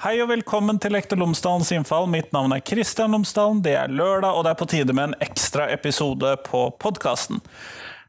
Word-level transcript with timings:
Hei 0.00 0.14
og 0.24 0.30
velkommen 0.30 0.78
til 0.80 0.94
Lektor 0.96 1.18
Lomsdalens 1.20 1.68
innfall. 1.76 2.06
Mitt 2.08 2.30
navn 2.32 2.54
er 2.56 2.62
Kristian 2.64 3.12
Lomsdalen. 3.12 3.58
Det 3.60 3.74
er 3.76 3.90
lørdag, 3.92 4.32
og 4.32 4.46
det 4.46 4.54
er 4.54 4.56
på 4.56 4.66
tide 4.72 4.94
med 4.96 5.10
en 5.10 5.26
ekstra 5.26 5.66
episode 5.74 6.30
på 6.46 6.62
podkasten. 6.80 7.42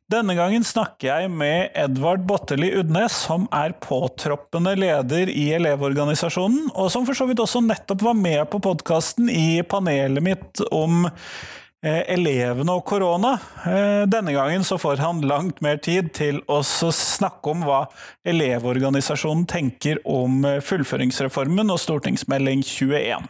Denne 0.07 0.37
gangen 0.37 0.63
snakker 0.63 1.09
jeg 1.09 1.33
med 1.35 1.75
Edvard 1.75 2.23
Botteli 2.29 2.69
Udnes, 2.79 3.17
som 3.25 3.43
er 3.51 3.75
påtroppende 3.83 4.71
leder 4.79 5.33
i 5.35 5.49
Elevorganisasjonen, 5.57 6.69
og 6.71 6.87
som 6.95 7.03
for 7.09 7.19
så 7.19 7.27
vidt 7.27 7.43
også 7.43 7.59
nettopp 7.65 8.07
var 8.07 8.15
med 8.15 8.45
på 8.53 8.63
podkasten 8.63 9.27
i 9.27 9.59
panelet 9.59 10.23
mitt 10.23 10.63
om 10.71 11.09
elevene 11.89 12.75
og 12.77 12.85
korona. 12.85 13.39
Eh, 13.65 14.03
denne 14.09 14.33
gangen 14.35 14.63
så 14.63 14.77
får 14.77 14.97
han 15.01 15.21
langt 15.25 15.61
mer 15.65 15.77
tid 15.81 16.13
til 16.13 16.41
å 16.45 16.61
snakke 16.63 17.49
om 17.49 17.63
hva 17.65 17.89
Elevorganisasjonen 18.27 19.47
tenker 19.49 19.97
om 20.05 20.45
eh, 20.45 20.61
fullføringsreformen 20.61 21.71
og 21.73 21.79
stortingsmelding 21.81 22.61
21. 22.63 23.25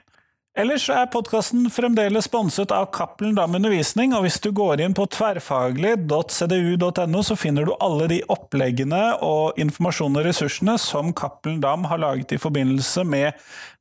Ellers 0.59 0.89
er 0.91 1.05
podkasten 1.07 1.69
fremdeles 1.71 2.25
sponset 2.27 2.73
av 2.75 2.89
Cappelen 2.91 3.37
Dam 3.37 3.55
Undervisning, 3.55 4.11
og 4.11 4.25
hvis 4.25 4.35
du 4.43 4.51
går 4.51 4.83
inn 4.83 4.91
på 4.91 5.07
tverrfaglig.cdu.no, 5.15 7.21
så 7.23 7.39
finner 7.39 7.63
du 7.63 7.71
alle 7.79 8.11
de 8.11 8.19
oppleggene 8.27 9.15
og 9.23 9.55
informasjon 9.63 10.19
og 10.19 10.27
ressursene 10.27 10.75
som 10.75 11.15
Cappelen 11.15 11.63
Dam 11.63 11.87
har 11.87 12.03
laget 12.03 12.35
i 12.35 12.43
forbindelse 12.43 13.07
med 13.07 13.31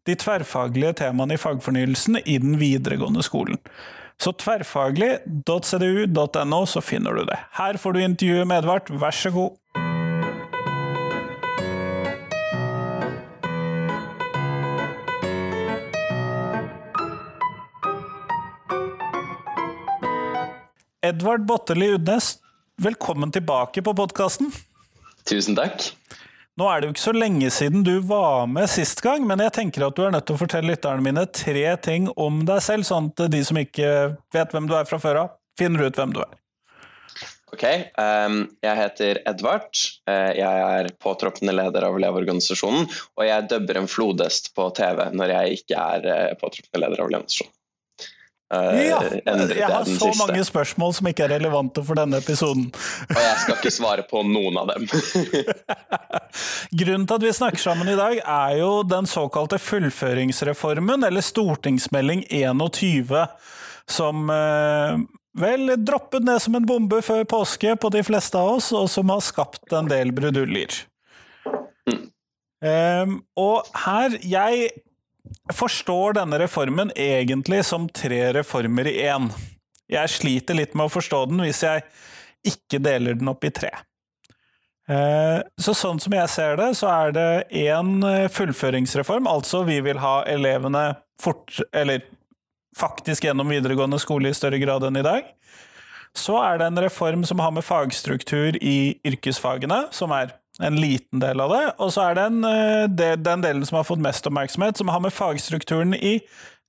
de 0.06 0.14
tverrfaglige 0.14 0.94
temaene 1.02 1.34
i 1.34 1.42
fagfornyelsen 1.42 2.22
i 2.22 2.38
den 2.38 2.54
videregående 2.62 3.26
skolen. 3.26 3.58
Så 4.20 4.34
tverrfaglig.cdu.no, 4.36 6.66
så 6.66 6.80
finner 6.84 7.14
du 7.16 7.24
det. 7.24 7.38
Her 7.56 7.76
får 7.80 7.92
du 7.96 8.00
intervjuet 8.04 8.44
med 8.50 8.58
Edvard, 8.60 8.90
vær 9.00 9.14
så 9.16 9.30
god. 9.32 9.56
Edvard 21.00 21.48
Botteli 21.48 21.88
Udnes, 21.94 22.38
velkommen 22.76 23.32
tilbake 23.32 23.82
på 23.82 23.94
podkasten. 23.96 24.52
Tusen 25.24 25.56
takk. 25.56 25.96
Nå 26.58 26.66
er 26.66 26.80
det 26.80 26.88
jo 26.88 26.94
ikke 26.96 27.04
så 27.04 27.14
lenge 27.14 27.50
siden 27.54 27.84
du 27.86 27.94
var 28.04 28.48
med 28.50 28.66
sist 28.68 29.00
gang, 29.04 29.22
men 29.28 29.40
jeg 29.44 29.54
tenker 29.56 29.86
at 29.86 29.96
du 29.96 30.02
er 30.04 30.12
nødt 30.12 30.26
til 30.28 30.36
å 30.36 30.40
fortelle 30.40 30.72
lytterne 30.72 31.04
mine 31.04 31.24
tre 31.30 31.64
ting 31.84 32.10
om 32.20 32.42
deg 32.48 32.60
selv, 32.64 32.88
sånn 32.88 33.12
at 33.12 33.30
de 33.32 33.40
som 33.46 33.60
ikke 33.60 33.90
vet 34.34 34.54
hvem 34.54 34.68
du 34.68 34.74
er 34.76 34.88
fra 34.88 34.98
før 35.00 35.22
av, 35.22 35.32
finner 35.60 35.86
ut 35.86 36.00
hvem 36.00 36.16
du 36.16 36.20
er. 36.24 36.36
Ok, 37.50 37.64
um, 37.98 38.42
jeg 38.62 38.78
heter 38.78 39.22
Edvard. 39.26 39.70
Uh, 40.06 40.30
jeg 40.38 40.66
er 40.66 40.90
påtroppende 41.02 41.54
leder 41.56 41.86
av 41.86 41.96
Elevorganisasjonen, 41.98 42.86
og 43.18 43.24
jeg 43.26 43.48
dubber 43.50 43.80
en 43.80 43.90
flodhest 43.90 44.52
på 44.54 44.68
TV 44.76 45.02
når 45.16 45.34
jeg 45.34 45.62
ikke 45.62 45.86
er 45.96 46.06
uh, 46.06 46.36
påtroppende 46.38 46.84
leder 46.84 47.02
av 47.02 47.10
Elevorganisasjonen. 47.10 47.56
Uh, 48.50 48.74
ja, 48.82 48.96
jeg 49.22 49.62
har 49.62 49.84
så 49.86 49.94
siste. 49.94 50.16
mange 50.18 50.42
spørsmål 50.42 50.94
som 50.96 51.06
ikke 51.06 51.22
er 51.28 51.36
relevante 51.36 51.84
for 51.86 51.94
denne 51.94 52.18
episoden. 52.18 52.64
Og 53.06 53.20
jeg 53.22 53.36
skal 53.44 53.60
ikke 53.60 53.70
svare 53.70 54.04
på 54.10 54.24
noen 54.26 54.58
av 54.58 54.72
dem. 54.72 54.88
Grunnen 56.80 57.06
til 57.06 57.20
at 57.20 57.26
vi 57.28 57.36
snakker 57.38 57.62
sammen 57.62 57.92
i 57.92 57.94
dag, 58.00 58.18
er 58.18 58.56
jo 58.58 58.72
den 58.82 59.06
såkalte 59.06 59.60
fullføringsreformen, 59.62 61.06
eller 61.06 61.22
stortingsmelding 61.22 62.24
21, 62.26 63.14
som 63.86 64.34
uh, 64.34 64.98
vel 65.38 65.76
droppet 65.78 66.26
ned 66.26 66.42
som 66.42 66.58
en 66.58 66.66
bombe 66.66 66.98
før 67.06 67.22
påske 67.30 67.78
på 67.78 67.94
de 67.94 68.02
fleste 68.02 68.34
av 68.34 68.56
oss, 68.58 68.74
og 68.74 68.90
som 68.90 69.14
har 69.14 69.22
skapt 69.22 69.78
en 69.78 69.90
del 69.90 70.10
bruduljer. 70.16 70.82
Mm. 71.86 72.06
Um, 72.60 73.12
og 73.40 73.70
her 73.86 74.18
Jeg 74.20 74.66
forstår 75.54 76.18
denne 76.20 76.38
reformen 76.42 76.92
egentlig 76.96 77.64
som 77.68 77.88
tre 77.88 78.32
reformer 78.36 78.88
i 78.90 78.96
én. 79.06 79.30
Jeg 79.90 80.12
sliter 80.12 80.58
litt 80.58 80.74
med 80.78 80.88
å 80.88 80.92
forstå 80.92 81.24
den 81.30 81.42
hvis 81.44 81.62
jeg 81.66 81.84
ikke 82.46 82.80
deler 82.82 83.18
den 83.18 83.30
opp 83.30 83.44
i 83.44 83.52
tre. 83.54 83.72
Eh, 84.90 85.40
så 85.60 85.74
sånn 85.76 86.00
som 86.02 86.14
jeg 86.14 86.30
ser 86.32 86.56
det, 86.58 86.70
så 86.78 86.88
er 86.90 87.12
det 87.14 87.28
én 87.62 88.00
eh, 88.06 88.30
fullføringsreform, 88.32 89.28
altså 89.30 89.62
vi 89.68 89.78
vil 89.84 90.00
ha 90.02 90.20
elevene 90.30 90.94
fort, 91.22 91.60
eller 91.76 92.02
faktisk 92.76 93.26
gjennom 93.26 93.50
videregående 93.52 94.00
skole 94.02 94.30
i 94.30 94.36
større 94.36 94.58
grad 94.62 94.86
enn 94.86 94.98
i 94.98 95.06
dag. 95.06 95.28
Så 96.16 96.34
er 96.42 96.58
det 96.58 96.70
en 96.70 96.82
reform 96.82 97.22
som 97.28 97.38
har 97.42 97.52
med 97.54 97.66
fagstruktur 97.66 98.58
i 98.58 98.98
yrkesfagene, 99.06 99.84
som 99.94 100.10
er 100.16 100.34
en 100.62 100.78
liten 100.80 101.22
del 101.22 101.40
av 101.42 101.52
det. 101.54 101.62
Og 101.78 101.92
så 101.94 102.08
er 102.08 102.18
det 102.18 102.24
en, 102.30 102.40
de, 102.96 103.10
den 103.20 103.44
delen 103.44 103.66
som 103.66 103.80
har 103.80 103.86
fått 103.88 104.02
mest 104.04 104.26
oppmerksomhet, 104.28 104.80
som 104.80 104.92
har 104.92 105.02
med 105.04 105.14
fagstrukturen 105.14 105.94
i 105.96 106.18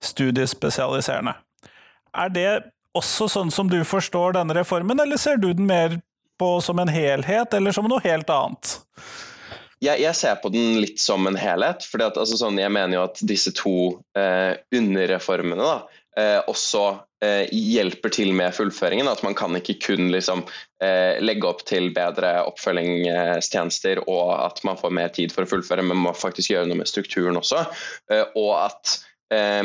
studiespesialiserende. 0.03 1.35
Er 2.17 2.31
det 2.33 2.47
også 2.97 3.27
sånn 3.31 3.51
som 3.53 3.69
du 3.71 3.81
forstår 3.87 4.35
denne 4.35 4.55
reformen, 4.57 4.99
eller 4.99 5.19
ser 5.19 5.39
du 5.39 5.51
den 5.53 5.67
mer 5.69 5.99
på 6.41 6.55
som 6.63 6.79
en 6.81 6.91
helhet, 6.91 7.53
eller 7.53 7.75
som 7.75 7.87
noe 7.89 8.01
helt 8.03 8.31
annet? 8.33 8.79
Jeg, 9.81 9.97
jeg 10.03 10.17
ser 10.17 10.35
på 10.41 10.51
den 10.53 10.77
litt 10.81 10.99
som 11.01 11.25
en 11.29 11.37
helhet. 11.39 11.85
for 11.89 12.03
altså, 12.05 12.37
sånn, 12.37 12.59
Jeg 12.61 12.73
mener 12.73 12.99
jo 12.99 13.05
at 13.07 13.21
disse 13.25 13.53
to 13.57 13.75
eh, 14.17 14.53
underreformene 14.77 15.61
da, 15.61 15.77
eh, 16.17 16.39
også 16.51 16.83
eh, 16.91 16.99
hjelper 17.21 18.09
til 18.13 18.31
med 18.33 18.53
fullføringen. 18.55 19.09
At 19.11 19.23
man 19.25 19.35
kan 19.37 19.55
ikke 19.57 19.77
kun 19.83 20.09
liksom, 20.13 20.43
eh, 20.81 21.21
legge 21.21 21.47
opp 21.47 21.63
til 21.69 21.91
bedre 21.93 22.33
oppfølgingstjenester 22.49 24.03
og 24.07 24.33
at 24.39 24.61
man 24.67 24.79
får 24.79 24.95
mer 24.97 25.13
tid 25.13 25.33
for 25.35 25.45
å 25.45 25.51
fullføre, 25.51 25.85
men 25.85 26.01
må 26.01 26.15
faktisk 26.17 26.53
gjøre 26.53 26.69
noe 26.69 26.81
med 26.81 26.89
strukturen 26.89 27.37
også. 27.37 27.65
Eh, 28.11 28.25
og 28.41 28.53
at 28.63 28.95
eh, 29.33 29.63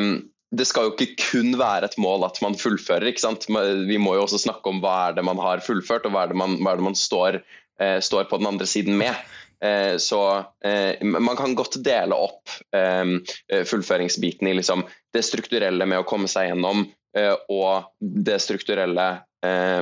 det 0.57 0.67
skal 0.69 0.89
jo 0.89 0.95
ikke 0.95 1.17
kun 1.33 1.57
være 1.59 1.89
et 1.91 1.99
mål 2.01 2.29
at 2.29 2.39
man 2.45 2.59
fullfører. 2.59 3.09
ikke 3.11 3.25
sant? 3.25 3.49
Vi 3.49 3.99
må 3.99 4.15
jo 4.17 4.27
også 4.27 4.43
snakke 4.45 4.71
om 4.71 4.83
hva 4.85 5.09
er 5.09 5.17
det 5.17 5.27
man 5.27 5.41
har 5.43 5.65
fullført, 5.65 6.07
og 6.07 6.15
hva 6.15 6.27
er 6.27 6.33
det 6.33 6.39
man, 6.39 6.59
er 6.61 6.79
det 6.79 6.87
man 6.87 6.99
står, 6.99 7.41
eh, 7.81 7.99
står 8.05 8.31
på 8.31 8.39
den 8.41 8.53
andre 8.53 8.69
siden 8.69 8.97
med. 9.01 9.17
Eh, 9.65 9.97
så 9.97 10.45
eh, 10.65 11.01
man 11.03 11.37
kan 11.37 11.55
godt 11.57 11.79
dele 11.85 12.15
opp 12.15 12.53
eh, 12.77 13.65
fullføringsbiten 13.65 14.49
i 14.49 14.55
liksom 14.59 14.85
det 15.17 15.25
strukturelle 15.25 15.87
med 15.89 16.03
å 16.03 16.09
komme 16.09 16.29
seg 16.29 16.51
gjennom, 16.51 16.85
og 17.17 17.89
det 18.01 18.37
strukturelle 18.45 19.07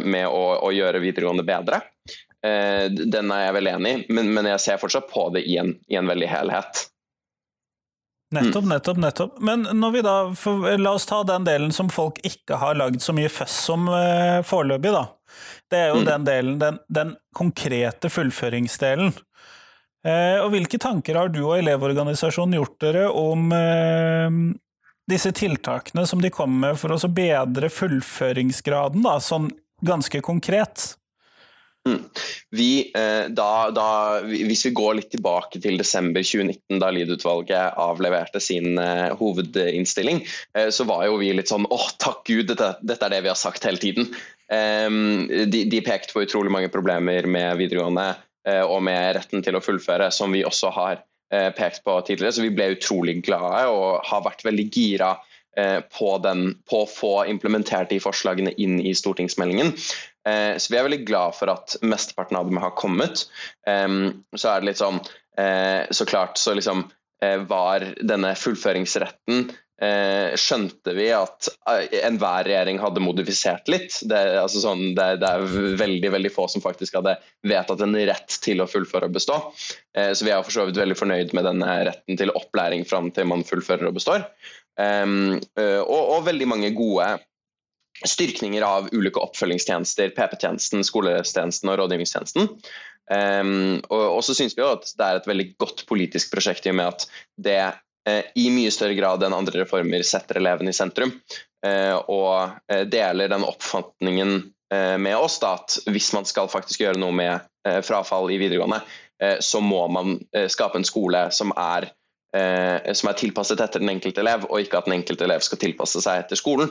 med 0.04 0.26
å, 0.28 0.42
å 0.62 0.70
gjøre 0.74 1.00
videregående 1.02 1.44
bedre. 1.46 1.80
Den 2.40 3.30
er 3.32 3.46
jeg 3.46 3.54
veldig 3.56 3.72
enig 3.78 3.92
i, 3.94 4.00
men, 4.12 4.28
men, 4.36 4.48
jeg 4.52 4.62
ser 4.62 4.80
fortsatt 4.82 5.06
på 5.10 5.28
det 5.34 5.42
i 5.48 5.56
en, 5.62 5.72
i 5.90 5.96
en 5.98 6.10
veldig 6.10 6.28
helhet. 6.28 6.84
Nettopp, 8.34 8.64
nettopp, 8.64 8.98
nettopp. 8.98 9.40
Men 9.40 9.66
når 9.72 9.90
vi 9.90 10.02
da, 10.04 10.14
la 10.78 10.94
oss 10.96 11.06
ta 11.06 11.22
den 11.26 11.44
delen 11.46 11.72
som 11.72 11.90
folk 11.92 12.18
ikke 12.26 12.58
har 12.60 12.78
lagd 12.78 13.02
så 13.04 13.14
mye 13.16 13.30
føss 13.30 13.58
om 13.74 13.86
eh, 13.92 14.40
foreløpig, 14.46 14.94
da. 14.94 15.04
Det 15.70 15.80
er 15.80 15.92
jo 15.92 16.00
mm. 16.00 16.08
den 16.08 16.26
delen, 16.26 16.56
den, 16.62 16.80
den 16.88 17.14
konkrete 17.36 18.10
fullføringsdelen. 18.12 19.14
Eh, 20.04 20.38
og 20.42 20.50
hvilke 20.52 20.80
tanker 20.82 21.18
har 21.20 21.30
du 21.32 21.42
og 21.44 21.56
Elevorganisasjonen 21.58 22.58
gjort 22.58 22.76
dere 22.84 23.06
om 23.08 23.46
eh, 23.56 24.40
disse 25.10 25.32
tiltakene 25.36 26.06
som 26.08 26.22
de 26.22 26.32
kommer 26.32 26.68
med 26.68 26.80
for 26.80 26.94
å 26.94 27.10
bedre 27.12 27.70
fullføringsgraden, 27.72 29.04
da, 29.04 29.18
sånn 29.20 29.50
ganske 29.84 30.20
konkret? 30.24 30.94
Mm. 31.84 32.00
Vi, 32.56 32.68
eh, 32.96 33.26
da, 33.28 33.68
da, 33.74 33.88
hvis 34.24 34.64
vi 34.64 34.72
går 34.76 34.94
litt 35.00 35.10
tilbake 35.12 35.60
til 35.60 35.76
desember 35.76 36.24
2019, 36.24 36.78
da 36.80 36.88
Lied-utvalget 36.94 37.76
avleverte 37.80 38.40
sin 38.40 38.80
hovedinnstilling, 39.20 40.22
så 40.72 40.86
var 40.88 41.04
jo 41.10 41.18
vi 41.20 41.34
litt 41.36 41.52
sånn 41.52 41.68
åh, 41.68 41.90
takk 42.00 42.24
Gud, 42.30 42.46
dette, 42.48 42.76
dette 42.80 43.04
er 43.04 43.18
det 43.18 43.24
vi 43.26 43.32
har 43.32 43.40
sagt 43.40 43.68
hele 43.68 43.82
tiden. 43.82 44.08
De, 44.48 45.60
de 45.68 45.84
pekte 45.84 46.16
på 46.16 46.24
utrolig 46.24 46.52
mange 46.52 46.72
problemer 46.72 47.28
med 47.28 47.60
videregående 47.60 48.14
Eh, 48.48 48.64
og 48.64 48.82
med 48.84 49.16
retten 49.16 49.42
til 49.44 49.56
å 49.56 49.62
fullføre, 49.64 50.10
som 50.12 50.32
vi 50.34 50.44
også 50.44 50.72
har 50.76 50.98
eh, 50.98 51.04
pekt 51.30 51.84
på 51.84 51.96
tidligere. 52.06 52.34
Så 52.36 52.44
vi 52.44 52.52
ble 52.54 52.72
utrolig 52.76 53.18
glade 53.26 53.64
og 53.72 54.04
har 54.06 54.24
vært 54.26 54.44
veldig 54.46 54.66
gira 54.70 55.14
eh, 55.58 55.80
på, 55.92 56.10
den, 56.24 56.46
på 56.70 56.82
å 56.84 56.90
få 56.90 57.14
implementert 57.30 57.90
de 57.92 58.00
forslagene 58.02 58.54
inn 58.60 58.76
i 58.80 58.94
stortingsmeldingen. 58.96 59.74
Så 60.24 60.72
vi 60.72 60.78
er 60.80 60.86
veldig 60.86 61.02
glad 61.04 61.34
for 61.36 61.52
at 61.52 61.74
mesteparten 61.84 62.38
av 62.38 62.46
dem 62.48 62.56
har 62.62 62.70
kommet. 62.80 63.26
Så 63.60 64.46
er 64.48 64.62
det 64.62 64.70
litt 64.70 64.78
sånn 64.80 65.02
Så 65.92 66.06
klart 66.08 66.40
så 66.40 66.54
liksom 66.56 66.86
var 67.50 67.84
denne 68.00 68.30
fullføringsretten 68.40 69.42
Eh, 69.44 69.63
skjønte 70.38 70.92
vi 70.94 71.08
at 71.14 71.48
eh, 71.70 71.96
enhver 72.06 72.46
regjering 72.46 72.78
hadde 72.78 73.02
modifisert 73.02 73.66
litt. 73.72 73.96
Det, 74.06 74.20
altså 74.38 74.62
sånn, 74.62 74.84
det, 74.94 75.08
det, 75.22 75.30
er 75.30 75.74
veldig 75.80 76.12
veldig 76.14 76.32
få 76.34 76.46
som 76.50 76.62
faktisk 76.62 77.00
hadde 77.00 77.16
vedtatt 77.46 77.82
en 77.82 77.96
rett 78.06 78.38
til 78.44 78.62
å 78.62 78.68
fullføre 78.70 79.10
og 79.10 79.16
bestå. 79.16 79.40
Eh, 79.98 80.12
så 80.14 80.26
vi 80.26 80.34
er 80.34 80.46
for 80.46 80.54
så 80.54 80.68
vidt 80.68 80.78
veldig 80.78 80.98
fornøyd 81.00 81.34
med 81.34 81.48
denne 81.50 81.76
retten 81.90 82.20
til 82.20 82.34
opplæring 82.38 82.86
fram 82.86 83.10
til 83.14 83.28
man 83.30 83.46
fullfører 83.46 83.90
og 83.90 83.98
består. 83.98 84.28
Um, 84.74 85.36
og, 85.54 86.00
og, 86.00 86.24
veldig 86.26 86.48
mange 86.50 86.72
gode 86.74 87.06
styrkninger 88.02 88.64
av 88.66 88.88
ulike 88.90 89.22
oppfølgingstjenester, 89.22 90.10
PP-tjenesten, 90.16 90.82
skolestjenesten 90.82 91.70
og 91.70 91.78
rådgivningstjenesten. 91.78 92.50
Um, 93.06 93.78
og, 93.92 94.02
og, 94.16 94.20
så 94.26 94.34
synes 94.34 94.56
vi 94.56 94.64
jo 94.64 94.72
at 94.74 94.90
det 94.98 95.06
er 95.06 95.20
et 95.20 95.30
veldig 95.30 95.46
godt 95.62 95.84
politisk 95.86 96.34
prosjekt 96.34 96.66
i 96.66 96.72
og 96.72 96.78
med 96.80 96.90
at 96.90 97.06
det 97.46 97.60
i 98.34 98.50
mye 98.52 98.72
større 98.74 98.96
grad 98.98 99.22
enn 99.24 99.36
andre 99.36 99.62
reformer 99.62 100.02
setter 100.04 100.40
eleven 100.40 100.68
i 100.68 100.74
sentrum. 100.76 101.12
Og 102.12 102.74
deler 102.92 103.30
den 103.32 103.46
oppfatningen 103.46 104.34
med 105.00 105.16
oss 105.16 105.38
da, 105.40 105.54
at 105.56 105.78
hvis 105.88 106.10
man 106.12 106.28
skal 106.28 106.50
faktisk 106.52 106.82
gjøre 106.84 107.00
noe 107.00 107.14
med 107.16 107.80
frafall 107.86 108.28
i 108.34 108.36
videregående, 108.42 108.82
så 109.40 109.62
må 109.64 109.86
man 109.88 110.18
skape 110.52 110.76
en 110.76 110.84
skole 110.84 111.22
som 111.32 111.54
er, 111.56 111.88
som 112.92 113.08
er 113.08 113.18
tilpasset 113.22 113.64
etter 113.64 113.80
den 113.80 113.94
enkelte 113.94 114.20
elev, 114.20 114.44
og 114.50 114.60
ikke 114.60 114.82
at 114.82 114.90
den 114.90 114.98
enkelte 114.98 115.24
elev 115.24 115.46
skal 115.46 115.62
tilpasse 115.64 116.04
seg 116.04 116.26
etter 116.26 116.40
skolen. 116.40 116.68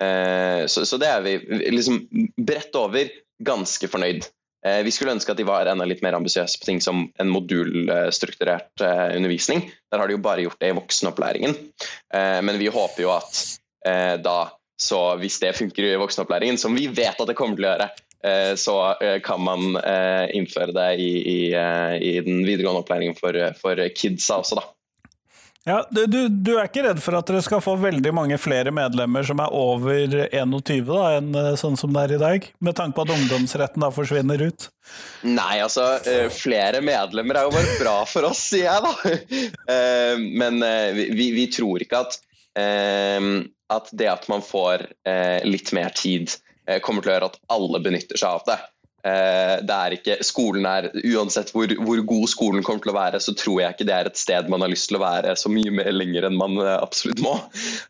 Så, 0.00 0.88
så 0.88 0.96
det 0.96 1.12
er 1.12 1.28
vi 1.28 1.36
liksom 1.76 2.00
bredt 2.40 2.80
over 2.80 3.12
ganske 3.44 3.92
fornøyd 3.92 4.24
Eh, 4.24 4.37
vi 4.84 4.90
skulle 4.90 5.14
ønske 5.14 5.30
at 5.30 5.38
de 5.38 5.46
var 5.46 5.68
enda 5.70 5.86
litt 5.86 6.02
mer 6.02 6.16
ambisiøse 6.18 6.58
på 6.58 6.66
ting 6.66 6.80
som 6.82 7.04
en 7.22 7.30
modulstrukturert 7.30 8.82
eh, 8.82 9.04
undervisning. 9.14 9.62
Der 9.92 10.02
har 10.02 10.10
de 10.10 10.16
jo 10.16 10.22
bare 10.24 10.42
gjort 10.42 10.58
det 10.58 10.72
i 10.72 10.76
voksenopplæringen. 10.76 11.54
Eh, 12.14 12.40
men 12.42 12.58
vi 12.58 12.70
håper 12.74 13.04
jo 13.04 13.14
at 13.14 13.44
da, 14.20 14.50
så 14.76 14.98
hvis 15.16 15.38
det 15.40 15.54
funker 15.56 15.86
i 15.86 16.00
voksenopplæringen, 16.00 16.58
som 16.60 16.74
vi 16.76 16.88
vet 16.90 17.16
at 17.16 17.30
det 17.30 17.36
kommer 17.38 17.56
til 17.56 17.64
å 17.64 17.70
gjøre, 17.70 17.86
så 18.58 18.74
kan 19.24 19.40
man 19.46 19.78
innføre 20.34 20.74
det 20.74 20.88
i, 21.00 21.06
i, 21.22 21.38
i 21.54 22.10
den 22.26 22.42
videregående 22.42 22.82
opplæringen 22.82 23.16
for, 23.16 23.38
for 23.62 23.80
kidsa 23.94 24.40
også, 24.42 24.58
da. 24.58 24.66
Ja, 25.66 25.82
du, 25.90 26.06
du, 26.06 26.52
er 26.56 26.68
ikke 26.68 26.84
redd 26.86 27.00
for 27.02 27.18
at 27.18 27.28
dere 27.28 27.42
skal 27.44 27.60
få 27.60 27.74
veldig 27.80 28.12
mange 28.16 28.38
flere 28.40 28.70
medlemmer 28.74 29.26
som 29.26 29.40
er 29.42 29.54
over 29.54 30.14
21 30.30 30.86
da, 30.86 31.00
enn 31.18 31.34
eh, 31.36 31.50
sånn 31.60 31.76
som 31.76 31.92
det 31.92 32.04
er 32.06 32.14
i 32.14 32.20
dag? 32.22 32.46
Med 32.64 32.78
tanke 32.78 32.96
på 32.96 33.04
at 33.04 33.12
ungdomsretten 33.12 33.84
da 33.84 33.90
forsvinner 33.92 34.44
ut? 34.48 34.68
Nei, 35.26 35.58
altså 35.64 35.90
eh, 36.08 36.30
flere 36.32 36.80
medlemmer 36.84 37.40
er 37.40 37.48
jo 37.48 37.52
bare 37.56 37.76
bra 37.82 37.96
for 38.08 38.30
oss, 38.30 38.46
sier 38.54 38.70
jeg 38.70 38.86
da. 38.86 38.94
Eh, 39.68 40.16
men 40.16 40.62
vi, 40.96 41.26
vi 41.34 41.44
tror 41.52 41.82
ikke 41.84 41.98
at, 42.00 42.14
at 42.56 43.90
det 44.00 44.06
at 44.08 44.24
man 44.32 44.40
får 44.44 44.86
litt 45.44 45.72
mer 45.76 45.92
tid, 45.96 46.32
kommer 46.84 47.04
til 47.04 47.12
å 47.12 47.14
gjøre 47.14 47.28
at 47.28 47.38
alle 47.52 47.80
benytter 47.84 48.20
seg 48.20 48.38
av 48.38 48.46
det. 48.48 48.56
Eh, 49.06 49.56
det 49.62 49.74
er 49.74 49.94
ikke, 49.94 50.16
skolen 50.26 50.64
er, 50.66 50.88
Uansett 51.14 51.52
hvor, 51.54 51.70
hvor, 51.86 52.00
god 52.08 52.30
skolen 52.30 52.64
kommer 52.66 52.82
til 52.82 52.90
å 52.90 52.96
være, 52.96 53.20
så 53.22 53.34
tror 53.38 53.60
jeg 53.62 53.76
ikke 53.76 53.86
det 53.86 53.94
er 53.94 54.10
et 54.10 54.18
sted 54.18 54.48
man 54.50 54.64
har 54.64 54.72
lyst 54.72 54.90
til 54.90 54.98
å 54.98 55.04
være 55.04 55.36
så 55.38 55.52
mye 55.52 55.74
mer 55.74 55.92
lenger 55.94 56.26
enn 56.26 56.38
man 56.38 56.58
eh, 56.64 56.74
absolutt 56.74 57.22
må. 57.22 57.36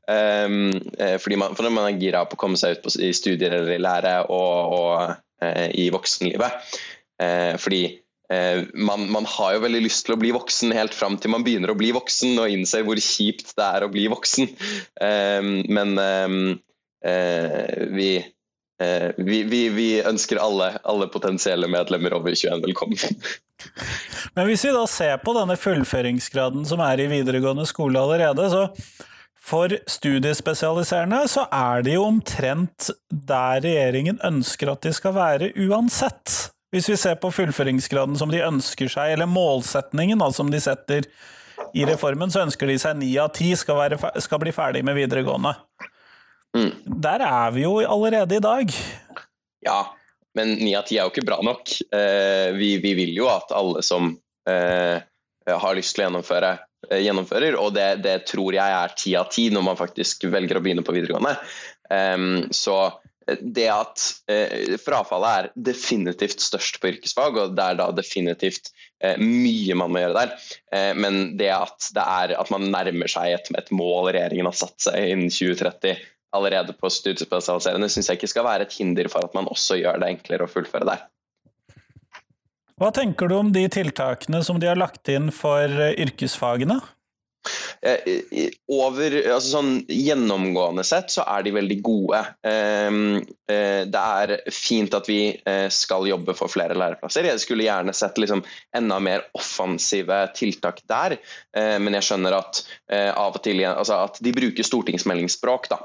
Um, 0.05 0.75
fordi 1.23 1.41
man, 1.41 1.57
for 1.57 1.71
man 1.73 1.89
er 1.89 2.03
gira 2.03 2.27
på 2.29 2.37
å 2.37 2.43
komme 2.43 2.61
seg 2.61 2.77
ut 2.77 2.85
på, 2.85 2.93
i 3.01 3.15
studier 3.17 3.57
eller 3.57 3.79
i 3.79 3.81
lære 3.81 4.19
og, 4.35 4.77
og 4.77 5.17
uh, 5.17 5.67
i 5.73 5.89
voksenlivet. 5.95 6.77
Uh, 7.19 7.57
fordi 7.59 7.83
uh, 8.29 8.69
man, 8.77 9.09
man, 9.09 9.29
har 9.39 9.57
jo 9.57 9.65
veldig 9.65 9.85
lyst 9.89 10.07
til 10.07 10.17
å 10.17 10.21
bli 10.21 10.35
voksen 10.37 10.77
helt 10.77 10.97
fram 10.97 11.17
til 11.17 11.33
man 11.33 11.47
begynner 11.47 11.73
å 11.73 11.79
bli 11.79 11.95
voksen 11.97 12.37
og 12.37 12.53
innser 12.53 12.85
hvor 12.87 13.01
kjipt 13.01 13.57
det 13.57 13.69
er 13.69 13.87
å 13.87 13.93
bli 13.93 14.09
voksen. 14.13 14.53
Um, 15.01 15.55
men 15.73 15.97
um, 15.97 16.43
vi 17.95 18.19
vi, 19.17 19.43
vi, 19.43 19.61
vi, 19.75 19.87
ønsker 20.07 20.39
alle, 20.39 20.71
alle, 20.87 21.09
potensielle 21.11 21.67
medlemmer 21.71 22.15
over 22.15 22.31
21 22.35 22.63
velkommen. 22.63 23.23
Men 24.39 24.47
hvis 24.47 24.65
vi 24.69 24.75
da 24.75 24.85
ser 24.87 25.17
på 25.23 25.35
denne 25.35 25.57
fullføringsgraden 25.59 26.67
som 26.69 26.83
er 26.87 27.03
i 27.03 27.09
videregående 27.11 27.67
skole 27.67 27.99
allerede, 27.99 28.47
så 28.53 28.69
for 29.49 29.73
studiespesialiserende 29.89 31.23
så 31.31 31.47
er 31.55 31.83
de 31.87 31.97
jo 31.97 32.05
omtrent 32.05 32.91
der 33.09 33.63
regjeringen 33.65 34.21
ønsker 34.25 34.73
at 34.75 34.85
de 34.85 34.93
skal 34.95 35.17
være 35.17 35.51
uansett. 35.65 36.53
Hvis 36.75 36.91
vi 36.91 36.99
ser 37.01 37.17
på 37.21 37.31
fullføringsgraden 37.33 38.19
som 38.21 38.33
de 38.33 38.45
ønsker 38.45 38.91
seg, 38.93 39.15
eller 39.15 39.31
målsetningen 39.31 40.21
da, 40.21 40.29
som 40.37 40.51
de 40.53 40.61
setter 40.61 41.09
i 41.73 41.87
reformen, 41.89 42.29
så 42.31 42.45
ønsker 42.45 42.69
de 42.69 42.77
seg 42.81 42.99
ni 43.01 43.15
av 43.21 43.33
ti 43.37 43.55
skal, 43.57 43.97
skal 44.21 44.43
bli 44.43 44.53
ferdig 44.53 44.85
med 44.85 44.99
videregående. 44.99 45.55
Mm. 46.57 46.71
Der 47.05 47.25
er 47.25 47.51
vi 47.55 47.65
jo 47.67 47.79
allerede 47.85 48.39
i 48.39 48.45
dag. 48.45 48.73
Ja, 49.67 49.81
men 50.39 50.55
ni 50.61 50.73
av 50.79 50.87
ti 50.89 50.99
er 50.99 51.07
jo 51.07 51.13
ikke 51.13 51.27
bra 51.29 51.41
nok. 51.45 51.75
Eh, 51.95 52.55
vi, 52.57 52.77
vi, 52.83 52.95
vil 52.99 53.13
jo 53.17 53.29
at 53.33 53.53
alle 53.57 53.83
som 53.87 54.13
eh, 54.49 54.97
har 55.49 55.77
lyst 55.79 55.97
til 55.97 56.05
å 56.05 56.09
gjennomføre, 56.09 56.55
eh, 56.91 57.03
gjennomfører, 57.05 57.59
og 57.61 57.75
det, 57.77 57.89
det, 58.07 58.21
tror 58.31 58.57
jeg 58.57 58.79
er 58.79 58.97
ti 58.99 59.17
av 59.19 59.29
ti 59.35 59.49
når 59.55 59.67
man 59.71 59.81
faktisk 59.81 60.29
velger 60.33 60.61
å 60.61 60.65
begynne 60.65 60.87
på 60.87 60.97
videregående. 60.97 61.37
Så 62.53 62.75
det 63.41 63.67
at 63.71 64.05
eh, 64.31 64.77
frafallet 64.81 65.29
er 65.29 65.49
definitivt 65.71 66.43
størst 66.43 66.81
på 66.81 66.93
yrkesfag, 66.93 67.37
og 67.37 67.57
det 67.57 67.65
er 67.65 67.79
da 67.81 67.89
definitivt 67.95 68.71
eh, 69.05 69.19
mye 69.21 69.77
man 69.79 69.93
må 69.93 70.03
gjøre 70.03 70.23
der. 70.23 70.37
Eh, 70.75 70.93
men 70.99 71.37
det 71.41 71.51
at, 71.55 71.91
det 71.95 72.05
er, 72.05 72.37
at 72.41 72.53
man 72.55 72.69
nærmer 72.73 73.11
seg 73.11 73.35
et, 73.37 73.51
et 73.59 73.73
mål 73.75 74.13
regjeringen 74.13 74.49
har 74.49 74.57
satt 74.57 74.89
seg 74.89 75.13
innen 75.13 75.33
2030, 75.33 75.99
allerede 76.37 76.75
på 76.77 76.91
studiespesialiserende, 76.93 77.89
syns 77.93 78.11
jeg 78.11 78.21
ikke 78.21 78.31
skal 78.31 78.47
være 78.47 78.67
et 78.67 78.75
hinder 78.77 79.09
for 79.13 79.25
at 79.25 79.37
man 79.37 79.49
også 79.51 79.79
gjør 79.81 80.01
det 80.03 80.11
enklere 80.13 80.45
å 80.47 80.53
fullføre 80.53 80.89
der. 80.89 81.07
Hva 82.79 82.93
tenker 82.95 83.31
du 83.31 83.35
om 83.39 83.49
de 83.55 83.65
tiltakene 83.73 84.43
som 84.47 84.61
de 84.63 84.69
har 84.71 84.79
lagt 84.79 85.09
inn 85.11 85.33
for 85.35 85.73
yrkesfagene? 85.99 86.79
Eh, 87.83 88.51
over, 88.75 89.15
altså 89.31 89.53
sånn 89.53 89.73
Gjennomgående 89.87 90.83
sett 90.87 91.13
så 91.15 91.25
er 91.31 91.45
de 91.47 91.55
veldig 91.55 91.79
gode. 91.85 92.21
Ehm, 92.49 93.21
eh, 93.51 93.85
det 93.89 94.03
er 94.23 94.35
fint 94.55 94.95
at 94.97 95.09
vi 95.09 95.21
eh, 95.37 95.67
skal 95.73 96.09
jobbe 96.11 96.35
for 96.39 96.51
flere 96.53 96.77
læreplasser. 96.79 97.29
Jeg 97.31 97.43
skulle 97.43 97.67
gjerne 97.67 97.95
sett 97.97 98.19
liksom 98.19 98.43
enda 98.77 98.99
mer 99.03 99.27
offensive 99.39 100.21
tiltak 100.37 100.83
der, 100.89 101.17
men 101.55 101.95
jeg 101.97 102.05
skjønner 102.07 102.35
at 102.37 102.61
av 103.19 103.37
og 103.37 103.41
til 103.43 103.61
altså 103.67 103.97
at 104.05 104.19
de 104.23 104.33
bruker 104.35 104.67
stortingsmeldingsspråk, 104.67 105.67
da, 105.71 105.79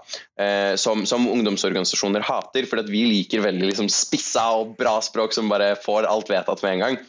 som, 0.80 1.04
som 1.10 1.26
ungdomsorganisasjoner 1.32 2.26
hater. 2.28 2.68
For 2.70 2.84
vi 2.88 3.04
liker 3.10 3.44
veldig 3.46 3.70
liksom 3.72 3.90
spissa 3.92 4.46
og 4.60 4.76
bra 4.80 4.98
språk 5.04 5.36
som 5.36 5.50
bare 5.52 5.74
får 5.80 6.08
alt 6.10 6.32
vedtatt 6.32 6.64
med 6.66 6.76
en 6.76 6.84
gang. 6.86 7.00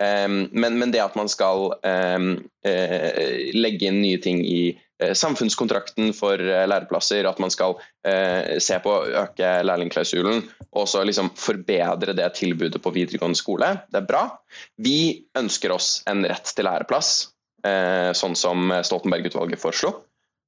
Ehm, 0.00 0.48
men, 0.52 0.78
men, 0.78 0.92
det 0.92 1.02
at 1.04 1.16
man 1.18 1.28
skal 1.28 1.74
ehm, 1.84 2.34
eh, 2.64 3.52
legge 3.56 3.90
inn 3.90 4.00
nye 4.00 4.20
ting 4.22 4.40
i 4.44 4.72
eh, 4.72 5.12
samfunnskontrakten 5.18 6.14
for 6.16 6.40
eh, 6.40 6.64
læreplasser, 6.68 7.28
at 7.28 7.42
man 7.42 7.52
skal 7.52 7.78
se 8.02 8.74
på 8.82 8.90
å 8.90 9.02
øke 9.20 9.48
lærlingklausulen 9.62 10.40
og 10.74 10.88
så 10.90 11.04
liksom 11.06 11.28
forbedre 11.38 12.16
det 12.18 12.26
tilbudet 12.34 12.80
på 12.82 12.90
videregående 12.90 13.38
skole, 13.38 13.68
det 13.94 14.00
er 14.00 14.08
bra. 14.08 14.22
Vi 14.82 15.28
ønsker 15.38 15.74
oss 15.76 16.00
en 16.10 16.24
rett 16.26 16.50
til 16.50 16.66
læreplass, 16.66 17.12
sånn 18.18 18.34
som 18.34 18.74
Stoltenberg-utvalget 18.82 19.62
foreslo. 19.62 19.92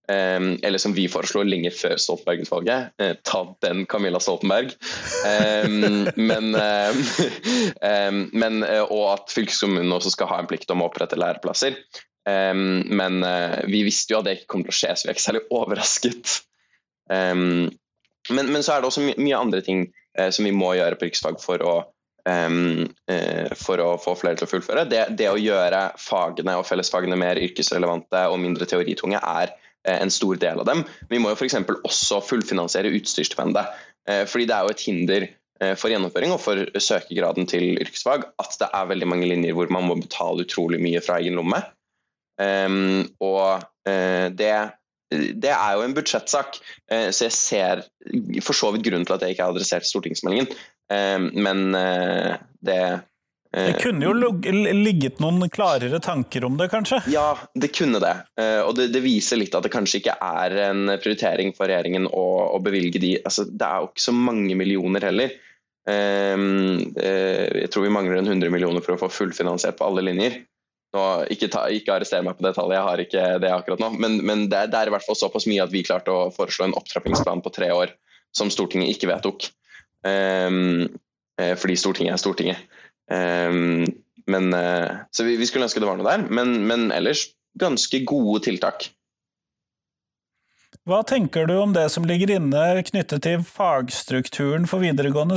Um, 0.09 0.59
eller 0.63 0.79
som 0.79 0.93
vi 0.93 1.07
foreslo 1.09 1.41
lenge 1.49 1.71
før 1.73 1.97
Stoltenberg-utvalget. 1.97 2.91
Uh, 3.01 3.15
ta 3.25 3.41
den, 3.65 3.87
Camilla 3.89 4.21
Stoltenberg. 4.21 4.75
Um, 5.65 6.11
men, 6.29 6.51
um, 6.53 8.27
men 8.43 8.59
uh, 8.67 8.83
og 8.85 9.07
at 9.15 9.33
fylkeskommunen 9.33 9.95
også 9.97 10.13
skal 10.13 10.29
ha 10.29 10.43
en 10.43 10.51
plikt 10.51 10.75
om 10.75 10.85
å 10.85 10.91
opprette 10.91 11.21
læreplasser. 11.21 11.81
men 12.25 13.19
uh, 13.21 13.59
vi 13.69 13.83
visste 13.85 14.15
jo 14.15 14.21
at 14.21 14.29
det 14.29 14.37
ikke 14.39 14.53
kom 14.53 14.63
til 14.65 14.73
å 14.73 14.77
skje, 14.77 14.93
så 14.97 15.05
vi 15.05 15.11
er 15.13 15.17
ikke 15.17 15.29
særlig 15.29 15.45
overrasket. 15.59 16.37
Men, 17.09 18.47
men, 18.49 18.63
så 18.65 18.73
er 18.73 18.81
det 18.81 18.89
også 18.89 19.03
my 19.05 19.17
mye 19.21 19.41
andre 19.41 19.61
ting 19.65 19.83
som 20.33 20.47
vi 20.47 20.55
må 20.57 20.71
gjøre 20.79 20.97
på 20.97 21.11
yrkesfag 21.11 21.37
for 21.43 21.65
å 21.65 21.75
for 22.25 23.81
å 23.85 23.89
få 24.01 24.15
flere 24.17 24.39
til 24.41 24.47
å 24.47 24.49
fullføre. 24.49 24.87
Det, 24.89 25.03
det 25.19 25.27
å 25.29 25.37
gjøre 25.37 25.91
fagene 26.01 26.55
og 26.57 26.65
fellesfagene 26.65 27.19
mer 27.21 27.37
yrkesrelevante 27.37 28.23
og 28.33 28.39
mindre 28.41 28.65
teoritunge 28.71 29.21
er 29.21 29.53
Eh, 29.53 29.64
en 29.85 30.13
stor 30.13 30.39
del 30.41 30.61
av 30.63 30.69
dem. 30.69 30.83
Vi 31.11 31.21
må 31.21 31.33
jo 31.33 31.39
f.eks. 31.39 31.57
også 31.85 32.21
fullfinansiere 32.25 32.93
utstyrsstipendet. 32.97 33.73
Eh, 34.09 34.25
fordi 34.29 34.49
det 34.49 34.57
er 34.57 34.67
jo 34.67 34.75
et 34.75 34.85
hinder 34.85 35.27
eh, 35.27 35.75
for 35.81 35.93
gjennomføring 35.93 36.35
og 36.35 36.43
for 36.43 36.61
søkegraden 36.77 37.49
til 37.51 37.79
yrkesfag 37.81 38.27
at 38.43 38.59
det 38.61 38.69
er 38.69 38.91
veldig 38.91 39.11
mange 39.11 39.29
linjer 39.31 39.57
hvor 39.57 39.73
man 39.73 39.89
må 39.89 39.99
betale 40.01 40.45
utrolig 40.45 40.81
mye 40.83 41.03
fra 41.05 41.21
egen 41.23 41.39
lomme. 41.41 41.63
Um, 42.35 43.05
og 43.23 43.63
det, 43.87 44.51
det, 45.13 45.51
er 45.53 45.75
jo 45.77 45.83
en 45.85 45.93
budsjettsak, 45.95 46.57
så 46.89 47.27
jeg 47.29 47.35
ser 47.37 47.83
for 48.43 48.59
så 48.59 48.73
vidt 48.75 48.83
grunnen 48.89 49.05
til 49.07 49.15
at 49.15 49.23
jeg 49.23 49.37
ikke 49.37 49.45
har 49.47 49.53
adressert 49.55 49.87
stortingsmeldingen. 49.87 50.49
Um, 50.91 51.29
men 51.45 51.77
det 52.65 52.81
det 53.55 53.71
eh, 53.71 53.77
kunne 53.79 54.09
jo 54.09 54.13
ligget 54.75 55.21
noen 55.23 55.47
klarere 55.53 56.01
tanker 56.03 56.45
om 56.49 56.57
det, 56.59 56.67
kanskje? 56.73 56.99
Ja, 57.13 57.37
det 57.55 57.71
kunne 57.77 58.01
det. 58.03 58.15
Eh, 58.41 58.61
og 58.65 58.75
det, 58.79 58.89
det 58.95 59.03
viser 59.05 59.39
litt 59.39 59.55
at 59.55 59.67
det 59.67 59.71
kanskje 59.75 60.01
ikke 60.01 60.17
er 60.19 60.57
en 60.67 60.89
prioritering 60.99 61.55
for 61.55 61.71
regjeringen 61.71 62.09
å, 62.11 62.25
å 62.57 62.59
bevilge 62.65 63.03
de 63.03 63.13
altså, 63.23 63.47
Det 63.47 63.69
er 63.69 63.85
jo 63.85 63.93
ikke 63.93 64.07
så 64.09 64.17
mange 64.17 64.59
millioner 64.59 65.07
heller. 65.07 65.37
Eh, 65.87 66.47
jeg 66.99 67.71
tror 67.71 67.87
vi 67.87 67.95
mangler 67.95 68.19
en 68.19 68.33
100 68.35 68.51
millioner 68.55 68.83
for 68.83 68.97
å 68.97 69.03
få 69.05 69.13
fullfinansiert 69.23 69.79
på 69.79 69.87
alle 69.87 70.07
linjer. 70.09 70.41
Nå, 70.95 71.07
ikke, 71.35 71.51
ta, 71.51 71.67
ikke 71.75 71.95
arrester 71.95 72.23
meg 72.27 72.39
på 72.39 72.47
det 72.47 72.55
tallet, 72.57 72.79
jeg 72.79 72.89
har 72.89 73.07
ikke 73.07 73.31
det 73.43 73.55
akkurat 73.55 73.83
nå. 73.83 73.95
Men, 73.99 74.19
men 74.27 74.49
det, 74.51 74.69
det, 74.75 74.81
er 74.81 74.91
i 74.91 74.95
hvert 74.95 75.07
fall 75.07 75.19
såpass 75.19 75.47
mye 75.51 75.63
at 75.63 75.75
vi 75.75 75.87
klarte 75.87 76.11
å 76.11 76.31
foreslå 76.35 76.69
en 76.69 76.79
opptrappingsplan 76.79 77.43
på 77.43 77.55
tre 77.55 77.71
år 77.75 77.95
som 78.35 78.51
Stortinget 78.51 78.95
ikke 78.95 79.11
vedtok. 79.11 79.49
Um, 80.07 80.87
fordi 81.35 81.75
Stortinget 81.79 82.15
er 82.15 82.23
Stortinget. 82.23 82.75
Um, 83.11 83.85
men, 84.31 84.51
uh, 84.57 85.05
så 85.13 85.27
vi, 85.27 85.37
vi, 85.37 85.47
skulle 85.49 85.69
ønske 85.69 85.83
det 85.83 85.89
var 85.89 85.99
noe 86.01 86.09
der, 86.09 86.27
men, 86.33 86.63
men 86.69 86.89
ellers 86.95 87.27
ganske 87.61 88.01
gode 88.09 88.45
tiltak. 88.49 88.89
Hva 90.85 91.01
tenker 91.07 91.47
du 91.49 91.55
om 91.57 91.73
det 91.73 91.87
som 91.93 92.05
ligger 92.05 92.35
inne 92.35 92.83
knyttet 92.85 93.23
til 93.25 93.45
fagstrukturen 93.47 94.67
for, 94.69 94.85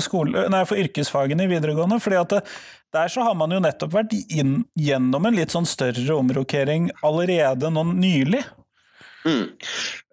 skole, 0.04 0.48
nei, 0.52 0.64
for 0.68 0.80
yrkesfagene 0.82 1.46
i 1.46 1.52
videregående? 1.52 2.02
Fordi 2.04 2.24
det, 2.34 2.42
der 2.96 3.12
så 3.12 3.24
har 3.24 3.38
man 3.40 3.54
jo 3.56 3.62
nettopp 3.64 3.94
vært 3.94 4.16
inn, 4.28 4.66
gjennom 4.76 5.28
en 5.28 5.38
litt 5.38 5.54
sånn 5.56 5.68
større 5.68 6.18
omrokering 6.18 6.90
allerede 7.06 7.72
nå 7.72 7.86
nylig. 7.94 8.44
Mm. 9.28 9.46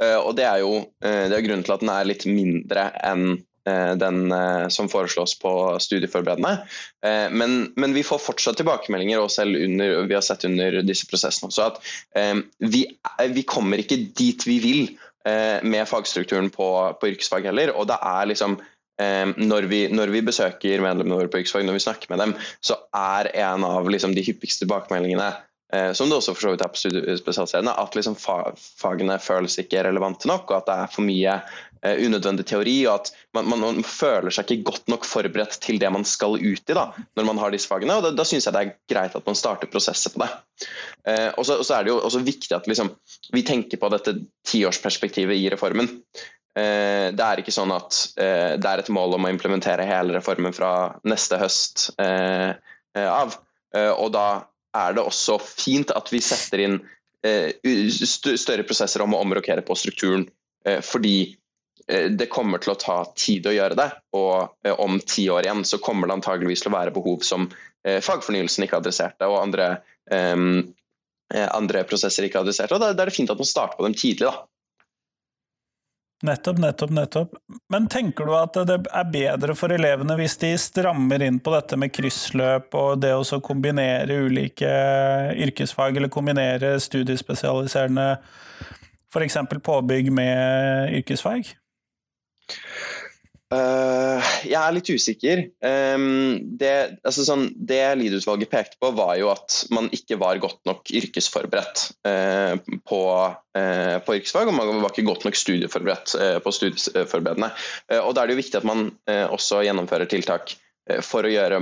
Uh, 0.02 0.20
og 0.20 0.32
det 0.38 0.46
er 0.46 0.62
jo 0.62 0.72
uh, 0.82 1.24
det 1.30 1.36
er 1.36 1.44
grunnen 1.46 1.66
til 1.66 1.74
at 1.76 1.82
den 1.82 1.92
er 1.94 2.08
litt 2.08 2.24
mindre 2.30 2.88
enn 3.02 3.26
den 3.64 4.18
som 4.68 4.90
foreslås 4.92 5.38
på 5.40 5.50
studieforberedende. 5.80 6.50
Men, 7.32 7.54
men, 7.80 7.94
vi 7.96 8.02
får 8.04 8.20
fortsatt 8.20 8.58
tilbakemeldinger 8.60 9.22
og 9.22 9.32
selv 9.32 9.56
under, 9.56 10.02
vi 10.04 10.16
har 10.18 10.24
sett 10.26 10.44
under 10.44 10.82
disse 10.84 11.08
prosessene 11.08 11.48
også 11.48 11.70
at 11.70 11.80
vi, 12.60 12.82
vi 13.32 13.46
kommer 13.48 13.80
ikke 13.80 14.02
dit 14.20 14.44
vi 14.44 14.58
vil 14.60 14.82
Eh, 15.28 15.62
med 15.62 15.88
fagstrukturen 15.88 16.50
på, 16.50 16.96
på 17.00 17.08
yrkesfag 17.08 17.46
heller. 17.48 17.72
Og 17.72 17.86
det 17.88 17.96
er 17.96 18.26
liksom 18.28 18.58
eh, 19.00 19.30
når 19.40 19.68
vi, 19.70 19.80
når 19.88 20.12
vi, 20.12 20.20
besøker 20.26 20.84
medlemmene 20.84 21.16
våre 21.16 21.32
på 21.32 21.40
yrkesfag, 21.40 21.64
når 21.64 21.78
vi 21.78 21.84
snakker 21.86 22.12
med 22.12 22.20
dem, 22.20 22.34
så 22.60 22.76
er 22.98 23.30
en 23.46 23.64
av 23.64 23.88
liksom, 23.88 24.12
de 24.16 24.24
hyppigste 24.26 24.66
tilbakemeldingene 24.66 25.30
eh, 25.72 25.92
som 25.96 26.12
det 26.12 26.18
også 26.18 26.36
for 26.36 26.44
så 26.44 26.52
vidt 26.52 26.66
er 26.66 26.74
på 26.74 26.82
studiespesialiserende, 26.82 27.72
at 27.72 27.96
liksom, 27.96 28.18
fagene 28.20 29.16
føles 29.16 29.56
ikke 29.64 29.86
relevante 29.88 30.28
nok, 30.28 30.50
og 30.50 30.58
at 30.60 30.68
det 30.68 30.76
er 30.82 30.92
for 30.92 31.08
mye 31.08 31.38
Eh, 31.73 31.73
unødvendig 31.84 32.46
teori, 32.48 32.76
og 32.88 33.02
at 33.02 33.10
man, 33.36 33.48
man, 33.50 33.60
man, 33.60 33.86
føler 33.86 34.32
seg 34.32 34.48
ikke 34.48 34.70
godt 34.70 34.92
nok 34.92 35.06
forberedt 35.08 35.58
til 35.62 35.80
det 35.80 35.90
man 35.92 36.06
skal 36.08 36.38
ut 36.38 36.70
i 36.70 36.76
da, 36.76 36.86
når 37.16 37.26
man 37.28 37.40
har 37.42 37.52
disse 37.52 37.68
fagene. 37.68 37.98
og 37.98 38.06
Da, 38.06 38.12
da 38.16 38.26
syns 38.28 38.48
jeg 38.48 38.56
det 38.56 38.62
er 38.62 38.72
greit 38.90 39.16
at 39.18 39.26
man 39.28 39.38
starter 39.38 39.70
prosesser 39.70 40.14
på 40.14 40.22
det. 40.22 40.30
Eh, 41.10 41.28
og, 41.34 41.44
så, 41.44 41.58
er 41.76 41.84
det 41.84 41.92
jo 41.92 41.98
også 42.00 42.22
viktig 42.24 42.54
at 42.56 42.70
liksom, 42.70 42.94
vi 43.34 43.44
tenker 43.46 43.80
på 43.80 43.90
dette 43.92 44.16
tiårsperspektivet 44.48 45.36
i 45.36 45.50
reformen. 45.52 45.90
Eh, 46.56 47.10
det 47.12 47.26
er 47.26 47.42
ikke 47.42 47.54
sånn 47.54 47.74
at 47.74 48.00
eh, 48.16 48.54
det 48.56 48.70
er 48.70 48.84
et 48.84 48.92
mål 48.94 49.18
om 49.18 49.28
å 49.28 49.34
implementere 49.34 49.88
hele 49.88 50.16
reformen 50.16 50.56
fra 50.56 50.94
neste 51.04 51.40
høst 51.42 51.90
eh, 52.00 52.54
eh, 52.96 53.10
av. 53.10 53.36
og 53.74 54.10
da 54.14 54.26
er 54.78 54.94
det 54.94 55.02
også 55.02 55.40
fint 55.42 55.90
at 55.90 56.12
vi 56.12 56.20
setter 56.22 56.60
inn 56.62 56.76
større 57.24 58.66
prosesser 58.68 59.02
om 59.02 59.16
å 59.16 59.20
omrokere 59.24 59.64
på 59.66 59.74
strukturen. 59.78 60.26
fordi 60.84 61.16
Eh, 61.24 61.43
det 62.18 62.30
kommer 62.32 62.62
til 62.62 62.72
å 62.72 62.78
ta 62.80 62.96
tid 63.16 63.46
å 63.46 63.52
gjøre 63.52 63.76
det, 63.78 63.90
og 64.16 64.54
eh, 64.64 64.72
om 64.80 64.96
ti 65.00 65.26
år 65.32 65.44
igjen 65.44 65.64
så 65.68 65.80
kommer 65.84 66.08
det 66.08 66.18
antageligvis 66.18 66.64
til 66.64 66.72
å 66.72 66.78
være 66.78 66.94
behov 66.94 67.24
som 67.26 67.48
eh, 67.84 68.00
fagfornyelsen 68.04 68.64
ikke 68.64 68.80
adresserte, 68.80 69.28
og 69.28 69.42
andre, 69.42 69.68
um, 70.10 70.62
andre 71.34 71.84
prosesser 71.88 72.28
ikke 72.28 72.40
adresserte. 72.40 72.76
og 72.76 72.80
Da 72.80 72.92
er 72.94 73.10
det 73.10 73.16
fint 73.16 73.32
at 73.32 73.40
man 73.40 73.48
starter 73.48 73.80
på 73.80 73.86
dem 73.88 73.96
tidlig. 73.98 74.30
da. 74.30 74.46
Nettopp, 76.24 76.60
nettopp, 76.62 76.92
nettopp. 76.96 77.34
Men 77.72 77.88
tenker 77.92 78.24
du 78.24 78.32
at 78.38 78.56
det 78.64 78.78
er 78.86 79.10
bedre 79.12 79.56
for 79.58 79.74
elevene 79.74 80.14
hvis 80.16 80.38
de 80.40 80.54
strammer 80.60 81.20
inn 81.26 81.36
på 81.42 81.52
dette 81.52 81.76
med 81.76 81.92
kryssløp 81.92 82.72
og 82.80 83.02
det 83.02 83.10
å 83.12 83.40
kombinere 83.44 84.22
ulike 84.24 84.70
yrkesfag, 85.44 85.98
eller 85.98 86.12
kombinere 86.12 86.78
studiespesialiserende 86.80 88.06
f.eks. 89.12 89.36
påbygg 89.68 90.08
med 90.14 90.96
yrkesfag? 91.02 91.52
Uh, 93.54 94.24
jeg 94.48 94.56
er 94.58 94.72
litt 94.74 94.88
usikker. 94.90 95.42
Um, 95.62 96.56
det, 96.58 96.72
altså 97.06 97.26
sånn, 97.26 97.46
det 97.54 97.82
Lied-utvalget 98.00 98.50
pekte 98.50 98.80
på, 98.80 98.90
var 98.96 99.14
jo 99.20 99.28
at 99.30 99.60
man 99.74 99.90
ikke 99.94 100.18
var 100.20 100.40
godt 100.42 100.62
nok 100.68 100.90
yrkesforberedt 100.96 101.84
uh, 102.08 102.56
på, 102.88 103.02
uh, 103.28 103.96
på, 104.06 104.16
yrkesfag, 104.16 104.50
og 104.50 104.56
man 104.56 104.82
var 104.82 104.94
ikke 104.94 105.06
godt 105.06 105.28
nok 105.28 105.38
studieforberedt 105.38 106.16
på 106.44 106.54
studieforberedende. 106.56 107.52
og 108.00 108.12
Da 108.16 108.24
er 108.24 108.30
det 108.30 108.36
jo 108.36 108.42
viktig 108.42 108.60
at 108.60 108.68
man 108.68 108.88
også 109.06 109.62
gjennomfører 109.66 110.08
tiltak 110.10 110.56
for 111.04 111.24
å 111.24 111.32
gjøre 111.32 111.60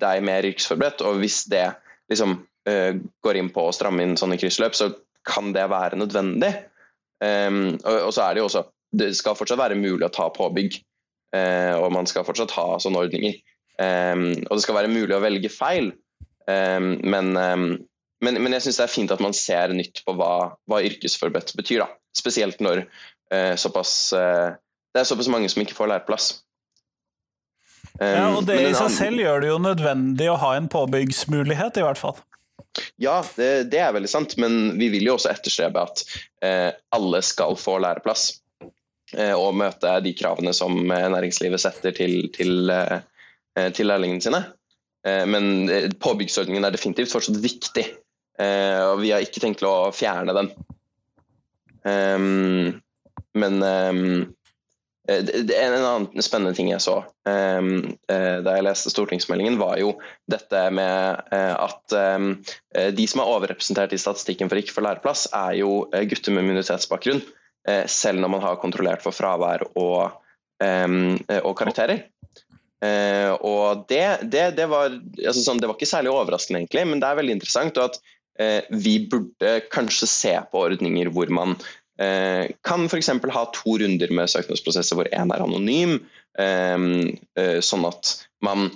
deg 0.00 0.24
mer 0.26 0.46
yrkesforberedt. 0.48 1.04
og 1.06 1.20
Hvis 1.22 1.44
det 1.52 1.68
liksom 2.10 2.38
går 3.24 3.38
inn 3.38 3.48
på 3.54 3.66
å 3.66 3.74
stramme 3.74 4.04
inn 4.04 4.18
sånne 4.20 4.38
kryssløp, 4.40 4.76
så 4.76 4.90
kan 5.26 5.52
det 5.54 5.68
være 5.70 5.98
nødvendig. 6.00 6.50
Um, 7.20 7.76
og, 7.84 7.96
og 8.08 8.12
så 8.16 8.24
er 8.24 8.36
det 8.36 8.40
jo 8.40 8.46
også 8.48 8.62
det 8.92 9.12
skal 9.18 9.36
fortsatt 9.38 9.60
være 9.60 9.78
mulig 9.78 10.06
å 10.06 10.12
ta 10.14 10.28
påbygg, 10.34 10.80
eh, 11.36 11.74
og 11.78 11.92
man 11.94 12.08
skal 12.10 12.26
fortsatt 12.26 12.54
ha 12.56 12.68
sånne 12.82 13.04
ordninger. 13.06 13.38
Eh, 13.80 14.14
og 14.46 14.54
det 14.54 14.62
skal 14.64 14.78
være 14.80 14.92
mulig 14.92 15.16
å 15.16 15.22
velge 15.22 15.52
feil, 15.52 15.92
Eh, 16.50 16.80
men, 16.80 17.36
um, 17.36 17.78
men, 18.20 18.42
men, 18.42 18.54
jeg 18.56 18.66
syns 18.66 18.80
det 18.80 18.86
er 18.86 18.94
fint 18.94 19.14
at 19.14 19.22
man 19.22 19.36
ser 19.36 19.74
nytt 19.76 20.02
på 20.06 20.14
hva, 20.18 20.52
hva 20.70 20.82
yrkesforberedt 20.86 21.54
betyr. 21.58 21.84
Da. 21.84 21.90
Spesielt 22.16 22.62
når 22.64 22.84
uh, 22.84 23.54
såpass, 23.60 23.94
uh, 24.16 24.56
det 24.90 25.02
er 25.02 25.08
såpass 25.08 25.30
mange 25.32 25.50
som 25.52 25.62
ikke 25.62 25.76
får 25.78 25.92
læreplass. 25.92 26.32
ja, 28.00 28.26
og 28.34 28.42
Det 28.48 28.58
i 28.64 28.74
seg 28.74 28.90
selv 28.96 29.22
gjør 29.22 29.44
det 29.44 29.52
jo 29.52 29.60
nødvendig 29.62 30.26
å 30.32 30.40
ha 30.42 30.56
en 30.58 30.68
påbyggsmulighet, 30.72 31.78
i 31.78 31.86
hvert 31.86 32.00
fall. 32.00 32.18
Ja, 33.02 33.20
det, 33.38 33.70
det, 33.72 33.80
er 33.82 33.94
veldig 33.94 34.10
sant, 34.10 34.36
men 34.38 34.76
vi 34.78 34.90
vil 34.92 35.08
jo 35.08 35.16
også 35.16 35.32
etterstrebe 35.32 35.86
at 35.86 36.04
uh, 36.44 36.70
alle 36.94 37.22
skal 37.26 37.56
få 37.58 37.78
læreplass. 37.82 38.39
Eh, 39.18 39.34
og 39.34 39.56
møte 39.58 39.96
de 40.04 40.12
kravene 40.16 40.52
som 40.54 40.76
eh, 40.86 41.08
næringslivet 41.10 41.62
setter 41.62 41.94
til, 41.96 42.28
til, 42.34 42.70
eh, 42.70 43.70
til 43.74 43.90
lærlingene 43.90 44.24
sine. 44.24 44.44
Men 45.00 45.70
påbyggsordningen 45.96 46.66
er 46.68 46.74
definitivt 46.74 47.08
fortsatt 47.08 47.38
viktig, 47.40 47.86
og 48.36 48.98
vi 49.00 49.14
har 49.14 49.22
ikke 49.24 49.40
tenkt 49.40 49.62
å 49.64 49.88
fjerne 49.96 50.34
den. 50.36 50.50
Men 53.40 53.56
en 53.64 54.26
annen 55.08 56.20
spennende 56.20 56.52
ting 56.58 56.68
jeg 56.68 56.84
så 56.84 56.98
da 57.24 58.58
jeg 58.58 58.66
leste 58.66 58.92
stortingsmeldingen, 58.92 59.56
var 59.56 59.80
jo 59.80 59.94
dette 60.28 60.66
med 60.76 61.32
at 61.32 61.96
de 63.00 63.08
som 63.08 63.24
er 63.24 63.32
overrepresentert 63.32 63.96
i 63.96 64.02
statistikken 64.04 64.52
for 64.52 64.60
ikke 64.60 64.76
å 64.76 64.82
få 64.82 64.84
læreplass, 64.84 65.30
er 65.32 65.62
jo 65.62 65.86
gutter 66.12 66.36
med 66.36 66.44
minoritetsbakgrunn. 66.50 67.24
Eh, 67.68 67.84
selv 67.90 68.22
når 68.22 68.32
man 68.32 68.44
har 68.44 68.60
kontrollert 68.60 69.04
for 69.04 69.16
fravær 69.16 69.66
og, 69.74 70.16
og 70.60 71.52
karakterer. 71.56 72.06
Uh, 72.80 73.32
og 73.44 73.82
det, 73.88 74.28
det, 74.32 74.42
det, 74.56 74.66
var, 74.68 74.92
altså 75.20 75.42
sånn, 75.44 75.58
det, 75.60 75.68
var, 75.68 75.76
ikke 75.76 75.88
særlig 75.88 76.12
overraskende, 76.12 76.62
egentlig, 76.62 76.84
men 76.88 77.00
det 77.00 77.08
er 77.08 77.18
veldig 77.18 77.34
interessant. 77.36 77.80
at 77.80 78.00
Vi 78.72 78.94
burde 79.08 79.54
kanskje 79.72 80.08
se 80.08 80.32
på 80.52 80.62
ordninger 80.64 81.10
hvor 81.12 81.28
man 81.32 81.58
kan 82.00 82.86
f.eks. 82.86 83.10
ha 83.34 83.42
to 83.52 83.74
runder 83.82 84.12
med 84.16 84.30
søknadsprosesser 84.32 84.96
hvor 84.96 85.10
én 85.12 85.32
er 85.34 85.42
anonym. 85.44 85.98
sånn 87.60 87.84
at 87.84 88.12
man 88.40 88.70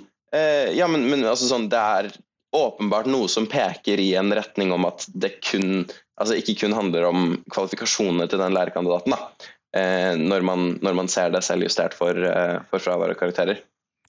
Ja, 0.77 0.85
men, 0.85 1.07
men 1.09 1.25
altså 1.25 1.49
sånn, 1.49 1.65
det 1.71 1.81
er 1.81 2.11
åpenbart 2.55 3.09
noe 3.09 3.27
som 3.31 3.47
peker 3.49 3.99
i 3.99 4.11
en 4.19 4.33
retning 4.35 4.73
om 4.75 4.85
at 4.87 5.07
det 5.13 5.39
kun 5.43 5.87
altså 6.21 6.37
ikke 6.39 6.57
kun 6.63 6.75
handler 6.75 7.07
om 7.09 7.37
kvalifikasjonene 7.51 8.27
til 8.31 8.41
den 8.41 8.55
lærerkandidaten, 8.55 9.15
da, 9.15 9.51
eh, 9.75 10.11
når, 10.19 10.45
man, 10.47 10.67
når, 10.81 10.99
man, 11.01 11.11
ser 11.11 11.33
det 11.33 11.43
selvjustert 11.45 11.95
for, 11.97 12.15
eh, 12.15 12.59
for 12.71 12.83
fravær 12.83 13.15
og 13.15 13.19
karakterer. 13.19 13.61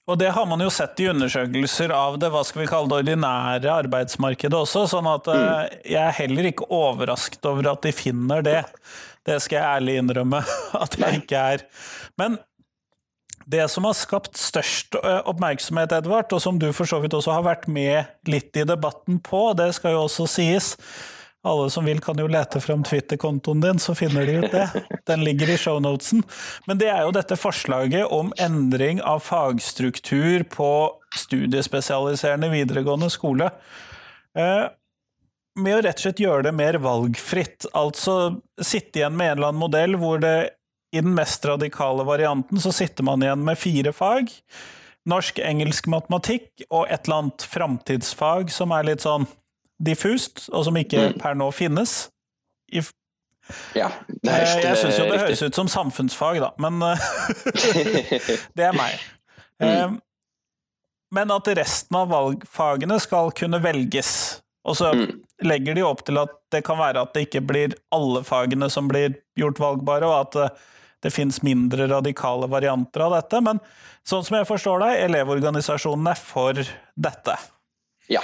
Og 0.07 0.15
det 0.21 0.29
har 0.31 0.45
man 0.47 0.61
jo 0.63 0.69
sett 0.71 0.99
i 1.03 1.09
undersøkelser 1.11 1.91
av 1.91 2.15
det 2.21 2.29
hva 2.31 2.45
skal 2.47 2.61
vi 2.61 2.69
kalle 2.71 2.87
det 2.93 3.01
ordinære 3.01 3.73
arbeidsmarkedet 3.83 4.55
også, 4.55 4.85
sånn 4.93 5.09
at 5.11 5.27
eh, 5.33 5.43
mm. 5.43 5.79
jeg 5.83 6.03
er 6.05 6.19
heller 6.21 6.51
ikke 6.51 6.69
overrasket 6.71 7.49
over 7.51 7.73
at 7.73 7.83
de 7.83 7.95
finner 7.95 8.45
det. 8.45 8.61
Det 9.27 9.41
skal 9.43 9.59
jeg 9.59 9.81
ærlig 9.81 9.97
innrømme 9.99 10.45
at 10.85 10.95
jeg 11.01 11.23
ikke 11.25 11.41
er. 11.55 11.65
Men 12.19 12.39
det 13.47 13.67
som 13.71 13.85
har 13.87 13.95
skapt 13.95 14.35
størst 14.39 14.95
oppmerksomhet, 14.99 15.93
Edvard, 15.95 16.33
og 16.35 16.41
som 16.43 16.57
du 16.59 16.65
for 16.75 16.87
så 16.87 16.99
vidt 16.99 17.13
også 17.15 17.31
har 17.31 17.45
vært 17.45 17.67
med 17.71 18.09
litt 18.27 18.55
i 18.59 18.65
debatten 18.67 19.21
på, 19.23 19.39
det 19.55 19.69
skal 19.75 19.95
jo 19.95 20.01
også 20.03 20.25
sies, 20.31 20.73
alle 21.47 21.69
som 21.73 21.85
vil, 21.87 22.01
kan 22.03 22.19
jo 22.19 22.27
lete 22.31 22.61
fram 22.63 22.83
Twitter-kontoen 22.85 23.61
din, 23.63 23.79
så 23.79 23.95
finner 23.95 24.27
de 24.27 24.37
ut 24.41 24.51
det. 24.51 24.67
Den 25.09 25.23
ligger 25.23 25.49
i 25.49 25.57
shownotesen. 25.57 26.23
Men 26.67 26.81
det 26.81 26.89
er 26.91 27.05
jo 27.05 27.13
dette 27.15 27.39
forslaget 27.39 28.11
om 28.13 28.33
endring 28.41 29.01
av 29.01 29.23
fagstruktur 29.25 30.43
på 30.51 30.71
studiespesialiserende 31.17 32.51
videregående 32.51 33.09
skole. 33.13 33.49
Eh, 34.37 34.67
med 35.57 35.77
å 35.77 35.81
rett 35.81 35.97
og 35.97 36.05
slett 36.05 36.21
gjøre 36.21 36.49
det 36.49 36.55
mer 36.57 36.77
valgfritt. 36.81 37.69
Altså 37.77 38.37
sitte 38.61 39.01
igjen 39.01 39.17
med 39.17 39.31
en 39.31 39.37
eller 39.37 39.51
annen 39.51 39.63
modell 39.63 39.97
hvor 39.99 40.21
det 40.21 40.37
i 40.95 41.01
den 41.01 41.15
mest 41.17 41.45
radikale 41.45 42.05
varianten 42.07 42.61
så 42.63 42.71
sitter 42.71 43.03
man 43.03 43.23
igjen 43.23 43.43
med 43.45 43.59
fire 43.59 43.93
fag. 43.95 44.31
Norsk, 45.07 45.39
engelsk, 45.39 45.87
matematikk 45.91 46.65
og 46.67 46.87
et 46.91 47.07
eller 47.07 47.21
annet 47.21 47.47
framtidsfag 47.47 48.51
som 48.53 48.73
er 48.75 48.87
litt 48.89 49.03
sånn 49.05 49.27
diffust, 49.83 50.47
og 50.51 50.65
som 50.67 50.77
ikke 50.79 51.11
mm. 51.11 51.19
per 51.21 51.37
nå 51.37 51.49
finnes. 51.55 52.07
I, 52.73 52.81
ja, 53.77 53.91
det 54.07 54.33
er 54.33 54.43
riktig. 54.43 54.65
jeg 54.65 54.79
syns 54.81 54.97
jo 54.99 55.05
det 55.07 55.21
høres 55.21 55.45
ut 55.45 55.59
som 55.61 55.69
samfunnsfag, 55.71 56.41
da, 56.43 56.51
men 56.63 56.81
det 58.57 58.67
er 58.67 58.75
meg. 58.75 58.97
Mm. 59.63 59.99
Men 61.15 61.31
at 61.31 61.47
resten 61.55 61.95
av 61.95 62.09
valgfagene 62.11 62.99
skal 62.99 63.31
kunne 63.35 63.61
velges. 63.63 64.11
Og 64.67 64.75
så 64.75 64.91
mm. 64.91 65.05
legger 65.47 65.77
de 65.77 65.85
opp 65.87 66.03
til 66.07 66.19
at 66.19 66.33
det 66.51 66.63
kan 66.67 66.79
være 66.79 67.05
at 67.05 67.13
det 67.15 67.27
ikke 67.29 67.45
blir 67.47 67.77
alle 67.95 68.23
fagene 68.27 68.67
som 68.71 68.89
blir 68.91 69.15
gjort 69.39 69.61
valgbare, 69.63 70.09
og 70.09 70.17
at 70.25 70.35
det, 70.35 70.47
det 71.07 71.13
finnes 71.15 71.39
mindre 71.45 71.87
radikale 71.87 72.49
varianter 72.51 73.05
av 73.05 73.15
dette. 73.15 73.41
Men 73.45 73.61
sånn 74.07 74.25
som 74.27 74.39
jeg 74.39 74.49
forstår 74.49 74.83
deg, 74.83 75.05
Elevorganisasjonen 75.07 76.11
er 76.11 76.19
for 76.19 76.59
dette. 77.07 77.37
Ja. 78.11 78.23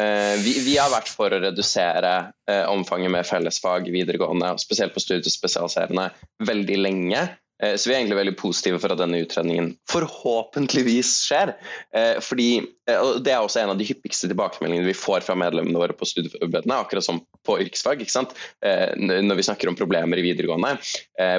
Eh, 0.00 0.34
vi, 0.42 0.56
vi, 0.66 0.76
har 0.80 0.90
vært 0.92 1.10
for 1.12 1.32
å 1.32 1.40
redusere 1.42 2.14
eh, 2.50 2.64
omfanget 2.70 3.12
med 3.14 3.28
fellesfag 3.28 3.88
videregående, 3.94 4.54
spesielt 4.62 4.94
på 4.94 5.02
studiespesialiserende, 5.02 6.08
veldig 6.46 6.78
lenge. 6.80 7.24
Eh, 7.62 7.76
så 7.76 7.88
vi 7.88 7.94
er 7.94 8.00
egentlig 8.00 8.18
veldig 8.18 8.36
positive 8.38 8.80
for 8.82 8.92
at 8.92 8.98
denne 8.98 9.20
utredningen 9.22 9.74
forhåpentligvis 9.90 11.12
skjer. 11.28 11.54
Eh, 11.94 12.18
fordi, 12.24 12.48
eh, 12.90 12.98
og 12.98 13.22
Det 13.24 13.32
er 13.32 13.42
også 13.42 13.62
en 13.62 13.70
av 13.70 13.78
de 13.78 13.86
hyppigste 13.86 14.28
tilbakemeldingene 14.30 14.90
vi 14.90 14.96
får 14.98 15.22
fra 15.26 15.36
medlemmene 15.38 15.78
våre 15.78 15.94
på 15.94 16.08
studieforberedende, 16.08 16.74
akkurat 16.74 17.06
som 17.06 17.22
på 17.46 17.58
yrkesfag. 17.62 18.00
ikke 18.00 18.10
sant? 18.10 18.34
Når 18.62 19.36
vi 19.36 19.42
snakker 19.42 19.68
om 19.68 19.76
problemer 19.76 20.18
i 20.18 20.24
videregående, 20.24 20.78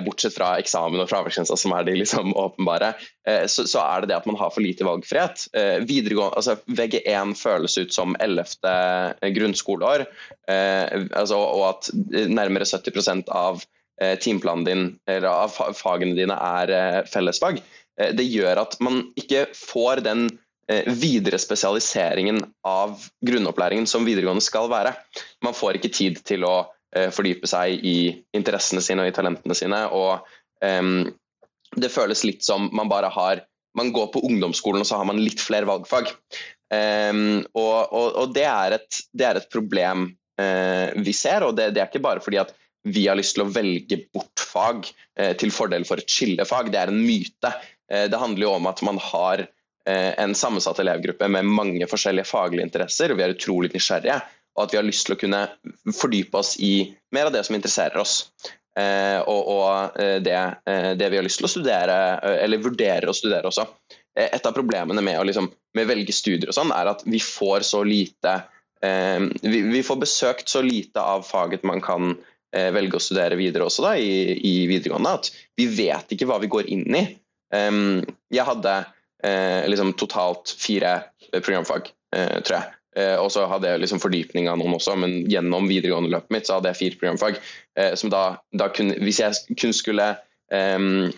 bortsett 0.05 0.35
fra 0.35 0.59
eksamen 0.59 1.01
og 1.01 1.09
fraværsgrensa, 1.09 1.57
som 1.57 1.73
er 1.73 1.83
de 1.83 1.95
liksom 1.97 2.33
åpenbare, 2.37 2.93
så, 3.49 3.79
er 3.81 4.01
det 4.01 4.09
det 4.09 4.17
at 4.17 4.27
man 4.29 4.37
har 4.37 4.51
for 4.53 4.61
lite 4.61 4.85
valgfrihet. 4.85 5.47
Altså, 5.55 6.57
VG1 6.69 7.33
føles 7.35 7.77
ut 7.77 7.93
som 7.93 8.15
11. 8.19 9.17
grunnskoleår, 9.33 10.05
altså, 10.47 11.37
og 11.37 11.69
at 11.69 11.89
nærmere 12.29 12.69
70% 12.69 13.29
av 13.33 13.65
timeplanen 14.19 14.65
din 14.67 14.85
eller 15.07 15.29
av 15.29 15.75
fagene 15.77 16.15
dine 16.17 16.35
er 16.35 16.73
eh, 16.73 17.01
fellesfag. 17.07 17.61
Eh, 17.99 18.11
det 18.17 18.27
gjør 18.27 18.65
at 18.65 18.79
man 18.83 19.05
ikke 19.19 19.47
får 19.55 20.03
den 20.05 20.27
videre 20.97 21.37
spesialiseringen 21.37 22.39
av 22.65 23.03
grunnopplæringen 23.21 23.85
som 23.85 24.01
videregående 24.01 24.41
skal 24.41 24.65
være. 24.71 24.95
Man 25.45 25.53
får 25.53 25.77
ikke 25.77 25.91
tid 25.93 26.17
til 26.25 26.41
å 26.41 26.55
fordype 27.13 27.45
seg 27.45 27.85
i 27.85 27.99
interessene 28.33 28.81
sine 28.81 29.03
og 29.03 29.11
i 29.11 29.13
talentene 29.13 29.53
sine. 29.53 29.83
og 29.93 30.25
um, 30.65 31.03
Det 31.69 31.91
føles 31.93 32.25
litt 32.25 32.41
som 32.41 32.65
man 32.73 32.89
bare 32.89 33.11
har 33.13 33.43
Man 33.77 33.91
går 33.93 34.07
på 34.15 34.23
ungdomsskolen 34.25 34.81
og 34.81 34.89
så 34.89 34.97
har 34.97 35.05
man 35.05 35.21
litt 35.21 35.43
flere 35.43 35.69
valgfag. 35.69 36.09
Um, 36.73 37.45
og, 37.53 37.93
og, 37.93 38.07
og 38.23 38.33
det, 38.33 38.47
er 38.49 38.79
et, 38.79 39.01
det, 39.13 39.25
er 39.27 39.37
et, 39.37 39.49
problem 39.53 40.07
uh, 40.41 40.95
vi 40.97 41.13
ser, 41.13 41.45
og 41.45 41.53
det, 41.59 41.75
det 41.75 41.83
er 41.83 41.91
ikke 41.91 42.07
bare 42.07 42.25
fordi 42.25 42.41
at 42.41 42.55
vi 42.85 43.07
har 43.07 43.17
lyst 43.17 43.33
til 43.35 43.45
å 43.45 43.49
velge 43.49 43.97
bort 44.13 44.41
fag 44.45 44.85
eh, 45.17 45.33
til 45.39 45.53
fordel 45.53 45.87
for 45.89 46.01
et 46.01 46.11
skillefag. 46.11 46.69
Det 46.73 46.81
er 46.83 46.91
en 46.91 47.01
myte. 47.01 47.51
Eh, 47.89 48.05
det 48.11 48.19
handler 48.21 48.45
jo 48.45 48.51
om 48.59 48.67
at 48.69 48.83
man 48.85 48.99
har 49.01 49.41
eh, 49.41 50.11
en 50.21 50.35
sammensatt 50.37 50.81
elevgruppe 50.83 51.29
med 51.33 51.49
mange 51.49 51.87
forskjellige 51.89 52.29
faglige 52.29 52.67
interesser, 52.67 53.09
og 53.09 53.17
vi 53.17 53.25
er 53.25 53.33
utrolig 53.33 53.71
nysgjerrige. 53.73 54.19
Og 54.55 54.67
at 54.67 54.75
vi 54.75 54.79
har 54.79 54.85
lyst 54.85 55.09
til 55.09 55.15
å 55.15 55.19
kunne 55.19 55.41
fordype 55.97 56.37
oss 56.39 56.53
i 56.63 56.75
mer 57.15 57.31
av 57.31 57.33
det 57.33 57.41
som 57.47 57.57
interesserer 57.57 57.97
oss. 57.99 58.21
og, 58.75 59.97
det, 60.23 60.35
det, 60.99 61.09
vi 61.11 61.17
har 61.17 61.23
lyst 61.23 61.41
til 61.41 61.47
å 61.47 61.51
studere, 61.51 61.97
eller 62.39 62.63
vurderer 62.63 63.09
å 63.11 63.15
studere 63.15 63.49
også. 63.51 63.65
Et 64.15 64.47
av 64.47 64.55
problemene 64.55 65.03
med 65.03 65.19
å 65.19 65.25
liksom, 65.27 65.49
med 65.75 65.89
velge 65.91 66.15
studier 66.15 66.53
og 66.53 66.55
sånn, 66.55 66.71
er 66.71 66.93
at 66.93 67.03
vi 67.03 67.19
får 67.19 67.67
så 67.67 67.83
lite 67.83 68.37
vi, 69.43 69.83
får 69.83 69.99
besøkt 69.99 70.51
så 70.51 70.63
lite 70.63 71.03
av 71.03 71.27
faget 71.27 71.67
man 71.67 71.83
kan 71.83 72.15
velge 72.55 72.99
å 72.99 73.03
studere 73.03 73.35
videre 73.39 73.67
også 73.67 73.83
da, 73.83 73.93
i, 73.99 74.35
i, 74.39 74.53
videregående, 74.69 75.15
at 75.19 75.31
vi 75.59 75.65
vet 75.67 76.13
ikke 76.15 76.27
hva 76.29 76.37
vi 76.39 76.51
går 76.51 76.69
inn 76.71 76.87
i. 76.95 77.05
Jeg 77.51 78.45
hadde 78.47 78.75
uh, 79.25 79.67
liksom 79.69 79.93
totalt 79.93 80.55
fire 80.59 80.97
programfag, 81.31 81.91
uh, 82.15 82.39
tror 82.41 82.59
jeg. 82.59 82.71
Uh, 82.95 83.17
og 83.19 83.31
så 83.33 83.43
hadde 83.51 83.71
jeg 83.71 83.81
liksom 83.83 84.01
fordypning 84.03 84.47
av 84.47 84.59
noen 84.59 84.77
også, 84.77 84.95
men 84.99 85.17
gjennom 85.31 85.67
videregående 85.67 86.13
løpet 86.13 86.31
mitt 86.31 86.47
så 86.47 86.57
hadde 86.57 86.71
jeg 86.71 86.81
fire 86.83 87.01
programfag. 87.01 87.41
som 87.99 88.11
da, 88.11 88.37
da 88.55 88.69
kunne, 88.71 88.95
hvis 89.03 89.19
jeg 89.19 89.57
kun 89.59 89.73
skulle 89.75 90.05
um, 90.47 91.09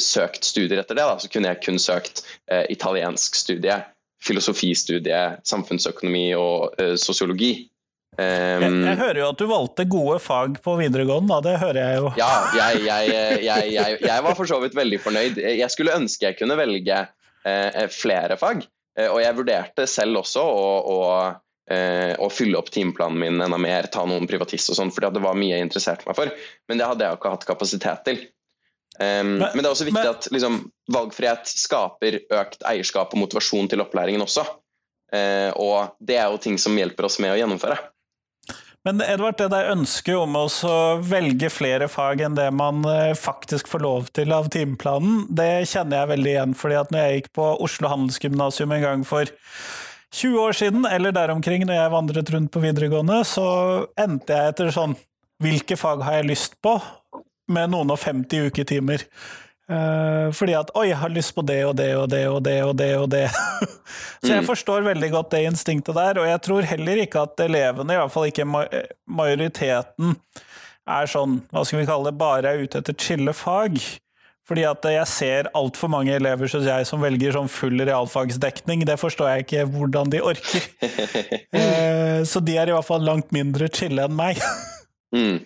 søkt 0.00 0.46
studier 0.48 0.80
etter 0.80 0.96
det, 0.96 1.04
da, 1.04 1.18
så 1.20 1.28
kunne 1.28 1.50
jeg 1.52 1.60
kun 1.66 1.80
søkt 1.82 2.24
italiensk 2.72 3.36
studie, 3.36 3.76
filosofistudie, 4.24 5.20
samfunnsøkonomi 5.44 6.30
og 6.40 6.80
sosiologi. 6.96 7.66
Um, 8.14 8.62
jeg, 8.62 8.70
jeg, 8.86 8.98
hører 9.00 9.18
jo 9.18 9.28
at 9.32 9.40
du 9.40 9.46
valgte 9.50 9.84
gode 9.90 10.20
fag 10.22 10.60
på 10.62 10.76
videregående, 10.78 11.34
da. 11.34 11.40
Det 11.42 11.54
hører 11.62 11.80
jeg 11.80 11.98
jo. 11.98 12.12
Ja, 12.20 12.30
jeg, 12.54 12.84
jeg, 13.48 13.98
jeg 14.04 14.26
var 14.26 14.38
for 14.38 14.50
så 14.50 14.60
vidt 14.62 14.76
veldig 14.78 15.00
fornøyd. 15.02 15.40
Jeg 15.42 15.70
skulle 15.74 15.96
ønske 15.98 16.28
jeg 16.28 16.38
kunne 16.38 16.58
velge 16.60 17.00
eh, 17.44 17.86
flere 17.90 18.38
fag. 18.40 18.62
Eh, 18.98 19.10
og 19.10 19.20
jeg 19.22 19.36
vurderte 19.38 19.86
selv 19.90 20.22
også 20.22 20.44
å, 20.44 20.68
å, 20.94 21.00
eh, 21.70 22.14
å 22.14 22.30
fylle 22.32 22.60
opp 22.60 22.70
timeplanen 22.74 23.20
min 23.20 23.42
enda 23.46 23.58
mer, 23.60 23.90
ta 23.92 24.06
noen 24.08 24.28
privatist 24.30 24.70
og 24.70 24.78
sånn, 24.78 24.94
fordi 24.94 25.14
det 25.16 25.24
var 25.24 25.38
mye 25.38 25.56
jeg 25.56 25.66
interesserte 25.66 26.08
meg 26.08 26.18
for. 26.18 26.32
Men 26.70 26.80
det 26.80 26.90
hadde 26.90 27.06
jeg 27.06 27.14
jo 27.14 27.20
ikke 27.20 27.34
hatt 27.36 27.48
kapasitet 27.50 28.06
til. 28.08 28.22
Um, 28.94 29.40
men, 29.40 29.48
men, 29.48 29.58
det 29.58 29.66
er 29.66 29.72
også 29.72 29.88
viktig 29.88 30.04
men, 30.04 30.12
at 30.12 30.28
liksom, 30.30 30.60
valgfrihet 30.94 31.50
skaper 31.50 32.20
økt 32.30 32.60
eierskap 32.70 33.16
og 33.16 33.24
motivasjon 33.24 33.66
til 33.72 33.82
opplæringen 33.82 34.22
også. 34.22 34.46
Uh, 35.14 35.50
og 35.58 35.96
det 35.98 36.20
er 36.20 36.30
jo 36.30 36.38
ting 36.42 36.60
som 36.62 36.78
hjelper 36.78 37.08
oss 37.08 37.18
med 37.22 37.34
å 37.34 37.40
gjennomføre. 37.40 37.80
Men 38.84 39.00
Edvard, 39.00 39.38
det 39.40 39.46
der 39.48 39.70
ønsket 39.72 40.18
om 40.20 40.34
å 40.36 40.44
velge 41.00 41.48
flere 41.48 41.86
fag 41.88 42.20
enn 42.26 42.34
det 42.36 42.50
man 42.52 42.82
eh, 42.84 43.14
faktisk 43.16 43.70
får 43.72 43.80
lov 43.80 44.10
til 44.12 44.34
av 44.36 44.50
timeplanen, 44.52 45.22
det 45.32 45.64
kjenner 45.70 46.02
jeg 46.02 46.10
veldig 46.10 46.30
igjen. 46.34 46.52
fordi 46.60 46.76
at 46.82 46.92
når 46.92 47.00
jeg 47.00 47.16
gikk 47.16 47.30
på 47.40 47.46
Oslo 47.64 47.88
Handelsgymnasium 47.88 48.74
en 48.76 48.84
gang 48.84 49.06
for 49.08 49.32
20 50.14 50.36
år 50.42 50.58
siden, 50.58 50.84
eller 50.84 51.16
der 51.16 51.32
omkring, 51.32 51.64
når 51.64 51.80
jeg 51.80 51.94
vandret 51.96 52.34
rundt 52.34 52.52
på 52.52 52.60
videregående, 52.60 53.22
så 53.24 53.46
endte 53.96 54.36
jeg 54.36 54.54
etter 54.54 54.74
sånn 54.74 54.96
Hvilke 55.42 55.74
fag 55.76 56.04
har 56.06 56.20
jeg 56.20 56.28
lyst 56.28 56.54
på? 56.62 56.76
Med 57.50 57.72
noen 57.72 57.90
og 57.90 57.98
50 57.98 58.52
uketimer. 58.52 59.02
Uh, 59.64 60.28
fordi 60.36 60.52
at 60.58 60.68
Oi, 60.76 60.90
jeg 60.90 60.98
har 61.00 61.08
lyst 61.08 61.32
på 61.32 61.40
det 61.48 61.62
og 61.64 61.72
det 61.78 61.88
og 61.96 62.10
det 62.12 62.26
og 62.28 62.42
det 62.44 62.58
og 62.66 62.74
det. 62.76 62.90
og 63.00 63.08
det. 63.10 63.24
så 64.22 64.34
jeg 64.34 64.44
mm. 64.44 64.48
forstår 64.50 64.88
veldig 64.90 65.10
godt 65.14 65.32
det 65.32 65.44
instinktet 65.48 65.96
der, 65.96 66.20
og 66.20 66.28
jeg 66.28 66.42
tror 66.44 66.68
heller 66.68 67.00
ikke 67.04 67.24
at 67.24 67.44
elevene, 67.46 67.96
i 67.96 68.00
hvert 68.02 68.12
fall 68.12 68.28
ikke 68.28 68.48
majoriteten, 69.08 70.16
er 70.84 71.08
sånn, 71.08 71.38
hva 71.48 71.62
skal 71.64 71.80
vi 71.80 71.88
kalle 71.88 72.10
det, 72.10 72.18
bare 72.20 72.50
er 72.50 72.64
ute 72.66 72.82
etter 72.82 72.96
chille 73.00 73.32
fag. 73.36 73.78
Fordi 74.44 74.66
at 74.68 74.84
jeg 74.84 75.08
ser 75.08 75.46
altfor 75.56 75.88
mange 75.88 76.12
elever 76.12 76.50
synes 76.52 76.66
jeg, 76.68 76.84
som 76.84 77.00
velger 77.00 77.32
sånn 77.32 77.48
full 77.48 77.80
realfagsdekning. 77.80 78.82
Det 78.84 78.98
forstår 79.00 79.30
jeg 79.30 79.46
ikke 79.46 79.62
hvordan 79.72 80.12
de 80.12 80.20
orker. 80.20 80.66
uh, 80.84 82.20
så 82.30 82.44
de 82.44 82.58
er 82.60 82.68
i 82.68 82.76
hvert 82.76 82.84
fall 82.84 83.06
langt 83.06 83.32
mindre 83.32 83.70
chille 83.72 84.04
enn 84.04 84.18
meg. 84.18 84.42
mm. 85.16 85.40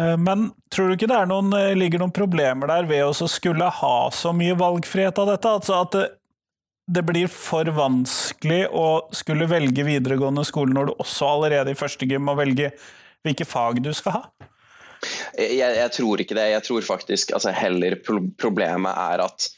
Eh, 0.00 0.16
men 0.16 0.50
tror 0.72 0.88
du 0.88 0.96
ikke 0.96 1.10
det 1.10 1.20
noen, 1.28 1.52
eh, 1.56 1.74
ligger 1.76 2.02
noen 2.02 2.14
problemer 2.14 2.70
der 2.70 2.88
ved 2.88 3.04
å 3.04 3.28
skulle 3.28 3.68
ha 3.80 3.96
så 4.14 4.32
mye 4.36 4.56
valgfrihet 4.58 5.18
av 5.20 5.32
dette? 5.34 5.54
Altså 5.60 5.76
at 5.80 5.96
det, 5.96 6.06
det, 6.88 7.04
blir 7.06 7.28
for 7.32 7.68
vanskelig 7.76 8.62
å 8.72 8.86
skulle 9.14 9.50
velge 9.50 9.84
videregående 9.86 10.46
skole 10.48 10.74
når 10.76 10.90
du 10.90 10.94
også 10.96 11.34
allerede 11.34 11.74
i 11.74 11.78
første 11.78 12.08
gym 12.08 12.28
må 12.30 12.36
velge 12.38 12.72
hvilke 13.26 13.44
fag 13.44 13.82
du 13.84 13.92
skal 13.96 14.16
ha? 14.16 14.24
Jeg, 15.36 15.56
jeg 15.56 15.92
tror 15.96 16.20
ikke 16.20 16.36
det. 16.36 16.50
Jeg 16.54 16.64
tror 16.66 16.84
faktisk 16.84 17.32
altså, 17.36 17.52
heller 17.56 17.96
problemet 18.04 18.92
er 18.92 19.24
at 19.24 19.48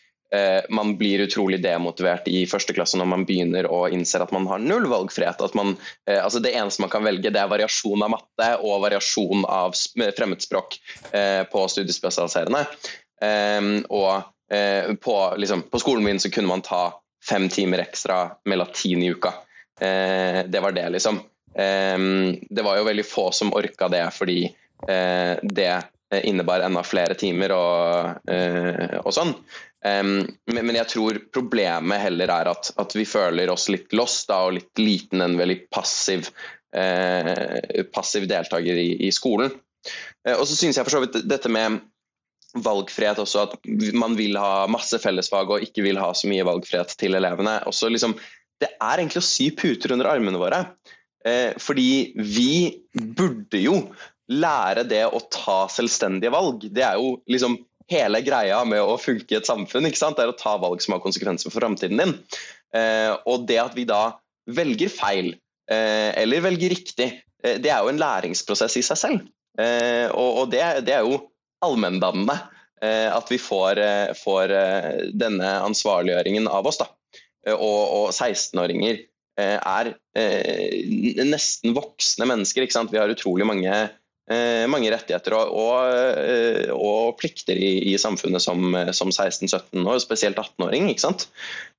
man 0.73 0.95
blir 0.97 1.21
utrolig 1.27 1.59
demotivert 1.63 2.29
i 2.29 2.47
første 2.49 2.73
klasse 2.73 2.97
når 2.97 3.09
man 3.11 3.25
begynner 3.29 3.67
å 3.69 3.85
innse 3.93 4.21
at 4.23 4.33
man 4.33 4.47
har 4.49 4.63
null 4.63 4.87
valgfrihet. 4.89 5.43
Man, 5.59 5.75
eh, 6.09 6.25
altså 6.25 6.41
det 6.41 6.55
eneste 6.57 6.85
man 6.85 6.93
kan 6.93 7.05
velge, 7.05 7.31
det 7.31 7.41
er 7.41 7.51
variasjon 7.51 8.05
av 8.05 8.15
matte 8.15 8.49
og 8.63 8.83
variasjon 8.87 9.45
av 9.45 9.77
fremmedspråk 10.17 10.79
eh, 11.13 11.43
på 11.53 11.67
studiespesialiserende. 11.69 12.65
Ehm, 13.23 13.75
og 13.89 14.29
på, 15.01 15.13
liksom, 15.41 15.63
på, 15.73 15.79
skolen 15.81 16.05
min 16.05 16.19
så 16.21 16.29
kunne 16.29 16.51
man 16.51 16.61
ta 16.61 16.91
fem 17.25 17.47
timer 17.49 17.81
ekstra 17.87 18.35
med 18.45 18.59
latin 18.61 19.01
i 19.01 19.09
uka. 19.09 19.31
det 19.81 20.61
var 20.61 20.75
det, 20.77 20.85
liksom. 20.93 21.23
Ehm, 21.57 22.37
det 22.51 22.63
var 22.67 22.77
jo 22.77 22.85
veldig 22.85 23.07
få 23.09 23.31
som 23.33 23.55
orka 23.57 23.89
det, 23.89 24.03
fordi 24.13 24.43
det 25.43 25.71
innebar 26.21 26.67
enda 26.67 26.83
flere 26.85 27.17
timer 27.17 27.55
og, 27.57 28.29
og 29.01 29.17
sånn. 29.17 29.33
Um, 29.83 30.21
men, 30.47 30.61
men, 30.63 30.77
jeg 30.79 30.91
tror 30.93 31.19
problemet 31.35 32.05
heller 32.05 32.31
er 32.31 32.51
at, 32.53 32.71
at 32.79 32.93
vi 32.95 33.03
føler 33.09 33.51
oss 33.51 33.67
litt 33.73 33.91
lost 33.99 34.29
da, 34.31 34.45
og 34.47 34.55
litt 34.55 34.79
liten, 34.79 35.25
en 35.25 35.35
veldig 35.39 35.65
passiv, 35.75 36.29
uh, 36.77 37.83
passiv 37.95 38.29
deltaker 38.31 38.79
i, 38.79 38.93
i 39.09 39.11
skolen. 39.15 39.51
Uh, 40.23 40.37
og 40.37 40.45
så 40.47 40.55
synes 40.55 40.79
jeg 40.79 40.87
for 40.87 40.95
så 40.95 41.03
vidt 41.03 41.19
dette 41.27 41.51
med 41.51 41.81
valgfrihet 42.63 43.19
også, 43.23 43.49
at 43.49 43.93
man 43.97 44.15
vil 44.15 44.37
ha 44.39 44.69
masse 44.71 45.01
fellesfag 45.03 45.51
og 45.51 45.67
ikke 45.67 45.83
vil 45.87 45.99
ha 45.99 46.13
så 46.15 46.31
mye 46.31 46.47
valgfrihet 46.47 46.95
til 47.01 47.19
elevene. 47.19 47.59
Også 47.67 47.91
liksom, 47.91 48.15
det 48.63 48.71
er 48.77 49.01
egentlig 49.01 49.23
å 49.23 49.31
sy 49.33 49.51
puter 49.57 49.97
under 49.97 50.13
armene 50.13 50.39
våre. 50.39 50.63
Uh, 51.27 51.59
fordi 51.59 52.13
vi 52.15 52.53
burde 52.95 53.59
jo 53.67 53.77
lære 54.33 54.87
det 54.87 55.03
å 55.11 55.19
ta 55.33 55.65
selvstendige 55.73 56.31
valg. 56.33 56.71
Det 56.71 56.87
er 56.87 57.03
jo 57.03 57.17
liksom 57.31 57.59
hele 57.93 58.23
greia 58.25 58.63
med 58.69 58.83
å 58.83 58.99
funke 59.01 59.35
i 59.35 59.39
et 59.39 59.49
samfunn 59.49 59.89
ikke 59.89 60.01
sant? 60.01 60.19
Det 60.19 60.27
er 60.27 60.33
å 60.33 60.39
ta 60.39 60.57
valg 60.61 60.83
som 60.83 60.97
har 60.97 61.03
konsekvenser 61.05 61.49
for 61.51 61.61
framtiden 61.61 62.01
din. 62.01 62.15
Eh, 62.77 63.13
og 63.29 63.47
det 63.49 63.61
at 63.63 63.77
vi 63.79 63.87
da 63.89 64.19
velger 64.51 64.91
feil, 64.93 65.35
eller 65.73 66.43
velger 66.45 66.73
riktig. 66.75 67.07
Det 67.41 67.71
er 67.71 67.85
jo 67.85 67.89
en 67.89 68.01
læringsprosess 68.01 68.75
i 68.77 68.83
seg 68.85 68.99
selv. 68.99 69.29
Og 70.19 70.51
det, 70.53 70.61
det 70.85 70.93
er 70.97 71.07
jo 71.07 71.21
allmenndannende. 71.65 72.35
At 72.83 73.31
vi 73.31 73.39
får, 73.41 73.79
får, 74.19 74.53
denne 75.17 75.53
ansvarliggjøringen 75.63 76.51
av 76.51 76.69
oss. 76.69 76.83
da. 76.83 76.91
Og, 77.55 77.63
og 77.63 78.11
16-åringer 78.11 79.01
er 79.39 79.93
nesten 81.31 81.79
voksne 81.79 82.29
mennesker. 82.29 82.69
Vi 82.91 83.01
har 83.01 83.15
utrolig 83.15 83.49
mange 83.49 83.73
Eh, 83.73 84.02
mange 84.71 84.91
rettigheter 84.93 85.35
og, 85.35 85.55
og, 85.59 85.95
eh, 86.23 86.71
og 86.73 87.17
plikter 87.19 87.59
i, 87.59 87.73
i, 87.91 87.97
samfunnet 87.99 88.43
som, 88.43 88.63
som 88.95 89.11
16-17 89.11 89.83
år, 89.83 89.99
spesielt 90.03 90.39
18-åring. 90.39 90.91
ikke 90.93 91.05
sant? 91.05 91.27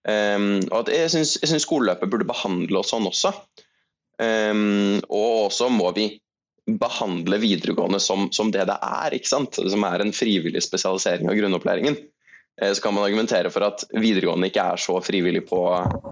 Um, 0.03 0.60
og 0.75 0.91
Jeg 0.91 1.10
syns 1.13 1.63
skoleløpet 1.63 2.12
burde 2.12 2.27
behandle 2.27 2.82
oss 2.82 2.91
sånn 2.91 3.08
også. 3.08 3.32
Um, 4.19 4.99
og 5.08 5.47
også 5.47 5.71
må 5.73 5.89
vi 5.95 6.10
behandle 6.67 7.39
videregående 7.43 7.99
som, 7.99 8.29
som, 8.32 8.51
det 8.51 8.67
det 8.69 8.75
er, 8.75 9.15
ikke 9.15 9.32
sant? 9.32 9.58
som 9.60 9.88
er 9.88 10.03
en 10.03 10.13
frivillig 10.15 10.62
spesialisering 10.63 11.32
av 11.32 11.39
grunnopplæringen. 11.39 11.97
Så 12.62 12.84
kan 12.84 12.93
man 12.93 13.08
argumentere 13.08 13.49
for 13.49 13.65
at 13.65 13.82
videregående 13.97 14.51
ikke 14.51 14.62
er 14.75 14.77
så 14.77 14.99
frivillig 15.01 15.41
på, 15.49 15.63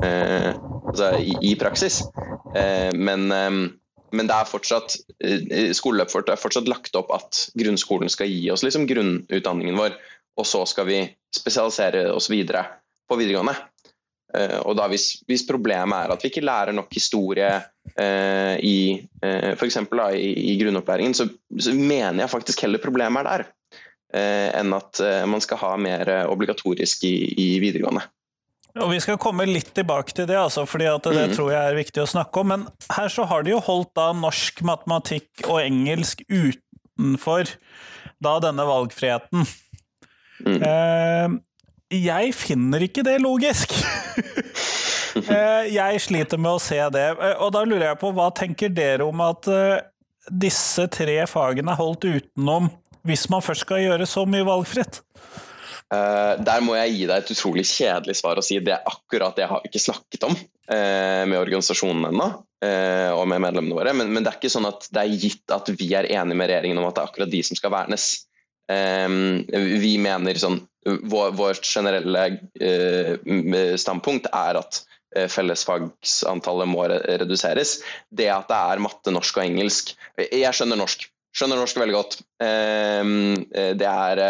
eh, 0.01 0.49
altså 0.89 1.11
i, 1.21 1.35
i, 1.51 1.55
praksis. 1.59 2.01
Eh, 2.57 2.89
men 2.97 3.27
um, 3.29 3.59
men 4.11 4.27
det 4.29 4.35
er 4.35 4.49
fortsatt, 4.49 4.97
eh, 5.23 5.71
skoleløpet 5.75 6.15
vårt 6.15 6.31
er 6.33 6.39
fortsatt 6.39 6.69
lagt 6.69 6.95
opp 6.99 7.13
at 7.15 7.45
grunnskolen 7.57 8.11
skal 8.11 8.29
gi 8.31 8.49
oss 8.53 8.63
liksom 8.65 8.87
grunnutdanningen 8.89 9.79
vår, 9.79 9.97
og 10.39 10.47
så 10.47 10.63
skal 10.69 10.87
vi 10.87 11.01
spesialisere 11.35 12.09
oss 12.13 12.29
videre 12.31 12.65
på 13.09 13.17
videregående. 13.19 13.55
Eh, 14.35 14.59
og 14.63 14.77
da 14.79 14.87
hvis, 14.91 15.21
hvis 15.27 15.43
problemet 15.47 16.05
er 16.05 16.13
at 16.13 16.23
vi 16.23 16.31
ikke 16.31 16.45
lærer 16.45 16.75
nok 16.75 16.91
historie 16.95 17.49
eh, 17.99 18.55
i 18.63 18.77
eh, 19.23 19.51
f.eks. 19.57 19.81
I, 20.15 20.29
i 20.53 20.55
grunnopplæringen, 20.61 21.15
så, 21.17 21.27
så, 21.59 21.75
mener 21.75 22.23
jeg 22.23 22.31
faktisk 22.31 22.63
heller 22.63 22.83
problemet 22.83 23.27
er 23.27 23.29
der, 23.29 23.45
eh, 24.15 24.47
enn 24.61 24.75
at 24.77 25.03
eh, 25.03 25.25
man 25.27 25.43
skal 25.43 25.59
ha 25.65 25.75
mer 25.79 26.13
obligatorisk 26.31 27.03
i, 27.09 27.15
i 27.35 27.47
videregående. 27.63 28.07
Og 28.79 28.91
Vi 28.93 29.01
skal 29.03 29.19
komme 29.19 29.47
litt 29.49 29.73
tilbake 29.75 30.15
til 30.15 30.27
det, 30.29 30.37
altså, 30.39 30.63
fordi 30.69 30.87
det 31.03 31.11
mm. 31.31 31.35
tror 31.35 31.51
jeg 31.51 31.59
er 31.59 31.77
viktig 31.79 32.03
å 32.03 32.09
snakke 32.09 32.43
om. 32.43 32.53
Men 32.53 32.65
her 32.95 33.11
så 33.11 33.25
har 33.27 33.43
de 33.43 33.55
jo 33.55 33.61
holdt 33.63 33.91
da 33.99 34.11
norsk, 34.15 34.63
matematikk 34.67 35.43
og 35.49 35.59
engelsk 35.63 36.23
utenfor 36.29 37.51
da 38.23 38.37
denne 38.43 38.67
valgfriheten. 38.69 39.47
Mm. 40.45 40.61
Eh, 40.61 41.39
jeg 41.91 42.35
finner 42.37 42.85
ikke 42.85 43.03
det 43.03 43.17
logisk. 43.19 43.73
eh, 45.35 45.67
jeg 45.73 46.03
sliter 46.05 46.39
med 46.39 46.55
å 46.55 46.61
se 46.63 46.79
det. 46.95 47.07
Eh, 47.11 47.35
og 47.43 47.51
da 47.55 47.65
lurer 47.67 47.89
jeg 47.89 48.01
på, 48.01 48.13
hva 48.15 48.29
tenker 48.35 48.71
dere 48.71 49.07
om 49.07 49.23
at 49.25 49.49
eh, 49.51 49.81
disse 50.31 50.87
tre 50.93 51.19
fagene 51.27 51.73
er 51.73 51.81
holdt 51.81 52.07
utenom, 52.07 52.71
hvis 53.07 53.27
man 53.33 53.43
først 53.43 53.65
skal 53.65 53.83
gjøre 53.83 54.07
så 54.07 54.23
mye 54.29 54.47
valgfritt? 54.47 55.01
Uh, 55.91 56.39
der 56.39 56.63
må 56.63 56.77
jeg 56.77 56.93
gi 56.95 57.07
deg 57.09 57.19
et 57.19 57.31
utrolig 57.33 57.65
kjedelig 57.67 58.13
svar 58.21 58.39
og 58.39 58.45
si 58.47 58.61
det 58.63 58.71
er 58.77 58.85
akkurat 58.87 59.35
det 59.35 59.49
har 59.49 59.65
ikke 59.67 59.81
snakket 59.83 60.23
om 60.23 60.37
uh, 60.37 61.23
med 61.27 61.35
organisasjonen 61.35 62.07
ennå. 62.13 62.27
Uh, 62.63 63.11
og 63.17 63.25
med 63.27 63.41
medlemmene 63.43 63.75
våre, 63.75 63.91
men, 63.97 64.11
men, 64.13 64.23
det 64.23 64.31
er 64.31 64.37
ikke 64.37 64.53
sånn 64.53 64.69
at 64.69 64.85
det 64.93 65.01
er 65.01 65.15
gitt 65.19 65.51
at 65.51 65.71
vi 65.75 65.89
er 65.97 66.07
enige 66.13 66.37
med 66.37 66.47
regjeringen 66.47 66.79
om 66.79 66.87
at 66.87 66.95
det 66.95 67.03
er 67.03 67.11
akkurat 67.11 67.33
de 67.33 67.41
som 67.43 67.59
skal 67.59 67.73
vernes. 67.73 68.11
vi 68.71 69.95
mener 69.99 70.37
sånn 70.39 70.61
vår, 70.85 71.33
Vårt 71.35 71.65
generelle 71.67 72.21
standpunkt 73.81 74.29
er 74.31 74.59
at 74.61 74.79
fellesfagsantallet 75.33 76.69
må 76.71 76.85
reduseres. 76.87 77.81
Det 78.07 78.29
at 78.31 78.47
det 78.47 78.61
er 78.71 78.85
matte, 78.85 79.11
norsk 79.11 79.41
og 79.41 79.43
engelsk 79.43 79.91
Jeg 80.21 80.53
skjønner 80.55 80.79
norsk, 80.79 81.09
Skjønner 81.31 81.61
norsk 81.61 81.77
veldig 81.79 81.95
godt. 81.95 82.15
Ehm, 82.43 83.45
eh, 83.55 83.71
det 83.79 83.87
er 83.87 84.21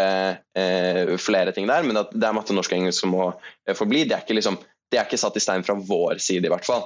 eh, 0.54 1.14
flere 1.18 1.54
ting 1.54 1.66
der, 1.66 1.82
men 1.82 1.98
det 1.98 2.26
er 2.28 2.36
matte, 2.36 2.54
norsk 2.54 2.70
og 2.70 2.78
engelsk 2.78 3.02
som 3.02 3.14
må 3.16 3.24
eh, 3.32 3.74
forbli. 3.74 4.04
Det 4.06 4.14
er, 4.14 4.22
ikke 4.22 4.36
liksom, 4.38 4.58
det 4.86 5.00
er 5.00 5.08
ikke 5.08 5.18
satt 5.18 5.38
i 5.38 5.42
stein 5.42 5.66
fra 5.66 5.74
vår 5.74 6.22
side, 6.22 6.46
i 6.46 6.52
hvert 6.52 6.68
fall. 6.68 6.84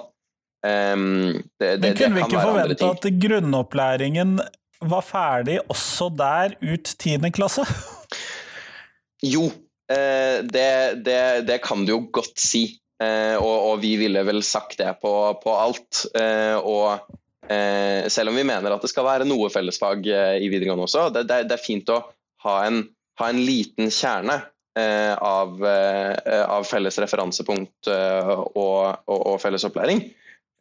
Ehm, 0.65 1.43
det, 1.61 1.75
det, 1.83 1.91
men 1.91 1.99
kunne 1.99 2.17
vi 2.17 2.25
ikke 2.25 2.47
forvente 2.47 2.89
at 2.97 3.11
grunnopplæringen 3.27 4.41
var 4.87 5.05
ferdig 5.05 5.61
også 5.73 6.09
der 6.17 6.57
ut 6.65 6.97
10. 6.97 7.31
klasse? 7.37 7.67
Jo, 9.25 9.47
det, 9.89 10.67
det, 11.03 11.55
kan 11.65 11.87
du 11.87 11.95
jo 11.95 12.01
godt 12.13 12.37
si. 12.39 12.67
Og, 13.01 13.55
og, 13.71 13.79
vi 13.81 13.95
ville 13.97 14.21
vel 14.29 14.43
sagt 14.45 14.77
det 14.79 14.91
på, 15.01 15.11
på 15.41 15.55
alt. 15.57 16.03
Og 16.61 17.01
Eh, 17.01 17.17
selv 18.11 18.33
om 18.33 18.37
vi 18.39 18.45
mener 18.47 18.75
at 18.75 18.83
det 18.83 18.91
skal 18.91 19.07
være 19.07 19.27
noe 19.29 19.49
fellesfag 19.53 20.07
eh, 20.11 20.37
i 20.43 20.51
videregående 20.53 20.87
også. 20.87 21.09
Det, 21.15 21.27
det, 21.29 21.43
det 21.51 21.57
er 21.57 21.63
fint 21.63 21.91
å 21.95 22.01
ha 22.47 22.59
en, 22.67 22.85
ha 23.21 23.31
en 23.31 23.41
liten 23.43 23.91
kjerne 23.93 24.41
eh, 24.79 25.15
av, 25.15 25.67
eh, 25.67 26.45
av, 26.45 26.65
felles 26.69 26.99
referansepunkt 27.03 27.91
eh, 27.91 28.31
og, 28.31 29.03
og, 29.07 29.19
og, 29.19 29.37
felles 29.43 29.67
opplæring. 29.69 30.03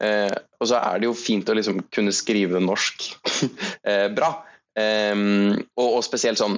Eh, 0.04 0.36
og 0.60 0.70
så 0.70 0.80
er 0.82 1.00
det 1.00 1.10
jo 1.10 1.18
fint 1.18 1.50
å 1.50 1.56
liksom 1.58 1.86
kunne 1.94 2.16
skrive 2.16 2.62
norsk 2.64 3.10
bra. 4.18 4.34
Og, 4.76 5.86
og, 5.86 6.02
spesielt 6.04 6.36
sånn 6.36 6.58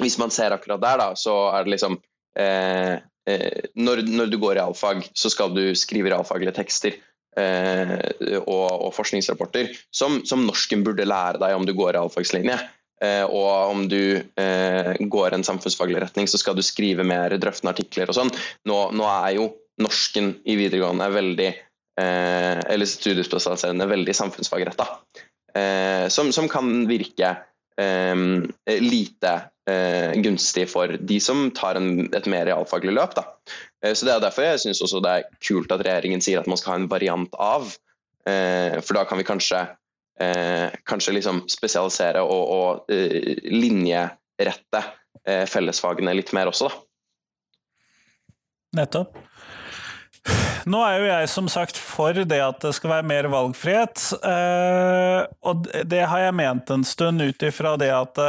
Hvis 0.00 0.14
man 0.16 0.30
ser 0.32 0.54
akkurat 0.54 0.80
der, 0.80 1.00
da, 1.02 1.08
så 1.20 1.34
er 1.52 1.66
det 1.66 1.74
liksom 1.74 1.98
når, 2.32 4.00
når, 4.08 4.30
du 4.32 4.38
går 4.40 4.56
i 4.56 4.62
allfag, 4.62 5.02
så 5.12 5.28
skal 5.28 5.52
du 5.52 5.74
skrive 5.76 6.08
realfaglige 6.08 6.54
tekster. 6.56 6.96
Eh, 7.32 7.96
og, 8.42 8.66
og, 8.68 8.90
forskningsrapporter 8.92 9.70
som, 9.88 10.18
som, 10.28 10.42
norsken 10.44 10.82
burde 10.84 11.06
lære 11.08 11.40
deg 11.40 11.56
om 11.56 11.64
du 11.64 11.72
går 11.76 11.94
realfagslinje. 11.96 12.58
Eh, 13.02 13.24
og 13.24 13.72
om 13.72 13.86
du 13.90 14.20
eh, 14.20 14.92
går 15.00 15.34
en 15.34 15.46
samfunnsfaglig 15.46 16.02
retning, 16.04 16.28
så 16.28 16.38
skal 16.40 16.58
du 16.58 16.62
skrive 16.66 17.06
mer 17.08 17.32
drøftende 17.40 17.72
artikler 17.74 18.12
og 18.12 18.18
sånn. 18.18 18.32
Nå, 18.68 18.78
nå, 18.94 19.08
er 19.08 19.38
jo 19.38 19.48
norsken 19.82 20.34
i 20.44 20.58
videregående 20.60 21.08
veldig 21.14 21.48
eh, 21.48 22.58
eller 22.60 22.88
studiespesialiserende 22.88 23.88
veldig 23.90 24.16
samfunnsfagretta. 24.16 24.90
Eh, 25.56 26.06
som, 26.12 26.30
som, 26.36 26.46
kan 26.52 26.84
virke 26.88 27.34
eh, 27.80 28.28
lite 28.82 29.38
gunstig 30.18 30.64
for 30.66 30.90
de 30.98 31.20
som 31.22 31.44
tar 31.54 31.78
en, 31.78 32.08
et 32.10 32.24
mer 32.26 32.48
realfaglig 32.48 32.96
løp. 32.96 33.12
Da. 33.14 33.28
Eh, 33.82 33.94
så 33.94 34.06
Det 34.06 34.14
er 34.14 34.22
derfor 34.22 34.46
jeg 34.46 34.62
syns 34.62 34.82
det 34.82 35.12
er 35.12 35.28
kult 35.42 35.72
at 35.74 35.84
regjeringen 35.84 36.22
sier 36.22 36.40
at 36.40 36.50
man 36.50 36.60
skal 36.60 36.74
ha 36.74 36.80
en 36.80 36.90
variant 36.90 37.34
av. 37.38 37.74
Eh, 38.26 38.78
for 38.80 38.98
da 38.98 39.04
kan 39.08 39.18
vi 39.18 39.26
kanskje, 39.26 39.64
eh, 40.20 40.70
kanskje 40.86 41.16
liksom 41.18 41.44
spesialisere 41.50 42.22
og, 42.22 42.44
og 42.50 42.92
linjerette 43.44 44.84
fellesfagene 45.22 46.14
litt 46.18 46.32
mer 46.34 46.48
også, 46.50 46.66
da. 46.66 46.80
Nettopp. 48.80 49.18
Nå 50.66 50.80
er 50.86 50.96
jo 50.98 51.06
jeg 51.06 51.28
som 51.28 51.48
sagt 51.50 51.78
for 51.78 52.14
det 52.14 52.40
at 52.42 52.58
det 52.62 52.72
skal 52.74 52.90
være 52.90 53.06
mer 53.06 53.28
valgfrihet. 53.30 54.02
Og 55.46 55.68
det 55.86 56.02
har 56.08 56.24
jeg 56.24 56.34
ment 56.38 56.70
en 56.70 56.84
stund 56.86 57.22
ut 57.22 57.46
ifra 57.46 57.76
det 57.78 57.90
at 57.94 58.22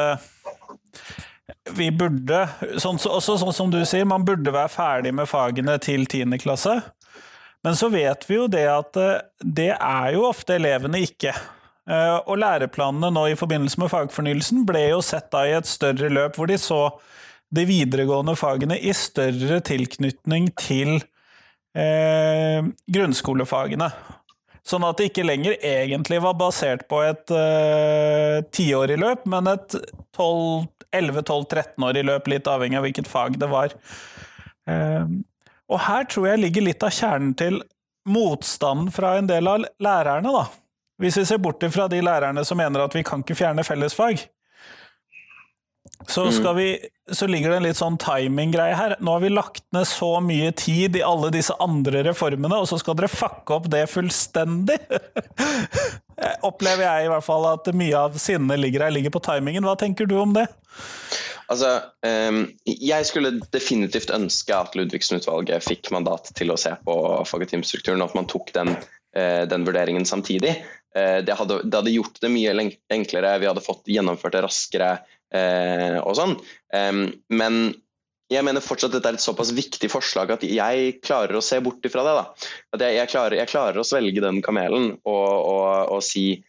vi 1.75 1.89
burde, 1.91 2.45
sånn, 2.79 2.99
også 2.99 3.37
sånn 3.41 3.55
som 3.55 3.71
du 3.71 3.81
sier, 3.87 4.07
man 4.07 4.25
burde 4.27 4.53
være 4.53 4.71
ferdig 4.71 5.13
med 5.15 5.29
fagene 5.29 5.75
til 5.83 6.05
10. 6.07 6.37
klasse. 6.43 6.77
Men 7.63 7.77
så 7.79 7.89
vet 7.91 8.25
vi 8.27 8.37
jo 8.37 8.47
det 8.51 8.65
at 8.67 8.99
eh, 8.99 9.19
det 9.39 9.71
er 9.75 10.13
jo 10.15 10.25
ofte 10.27 10.57
elevene 10.57 11.03
ikke. 11.05 11.33
Eh, 11.89 12.17
og 12.27 12.39
læreplanene 12.39 13.11
nå 13.11 13.25
i 13.31 13.39
forbindelse 13.39 13.79
med 13.81 13.91
fagfornyelsen 13.91 14.63
ble 14.67 14.85
jo 14.89 15.01
sett 15.03 15.29
da 15.35 15.45
i 15.47 15.55
et 15.57 15.67
større 15.67 16.11
løp, 16.11 16.37
hvor 16.39 16.51
de 16.51 16.59
så 16.59 16.81
de 17.53 17.65
videregående 17.69 18.35
fagene 18.39 18.79
i 18.79 18.91
større 18.97 19.59
tilknytning 19.63 20.49
til 20.59 20.95
eh, 21.77 22.65
grunnskolefagene. 22.91 23.91
Sånn 24.63 24.85
at 24.87 24.95
det 24.99 25.09
ikke 25.09 25.25
lenger 25.27 25.57
egentlig 25.59 26.21
var 26.23 26.37
basert 26.39 26.85
på 26.87 27.01
et 27.03 27.31
eh, 27.35 28.37
tiårig 28.55 28.95
uh, 28.95 29.01
løp, 29.01 29.25
men 29.27 29.49
et 29.51 29.75
11-12-13-årig 30.15 32.05
løp, 32.07 32.29
litt 32.31 32.47
avhengig 32.47 32.79
av 32.79 32.85
hvilket 32.87 33.09
fag 33.11 33.35
det 33.41 33.49
var. 33.51 33.75
Ehm, 34.69 35.23
og 35.67 35.81
her 35.87 36.07
tror 36.07 36.29
jeg 36.29 36.43
ligger 36.43 36.67
litt 36.67 36.83
av 36.85 36.93
kjernen 36.95 37.33
til 37.39 37.59
motstanden 38.07 38.91
fra 38.93 39.17
en 39.17 39.27
del 39.27 39.49
av 39.49 39.65
lærerne, 39.83 40.31
da. 40.31 40.45
Hvis 41.01 41.17
vi 41.19 41.25
ser 41.27 41.41
bort 41.41 41.63
fra 41.73 41.89
de 41.91 41.99
lærerne 42.03 42.43
som 42.45 42.59
mener 42.59 42.85
at 42.85 42.95
vi 42.95 43.03
kan 43.03 43.23
ikke 43.23 43.37
fjerne 43.39 43.65
fellesfag, 43.67 44.21
så, 46.07 46.25
mm. 46.27 46.55
vi, 46.55 46.67
så, 47.11 47.27
ligger 47.27 47.51
det 47.51 47.57
en 47.57 47.65
litt 47.67 47.79
sånn 47.79 47.97
timing-greie 48.01 48.75
her. 48.77 48.95
Nå 49.03 49.15
har 49.15 49.23
vi 49.23 49.31
lagt 49.33 49.65
ned 49.75 49.87
så 49.89 50.17
mye 50.23 50.51
tid 50.57 50.97
i 50.99 51.03
alle 51.05 51.31
disse 51.33 51.55
andre 51.63 52.03
reformene, 52.09 52.59
og 52.59 52.69
så 52.69 52.79
skal 52.81 52.97
dere 52.99 53.11
fucke 53.11 53.57
opp 53.57 53.69
det 53.73 53.85
fullstendig! 53.91 54.79
Opplever 56.47 56.85
jeg 56.85 57.05
i 57.05 57.11
hvert 57.11 57.25
fall 57.25 57.47
at 57.49 57.67
mye 57.75 57.99
av 57.99 58.17
sinnet 58.21 58.61
ligger 58.61 58.85
her, 58.85 58.93
ligger 58.95 59.13
på 59.13 59.23
timingen. 59.25 59.65
Hva 59.67 59.75
tenker 59.79 60.07
du 60.09 60.15
om 60.21 60.35
det? 60.35 60.45
Altså, 61.51 61.75
um, 62.05 62.45
jeg 62.63 63.09
skulle 63.09 63.33
definitivt 63.53 64.13
ønske 64.13 64.55
at 64.55 64.77
Ludvigsen-utvalget 64.77 65.65
fikk 65.65 65.91
mandat 65.93 66.31
til 66.37 66.53
å 66.53 66.59
se 66.59 66.71
på 66.85 66.99
fag- 67.27 67.43
og 67.43 68.05
at 68.07 68.15
man 68.17 68.29
tok 68.31 68.53
den 68.55 68.77
den 69.13 69.61
vurderingen 69.61 70.07
samtidig. 70.09 70.55
Det 70.93 71.35
hadde, 71.37 71.59
det 71.63 71.77
hadde, 71.77 71.91
gjort 71.93 72.15
det 72.21 72.31
mye 72.33 72.53
enklere, 72.89 73.35
vi 73.43 73.45
hadde 73.45 73.61
fått 73.61 73.91
gjennomført 73.93 74.33
det 74.33 74.41
raskere 74.41 74.87
og 75.33 76.13
sånn. 76.17 76.35
Men 77.33 77.55
jeg 78.33 78.45
mener 78.45 78.63
fortsatt 78.63 78.93
dette 78.93 79.11
er 79.11 79.17
et 79.17 79.23
såpass 79.23 79.51
viktig 79.55 79.89
forslag 79.91 80.31
at 80.35 80.45
jeg 80.47 80.97
klarer 81.03 81.37
å 81.37 81.43
se 81.43 81.59
bort 81.63 81.83
ifra 81.85 82.05
det. 82.05 82.15
da. 82.17 82.49
At 82.75 82.85
jeg, 82.85 82.97
jeg, 82.99 83.11
klarer, 83.11 83.37
jeg 83.41 83.51
klarer, 83.51 83.79
å 83.79 83.87
svelge 83.87 84.23
den 84.23 84.41
kamelen 84.45 84.93
og, 85.03 85.27
og, 85.27 85.93
og, 85.97 86.01
si 86.05 86.43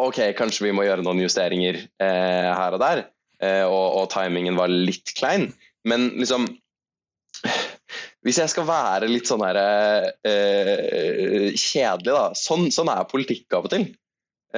ok, 0.00 0.22
kanskje 0.38 0.68
vi 0.68 0.74
må 0.76 0.86
gjøre 0.86 1.04
noen 1.06 1.22
justeringer 1.22 1.80
eh, 1.84 2.48
her 2.48 2.76
og 2.76 2.82
der. 2.82 3.04
Eh, 3.42 3.64
og, 3.66 3.86
og, 4.00 4.08
timingen 4.14 4.58
var 4.58 4.72
litt 4.72 5.14
klein. 5.18 5.50
Men 5.88 6.10
liksom 6.18 6.48
Hvis 8.26 8.40
jeg 8.40 8.50
skal 8.50 8.66
være 8.66 9.06
litt 9.08 9.28
sånn 9.30 9.44
her 9.46 9.58
eh, 10.26 11.52
kjedelig, 11.54 12.12
da. 12.12 12.24
Sånn, 12.36 12.66
sånn, 12.74 12.90
er 12.90 13.06
politikk 13.08 13.54
av 13.54 13.68
og 13.68 13.72
til. 13.72 13.84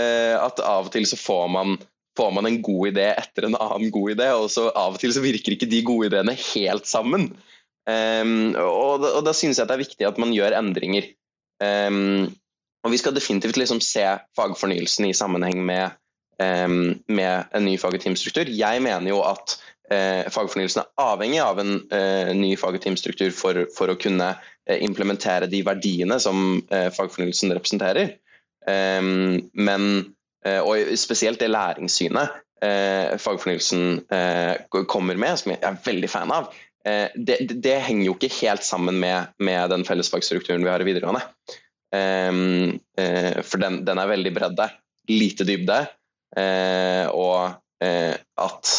Eh, 0.00 0.36
at 0.38 0.62
av 0.64 0.88
og 0.88 0.94
til 0.94 1.04
så 1.08 1.18
får 1.20 1.50
man 1.52 1.76
får 2.20 2.34
man 2.36 2.48
en 2.48 2.58
god 2.62 2.90
idé 2.92 3.06
etter 3.14 3.48
en 3.48 3.56
annen 3.56 3.92
god 3.94 4.12
idé, 4.16 4.28
og 4.36 4.50
så 4.52 4.68
av 4.68 4.98
og 4.98 5.00
til 5.00 5.14
så 5.16 5.22
virker 5.24 5.56
ikke 5.56 5.70
de 5.70 5.80
gode 5.86 6.10
ideene 6.10 6.36
helt 6.52 6.88
sammen. 6.88 7.30
Um, 7.88 8.52
og, 8.60 9.06
og 9.08 9.24
da 9.24 9.32
synes 9.36 9.58
jeg 9.58 9.68
det 9.68 9.74
er 9.74 9.82
viktig 9.84 10.06
at 10.08 10.20
man 10.20 10.34
gjør 10.36 10.58
endringer. 10.58 11.08
Um, 11.64 12.28
og 12.84 12.94
vi 12.94 13.00
skal 13.00 13.16
definitivt 13.16 13.58
liksom 13.60 13.80
se 13.84 14.04
fagfornyelsen 14.36 15.08
i 15.08 15.16
sammenheng 15.16 15.60
med, 15.64 15.96
um, 16.40 16.94
med 17.08 17.50
en 17.56 17.66
ny 17.66 17.76
fag- 17.80 17.96
og 17.96 18.04
teamstruktur. 18.04 18.52
Jeg 18.52 18.84
mener 18.84 19.12
jo 19.12 19.20
at 19.24 19.56
uh, 19.92 20.28
fagfornyelsen 20.32 20.84
er 20.84 21.04
avhengig 21.04 21.42
av 21.44 21.60
en 21.60 21.74
uh, 21.92 22.32
ny 22.36 22.54
fag- 22.60 22.78
og 22.78 22.84
teamstruktur 22.84 23.32
for, 23.36 23.64
for, 23.76 23.92
å 23.92 24.00
kunne 24.00 24.32
uh, 24.36 24.78
implementere 24.78 25.50
de 25.50 25.64
verdiene 25.66 26.20
som 26.22 26.60
fagfornyelsen 26.68 27.56
representerer. 27.56 28.18
men 28.70 29.84
og 30.40 30.92
spesielt 30.96 31.40
det 31.42 31.50
læringssynet 31.52 32.38
eh, 32.64 33.16
fagfornyelsen 33.20 34.00
eh, 34.12 34.84
kommer 34.88 35.18
med, 35.20 35.38
som 35.38 35.52
jeg 35.52 35.60
er 35.64 35.80
veldig 35.84 36.10
fan 36.10 36.32
av, 36.34 36.52
det, 36.80 37.42
det 37.60 37.74
henger 37.84 38.06
jo 38.06 38.14
ikke 38.14 38.30
helt 38.38 38.64
sammen 38.64 38.96
med, 39.02 39.34
med 39.36 39.68
den 39.68 39.82
fellesfagstrukturen 39.84 40.62
vi 40.64 40.70
har 40.72 40.80
i 40.80 40.86
videregående. 40.88 41.20
for 43.44 43.60
den, 43.60 43.76
den 43.84 44.00
er 44.00 44.08
veldig 44.08 44.32
bredde, 44.32 44.66
lite 45.12 45.44
dybde, 45.44 45.76
og 47.12 47.52
at 47.84 48.72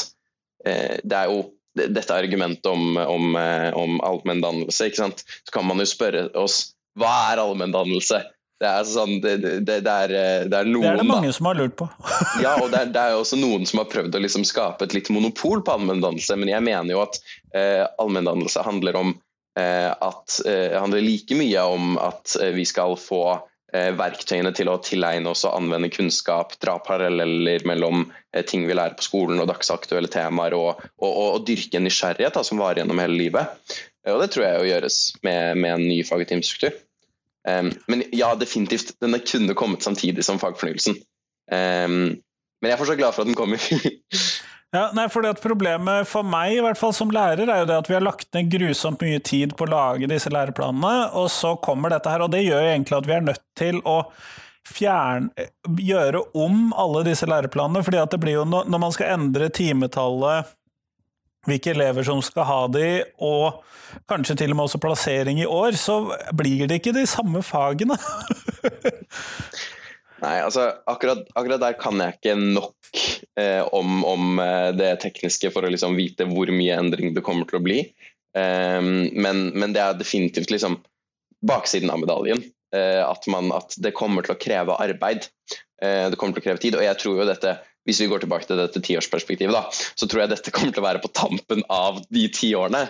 det 0.65 1.19
er 1.19 1.29
jo 1.29 1.43
dette 1.77 2.17
argumentet 2.17 2.71
om, 2.73 2.97
om, 2.97 3.37
om 3.83 4.01
allmenndannelse, 4.01 4.89
så 4.97 5.11
kan 5.53 5.69
man 5.69 5.85
jo 5.85 5.91
spørre 5.93 6.25
oss 6.41 6.71
hva 6.97 7.13
er 7.29 7.45
allmenndannelse? 7.45 8.23
Det 8.61 8.69
er, 8.69 8.83
sånn, 8.85 9.15
det, 9.23 9.37
det, 9.41 9.55
det, 9.65 9.79
er, 9.89 10.11
eh, 10.13 10.43
det 10.45 10.53
er, 10.59 10.67
noen, 10.69 10.85
Det 10.85 10.91
er 10.91 10.99
det 11.01 11.09
mange 11.09 11.31
da. 11.31 11.33
som 11.33 11.47
har 11.49 11.57
lurt 11.57 11.73
på. 11.79 11.87
ja, 12.45 12.53
og 12.61 12.67
det 12.69 12.83
er, 12.83 12.91
er, 12.93 13.17
også 13.17 13.39
noen 13.41 13.65
som 13.65 13.81
har 13.81 13.87
prøvd 13.89 14.17
å 14.17 14.21
liksom 14.21 14.45
skape 14.45 14.85
et 14.85 14.93
litt 14.93 15.09
monopol 15.13 15.63
på 15.65 15.73
allmenndannelse, 15.73 16.37
men 16.37 16.51
jeg 16.51 16.65
mener 16.67 16.93
jo 16.93 17.01
at 17.01 17.17
eh, 17.57 17.81
allmenndannelse 18.01 18.65
handler 18.67 18.99
om 18.99 19.15
eh, 19.57 19.89
at 19.89 20.37
eh, 20.45 20.75
handler 20.77 21.01
like 21.01 21.37
mye 21.39 21.63
om 21.73 21.95
at 22.01 22.35
eh, 22.37 22.51
vi 22.53 22.67
skal 22.69 22.93
få 23.01 23.23
eh, 23.73 23.89
verktøyene 23.97 24.53
til 24.53 24.69
å 24.69 24.77
tilegne 24.85 25.33
oss 25.33 25.41
og 25.49 25.57
anvende 25.57 25.89
kunnskap, 25.89 26.53
dra 26.61 26.77
paralleller 26.85 27.65
mellom 27.65 28.11
ting 28.45 28.69
vi 28.69 28.77
lærer 28.77 28.93
på 28.99 29.09
skolen 29.09 29.41
og 29.41 29.49
dagsaktuelle 29.49 30.11
temaer, 30.13 30.53
og, 30.53 30.85
og, 31.01 31.09
og, 31.09 31.27
og 31.39 31.49
dyrke 31.49 31.81
en 31.81 31.89
nysgjerrighet 31.89 32.37
da, 32.37 32.45
som 32.45 32.61
varer 32.61 32.83
gjennom 32.83 33.01
hele 33.01 33.17
livet. 33.25 33.57
Og 34.05 34.21
det 34.21 34.31
tror 34.33 34.45
jeg 34.45 34.61
jo 34.61 34.69
gjøres 34.69 35.01
med, 35.25 35.57
med 35.65 35.75
en 35.79 35.89
ny 35.89 35.99
fag- 36.05 36.23
og 36.23 36.29
teamstruktur. 36.29 36.77
Um, 37.49 37.71
men 37.87 38.03
ja, 38.13 38.35
definitivt. 38.35 38.93
Den 39.01 39.17
kunne 39.19 39.53
kommet 39.53 39.83
samtidig 39.83 40.25
som 40.25 40.39
fagfornyelsen. 40.39 40.97
Um, 41.51 42.21
men 42.61 42.69
jeg 42.69 42.75
er 42.75 42.81
fortsatt 42.81 42.99
glad 42.99 43.15
for 43.15 43.23
at 43.23 43.31
den 43.31 43.37
kommer. 43.37 43.63
ja, 44.77 44.83
nei, 44.93 45.07
det 45.07 45.33
Problemet 45.41 46.09
for 46.09 46.27
meg 46.27 46.59
i 46.59 46.61
hvert 46.61 46.79
fall 46.79 46.93
som 46.93 47.13
lærer 47.13 47.49
er 47.49 47.63
jo 47.63 47.71
det 47.71 47.79
at 47.81 47.89
vi 47.89 47.97
har 47.97 48.05
lagt 48.05 48.29
ned 48.37 48.51
grusomt 48.53 49.01
mye 49.01 49.23
tid 49.25 49.55
på 49.57 49.65
å 49.65 49.73
lage 49.73 50.11
disse 50.11 50.29
læreplanene, 50.33 51.09
og 51.17 51.31
så 51.33 51.55
kommer 51.63 51.93
dette 51.93 52.13
her. 52.13 52.23
Og 52.25 52.31
det 52.33 52.45
gjør 52.45 52.69
egentlig 52.69 52.99
at 52.99 53.09
vi 53.09 53.17
er 53.17 53.27
nødt 53.31 53.43
til 53.57 53.81
å 53.89 54.03
fjerne, 54.71 55.49
gjøre 55.81 56.21
om 56.37 56.69
alle 56.77 57.01
disse 57.09 57.25
læreplanene. 57.25 57.81
fordi 57.83 57.97
at 57.97 58.13
det 58.13 58.21
blir 58.21 58.37
jo 58.37 58.45
no, 58.45 58.61
Når 58.63 58.79
man 58.85 58.93
skal 58.93 59.15
endre 59.17 59.49
timetallet 59.49 60.53
hvilke 61.47 61.73
elever 61.73 62.05
som 62.05 62.21
skal 62.25 62.47
ha 62.47 62.61
de, 62.71 62.87
og 63.23 63.61
kanskje 64.09 64.37
til 64.41 64.53
og 64.53 64.59
med 64.59 64.67
også 64.67 64.81
plassering 64.81 65.41
i 65.41 65.49
år, 65.49 65.77
så 65.79 66.03
blir 66.37 66.67
det 66.69 66.81
ikke 66.81 66.95
de 66.95 67.07
samme 67.09 67.43
fagene. 67.45 67.97
Nei, 70.21 70.35
altså 70.37 70.67
akkurat, 70.85 71.23
akkurat, 71.33 71.63
der 71.63 71.77
kan 71.81 71.97
jeg 71.97 72.19
ikke 72.19 72.35
nok 72.37 72.99
eh, 73.41 73.63
om, 73.73 74.03
om, 74.05 74.37
eh, 74.43 74.69
det 74.77 74.91
tekniske 75.01 75.49
for 75.53 75.65
å 75.65 75.71
liksom 75.73 75.97
vite 75.97 76.27
hvor 76.29 76.51
mye 76.53 76.77
endring 76.77 77.15
det 77.15 77.25
kommer 77.25 77.49
til 77.49 77.57
å 77.57 77.65
bli. 77.65 77.79
Um, 78.37 79.09
men, 79.11 79.49
men, 79.57 79.73
det 79.75 79.81
er 79.81 79.97
definitivt 79.99 80.53
liksom 80.53 80.77
baksiden 81.41 81.89
av 81.91 82.03
medaljen. 82.03 82.43
Eh, 82.75 83.01
at, 83.03 83.27
man, 83.27 83.51
at, 83.51 83.75
det 83.83 83.91
kommer 83.97 84.23
til 84.23 84.35
å 84.35 84.39
kreve 84.39 84.77
arbeid. 84.79 85.27
Eh, 85.81 86.07
det 86.11 86.19
kommer 86.19 86.37
til 86.37 86.43
å 86.43 86.45
kreve 86.45 86.63
tid. 86.63 86.77
Og 86.79 86.85
jeg 86.85 86.99
tror 87.01 87.19
jo 87.19 87.27
dette 87.27 87.57
hvis 87.87 88.01
vi 88.03 88.09
går 88.11 88.23
tilbake 88.23 88.47
til 88.47 88.59
dette 88.59 88.81
tiårsperspektivet, 88.83 89.55
da, 89.55 89.65
så 89.71 90.07
tror 90.07 90.23
jeg 90.23 90.33
dette 90.35 90.53
kommer 90.53 90.75
til 90.75 90.83
å 90.83 90.87
være 90.89 91.01
på 91.03 91.11
tampen 91.17 91.63
av 91.71 92.01
de 92.13 92.27
ti 92.33 92.53
årene. 92.57 92.85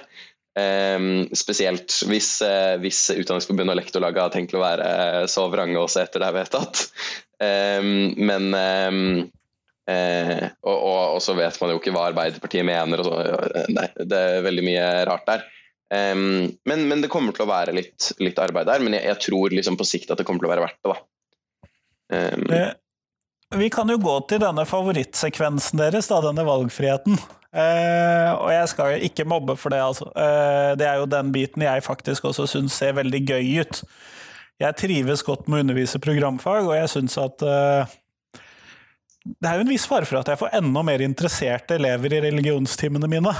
Um, 0.51 1.29
spesielt 1.31 1.93
hvis, 2.09 2.33
uh, 2.43 2.75
hvis 2.83 3.05
Utdanningsforbundet 3.13 3.71
og 3.71 3.77
Lektorlaget 3.79 4.19
har 4.25 4.33
tenkt 4.33 4.55
å 4.57 4.59
være 4.59 4.87
så 5.31 5.45
vrange 5.47 5.79
også 5.79 6.01
etter 6.03 6.19
det 6.19 6.27
er 6.27 6.35
vedtatt. 6.35 6.81
Um, 7.39 8.11
men 8.19 8.49
um, 8.51 8.99
uh, 9.87 10.43
og, 10.59 10.75
og, 10.75 10.99
og, 11.15 11.21
så 11.23 11.37
vet 11.39 11.55
man 11.63 11.71
jo 11.71 11.79
ikke 11.79 11.95
hva 11.95 12.09
Arbeiderpartiet 12.09 12.67
mener. 12.67 12.99
Og 12.99 13.07
så, 13.07 13.63
nei, 13.71 13.87
det 14.03 14.19
er 14.19 14.45
veldig 14.49 14.67
mye 14.67 14.85
rart 15.07 15.27
der. 15.31 15.49
Men, 15.91 16.85
men, 16.87 17.01
det 17.03 17.09
kommer 17.11 17.35
til 17.35 17.43
å 17.43 17.49
være 17.49 17.73
litt, 17.75 18.13
litt 18.23 18.37
arbeid 18.39 18.69
der. 18.69 18.79
Men 18.83 18.95
jeg, 18.95 19.03
jeg, 19.09 19.19
tror 19.25 19.55
liksom 19.55 19.75
på 19.79 19.87
sikt 19.87 20.13
at 20.13 20.21
det 20.21 20.23
kommer 20.27 20.39
til 20.39 20.47
å 20.47 20.51
være 20.53 20.63
verdt 20.63 20.77
det. 20.79 20.93
da. 20.93 21.01
det 22.47 22.61
vi 23.59 23.69
kan 23.73 23.89
jo 23.91 23.99
gå 24.01 24.15
til 24.31 24.41
denne 24.43 24.63
favorittsekvensen 24.67 25.81
deres, 25.81 26.09
da, 26.11 26.21
denne 26.23 26.45
valgfriheten. 26.47 27.17
Eh, 27.51 28.29
og 28.31 28.47
jeg 28.53 28.67
skal 28.71 28.93
jo 28.93 29.07
ikke 29.09 29.27
mobbe 29.27 29.57
for 29.59 29.73
det, 29.73 29.81
altså. 29.83 30.07
Eh, 30.15 30.71
det 30.79 30.87
er 30.87 31.01
jo 31.01 31.09
den 31.11 31.33
biten 31.35 31.65
jeg 31.65 31.83
faktisk 31.83 32.29
også 32.29 32.47
syns 32.47 32.77
ser 32.79 32.95
veldig 32.99 33.21
gøy 33.27 33.65
ut. 33.65 33.81
Jeg 34.61 34.77
trives 34.79 35.25
godt 35.25 35.49
med 35.49 35.59
å 35.59 35.65
undervise 35.65 35.99
programfag, 36.03 36.69
og 36.69 36.77
jeg 36.77 36.93
syns 36.93 37.17
at 37.19 37.43
eh, 37.43 37.97
det 39.25 39.49
er 39.49 39.59
jo 39.59 39.65
en 39.65 39.73
viss 39.73 39.87
fare 39.89 40.07
for 40.07 40.21
at 40.21 40.31
jeg 40.31 40.39
får 40.39 40.55
enda 40.61 40.85
mer 40.85 41.03
interesserte 41.05 41.75
elever 41.77 42.15
i 42.17 42.23
religionstimene 42.29 43.09
mine. 43.11 43.35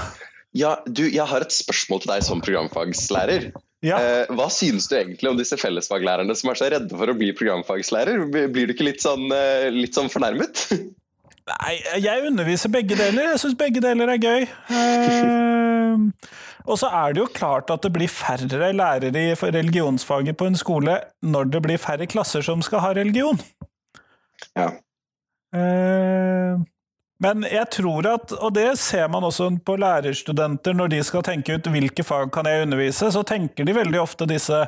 Ja, 0.52 0.76
du, 0.86 1.06
jeg 1.08 1.24
har 1.24 1.42
et 1.42 1.54
spørsmål 1.54 2.02
til 2.04 2.12
deg 2.12 2.26
som 2.26 2.42
programfagslærer. 2.44 3.48
Ja. 3.82 3.98
Eh, 3.98 4.32
hva 4.38 4.46
synes 4.52 4.86
du 4.86 4.94
egentlig 4.94 5.30
om 5.30 5.38
disse 5.38 5.58
fellesfaglærerne 5.58 6.34
som 6.38 6.52
er 6.52 6.58
så 6.58 6.68
redde 6.70 6.98
for 6.98 7.10
å 7.10 7.16
bli 7.18 7.32
programfagslærer? 7.34 8.24
Blir 8.30 8.68
du 8.68 8.74
ikke 8.76 8.86
litt 8.86 9.02
sånn, 9.02 9.26
eh, 9.34 9.70
litt 9.74 9.98
sånn 9.98 10.10
fornærmet? 10.12 10.68
Nei, 11.50 11.74
jeg 11.98 12.28
underviser 12.28 12.70
begge 12.70 12.94
deler. 12.94 13.32
Jeg 13.32 13.42
syns 13.42 13.58
begge 13.58 13.82
deler 13.82 14.12
er 14.14 14.22
gøy. 14.22 14.46
Eh, 14.70 16.32
og 16.62 16.78
så 16.78 16.90
er 16.94 17.14
det 17.14 17.24
jo 17.24 17.30
klart 17.34 17.72
at 17.74 17.82
det 17.82 17.90
blir 17.94 18.10
færre 18.10 18.70
lærere 18.70 19.10
i 19.10 19.34
religionsfaget 19.34 20.38
på 20.38 20.46
en 20.46 20.58
skole 20.58 21.00
når 21.26 21.50
det 21.50 21.62
blir 21.64 21.82
færre 21.82 22.06
klasser 22.06 22.46
som 22.46 22.62
skal 22.62 22.84
ha 22.84 22.92
religion. 22.94 23.40
Ja. 24.54 24.70
Eh, 25.58 26.62
men 27.22 27.46
jeg 27.46 27.68
tror 27.76 28.06
at, 28.10 28.32
og 28.34 28.54
det 28.56 28.68
ser 28.82 29.08
man 29.12 29.24
også 29.28 29.48
på 29.64 29.76
lærerstudenter 29.78 30.74
når 30.74 30.94
de 30.94 31.02
skal 31.06 31.24
tenke 31.26 31.54
ut 31.54 31.70
hvilke 31.70 32.04
fag 32.06 32.32
kan 32.34 32.48
jeg 32.50 32.66
undervise, 32.66 33.12
så 33.14 33.22
tenker 33.26 33.68
de 33.68 33.76
veldig 33.76 34.00
ofte 34.02 34.26
disse 34.30 34.64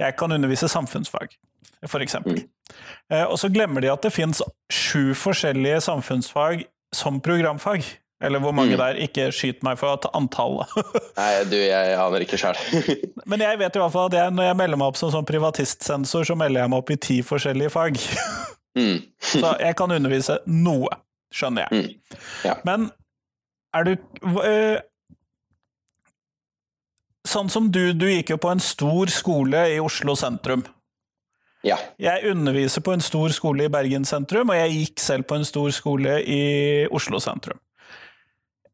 Jeg 0.00 0.16
kan 0.16 0.32
undervise 0.32 0.68
samfunnsfag, 0.68 1.36
eksempel. 1.84 2.42
Mm. 2.42 3.26
Og 3.28 3.38
så 3.38 3.50
glemmer 3.52 3.84
de 3.84 3.90
at 3.92 4.02
det 4.02 4.14
fins 4.14 4.40
sju 4.72 5.12
forskjellige 5.14 5.80
samfunnsfag 5.84 6.64
som 6.96 7.20
programfag. 7.20 7.84
Eller 8.22 8.38
hvor 8.38 8.52
mange 8.52 8.76
mm. 8.76 8.78
der. 8.80 8.98
Ikke 9.00 9.30
skyt 9.32 9.62
meg 9.64 9.78
for 9.80 9.96
antallet. 10.16 10.72
Nei, 11.20 11.30
du, 11.48 11.56
jeg 11.56 11.94
aner 11.96 12.24
ikke 12.24 12.38
sjøl. 12.40 12.58
Men 13.30 13.44
jeg 13.44 13.60
vet 13.62 13.76
i 13.76 13.82
hvert 13.82 13.94
fall 13.94 14.10
at 14.10 14.16
jeg, 14.18 14.34
når 14.36 14.50
jeg 14.50 14.58
melder 14.60 14.80
meg 14.80 14.92
opp 14.92 15.00
som 15.00 15.12
sånn 15.14 15.28
privatistsensor, 15.28 16.26
så 16.28 16.36
melder 16.36 16.64
jeg 16.64 16.72
meg 16.72 16.82
opp 16.82 16.92
i 16.92 16.98
ti 17.00 17.20
forskjellige 17.24 17.72
fag. 17.72 18.00
Mm. 18.76 18.98
så 19.32 19.54
jeg 19.62 19.78
kan 19.78 19.96
undervise 19.96 20.40
noe 20.48 20.92
skjønner 21.34 21.66
jeg. 21.66 21.84
Mm. 21.84 22.20
Ja. 22.44 22.56
Men 22.66 22.90
er 23.76 23.86
du 23.86 23.92
øh, 24.42 24.78
Sånn 27.30 27.50
som 27.52 27.66
du, 27.70 27.92
du 27.92 28.06
gikk 28.08 28.32
jo 28.32 28.38
på 28.40 28.48
en 28.50 28.62
stor 28.64 29.10
skole 29.12 29.60
i 29.74 29.76
Oslo 29.78 30.14
sentrum. 30.18 30.64
Ja. 31.62 31.76
Jeg 32.00 32.30
underviser 32.32 32.80
på 32.82 32.94
en 32.96 33.04
stor 33.04 33.30
skole 33.36 33.66
i 33.66 33.72
Bergen 33.72 34.06
sentrum, 34.08 34.50
og 34.50 34.56
jeg 34.56 34.72
gikk 34.78 35.02
selv 35.04 35.28
på 35.28 35.36
en 35.36 35.44
stor 35.44 35.68
skole 35.76 36.16
i 36.24 36.40
Oslo 36.88 37.20
sentrum. 37.20 37.60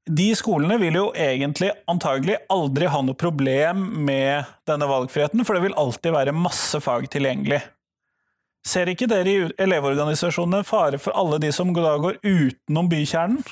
De 0.07 0.29
skolene 0.39 0.79
vil 0.79 0.95
jo 0.95 1.09
egentlig 1.19 1.73
antagelig 1.91 2.39
aldri 2.55 2.87
ha 2.87 3.01
noe 3.03 3.19
problem 3.19 3.83
med 4.07 4.47
denne 4.71 4.87
valgfriheten, 4.87 5.43
for 5.43 5.59
det 5.59 5.67
vil 5.67 5.79
alltid 5.83 6.15
være 6.15 6.37
masse 6.37 6.79
fag 6.81 7.11
tilgjengelig. 7.11 7.59
Ser 8.67 8.91
ikke 8.91 9.07
dere 9.11 9.31
i 9.31 9.45
Elevorganisasjonen 9.63 10.61
en 10.61 10.67
fare 10.67 10.99
for 10.99 11.15
alle 11.19 11.39
de 11.43 11.53
som 11.55 11.71
da 11.77 11.95
går 12.03 12.19
utenom 12.25 12.91
bykjernen? 12.91 13.45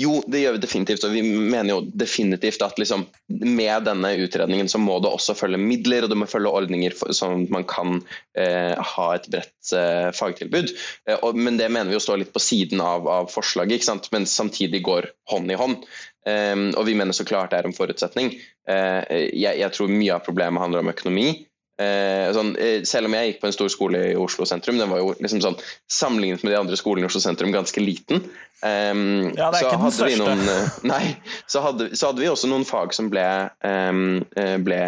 Jo, 0.00 0.22
det 0.30 0.40
gjør 0.40 0.56
vi 0.56 0.62
definitivt. 0.62 1.04
Og 1.04 1.12
vi 1.14 1.22
mener 1.22 1.74
jo 1.74 1.80
definitivt 1.84 2.62
at 2.64 2.78
liksom, 2.80 3.04
med 3.28 3.84
denne 3.86 4.14
utredningen 4.24 4.70
så 4.70 4.80
må 4.80 4.98
det 5.02 5.10
også 5.12 5.36
følge 5.36 5.60
midler, 5.60 6.06
og 6.06 6.12
det 6.12 6.18
må 6.18 6.28
følge 6.30 6.52
ordninger 6.52 6.96
for, 6.96 7.12
sånn 7.16 7.46
at 7.46 7.52
man 7.54 7.66
kan 7.68 8.00
eh, 8.38 8.72
ha 8.78 9.08
et 9.14 9.28
bredt 9.32 9.74
eh, 9.76 10.08
fagtilbud. 10.16 10.72
Eh, 11.08 11.18
og, 11.20 11.36
men 11.36 11.60
det 11.60 11.68
mener 11.68 11.92
vi 11.92 11.98
jo 11.98 12.04
står 12.04 12.22
litt 12.22 12.32
på 12.34 12.42
siden 12.42 12.82
av, 12.84 13.08
av 13.08 13.30
forslaget, 13.32 13.86
men 14.14 14.28
samtidig 14.28 14.82
går 14.86 15.12
hånd 15.32 15.52
i 15.52 15.60
hånd. 15.60 15.84
Um, 16.22 16.68
og 16.78 16.84
vi 16.86 16.94
mener 16.94 17.10
så 17.16 17.24
klart 17.26 17.50
det 17.50 17.58
er 17.58 17.66
en 17.66 17.74
forutsetning. 17.74 18.28
Uh, 18.70 19.02
jeg, 19.10 19.56
jeg, 19.58 19.70
tror 19.74 19.90
mye 19.90 20.14
av 20.14 20.22
problemet 20.22 20.62
handler 20.62 20.84
om 20.84 20.92
økonomi. 20.92 21.32
Eh, 21.80 22.28
sånn, 22.36 22.52
eh, 22.60 22.82
selv 22.84 23.08
om 23.08 23.14
jeg 23.16 23.30
gikk 23.30 23.38
på 23.42 23.48
en 23.48 23.54
stor 23.54 23.70
skole 23.72 24.00
i 24.10 24.16
Oslo 24.20 24.44
sentrum, 24.48 24.76
den 24.80 24.90
var 24.92 25.00
jo 25.00 25.14
liksom 25.16 25.40
sånn, 25.40 25.56
sammenlignet 25.88 26.44
med 26.44 26.52
de 26.52 26.58
andre 26.60 26.76
skolene 26.76 27.06
i 27.06 27.08
Oslo 27.08 27.22
sentrum 27.24 27.54
ganske 27.54 27.80
liten. 27.80 28.26
Um, 28.60 29.32
ja, 29.32 29.48
det 29.50 29.62
er 29.62 29.70
ikke 29.70 29.78
den 29.80 29.94
største. 29.96 30.18
Noen, 30.20 30.42
eh, 30.52 30.74
nei, 30.92 31.04
så 31.50 31.64
hadde, 31.64 31.88
så 31.96 32.10
hadde, 32.10 32.22
vi 32.22 32.28
også 32.30 32.50
noen 32.52 32.66
fag 32.68 32.92
som 32.96 33.08
ble, 33.12 33.24
um, 33.64 34.20
ble 34.66 34.82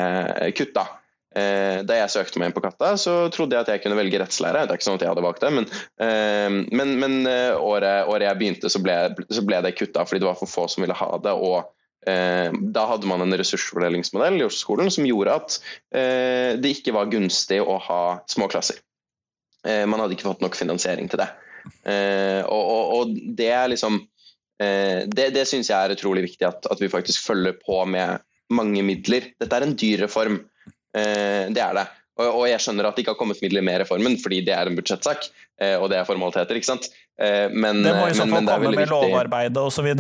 kutta. 0.59 0.87
Uh, 1.35 1.81
da 1.83 1.97
jeg 1.99 2.13
søkte 2.13 2.39
meg 2.39 2.53
inn 2.53 2.55
på 2.55 2.63
Katta, 2.63 2.93
så 3.01 3.15
trodde 3.35 3.57
jeg 3.57 3.67
at 3.67 3.73
jeg 3.73 3.83
kunne 3.83 3.97
velge 3.99 4.21
rettslære. 4.23 4.69
Det 4.69 4.77
er 4.77 4.79
ikke 4.79 4.87
sånn 4.87 5.01
at 5.01 5.07
jeg 5.07 5.11
hadde 5.11 5.25
valgt 5.25 5.43
det, 5.43 5.51
men, 5.57 5.67
uh, 5.99 6.61
men, 6.69 6.93
men 7.01 7.17
uh, 7.27 7.57
året, 7.59 8.05
året, 8.07 8.29
jeg 8.29 8.41
begynte, 8.43 8.71
så 8.71 8.83
ble, 8.85 8.99
så 9.33 9.43
ble 9.43 9.65
det 9.65 9.75
kutta 9.81 10.05
fordi 10.07 10.23
det 10.23 10.29
var 10.29 10.39
for 10.39 10.53
få 10.53 10.69
som 10.71 10.85
ville 10.85 11.01
ha 11.01 11.11
det. 11.25 11.33
og 11.35 11.73
da 12.05 12.85
hadde 12.91 13.09
man 13.09 13.23
en 13.25 13.37
ressursfordelingsmodell 13.39 14.41
i 14.41 14.47
Oslo-skolen 14.47 14.91
som 14.93 15.07
gjorde 15.09 15.37
at 15.39 15.57
eh, 15.97 16.53
det 16.61 16.75
ikke 16.77 16.95
var 16.97 17.13
gunstig 17.13 17.61
å 17.63 17.79
ha 17.81 18.03
små 18.31 18.49
klasser. 18.53 18.81
Eh, 19.65 19.85
man 19.89 20.03
hadde 20.03 20.17
ikke 20.17 20.29
fått 20.29 20.45
nok 20.45 20.59
finansiering 20.59 21.09
til 21.11 21.23
det. 21.25 21.31
Og, 21.65 22.61
og, 22.61 22.91
og 22.93 23.13
det 23.39 23.47
er 23.57 23.71
liksom 23.73 24.03
Det, 24.61 25.25
det 25.33 25.47
syns 25.49 25.71
jeg 25.71 25.75
er 25.75 25.95
utrolig 25.97 26.27
viktig 26.27 26.45
at, 26.47 26.67
at, 26.71 26.77
vi 26.79 26.91
faktisk 26.93 27.25
følger 27.25 27.57
på 27.57 27.79
med 27.89 28.21
mange 28.53 28.83
midler. 28.85 29.31
Dette 29.41 29.57
er 29.57 29.65
en 29.65 29.73
dyr 29.81 30.05
reform. 30.05 30.37
Det 30.93 31.63
er 31.65 31.75
det. 31.75 31.87
Og, 32.21 32.45
jeg 32.47 32.61
skjønner 32.63 32.87
at 32.87 32.95
det 32.95 33.03
ikke 33.03 33.17
har 33.17 33.19
kommet 33.19 33.41
midler 33.43 33.65
med 33.67 33.81
reformen, 33.83 34.15
fordi 34.23 34.43
det 34.47 34.55
er 34.55 34.71
en 34.71 34.77
budsjettsak, 34.79 35.27
og 35.81 35.89
det 35.91 35.99
er 35.99 36.07
formaliteter. 36.07 36.61
ikke 36.61 36.71
sant? 36.71 36.87
Men, 37.17 37.83
det 37.83 37.97
må 37.97 38.07
i 38.07 38.15
så 38.15 38.29
fall 38.29 38.47
komme 38.53 38.77
med 38.77 38.93
lovarbeidet 38.93 39.65
osv. 39.65 39.91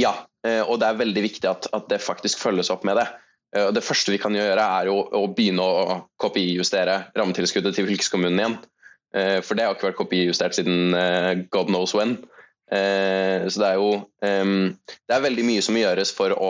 Ja, 0.00 0.14
Eh, 0.14 0.33
og 0.44 0.76
det 0.80 0.88
er 0.88 0.98
veldig 0.98 1.22
viktig 1.24 1.48
at, 1.48 1.68
at, 1.72 1.86
det 1.88 2.02
faktisk 2.04 2.42
følges 2.42 2.68
opp 2.74 2.84
med 2.84 2.98
det. 3.00 3.06
Eh, 3.54 3.70
det 3.74 3.84
første 3.84 4.14
vi 4.14 4.20
kan 4.22 4.34
gjøre, 4.34 4.60
er 4.60 4.90
jo 4.90 5.00
å 5.14 5.24
begynne 5.32 5.64
å 5.64 5.98
kopijustere 6.20 7.00
rammetilskuddet 7.16 7.76
til 7.76 7.88
fylkeskommunen 7.88 8.40
igjen. 8.40 8.56
Eh, 9.14 9.40
for 9.46 9.56
det 9.56 9.66
har 9.66 9.76
ikke 9.76 9.90
vært 9.90 10.00
kopijustert 10.00 10.56
siden 10.56 10.96
god 11.54 11.72
knows 11.72 11.94
when. 11.96 12.18
Så 12.74 13.60
det 13.60 13.66
er 13.68 13.76
jo 13.76 13.90
det 14.24 15.12
er 15.12 15.20
veldig 15.22 15.42
mye 15.46 15.62
som 15.62 15.76
gjøres 15.76 16.10
for 16.16 16.32
å 16.32 16.48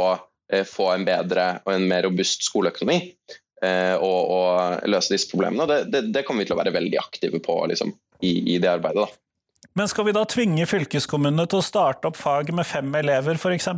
få 0.71 0.87
en 0.93 1.03
bedre 1.05 1.49
og 1.67 1.73
en 1.75 1.89
mer 1.91 2.07
robust 2.07 2.47
skoleøkonomi. 2.47 3.11
Og, 3.99 4.31
og 4.31 4.87
løse 4.89 5.13
disse 5.13 5.29
problemene. 5.29 5.67
Det, 5.67 5.79
det, 5.91 6.03
det, 6.15 6.23
kommer 6.25 6.45
vi 6.45 6.49
til 6.49 6.57
å 6.57 6.61
være 6.63 6.73
veldig 6.79 7.01
aktive 7.03 7.43
på 7.45 7.59
liksom, 7.69 7.91
i, 8.23 8.31
i 8.55 8.61
det 8.63 8.71
arbeidet. 8.71 9.03
da. 9.03 9.24
Men 9.75 9.89
skal 9.91 10.07
vi 10.07 10.13
da 10.15 10.21
tvinge 10.31 10.67
fylkeskommunene 10.71 11.49
til 11.51 11.59
å 11.59 11.65
starte 11.67 12.07
opp 12.07 12.15
fag 12.19 12.53
med 12.55 12.67
fem 12.67 12.95
elever, 12.95 13.35
f.eks.? 13.35 13.69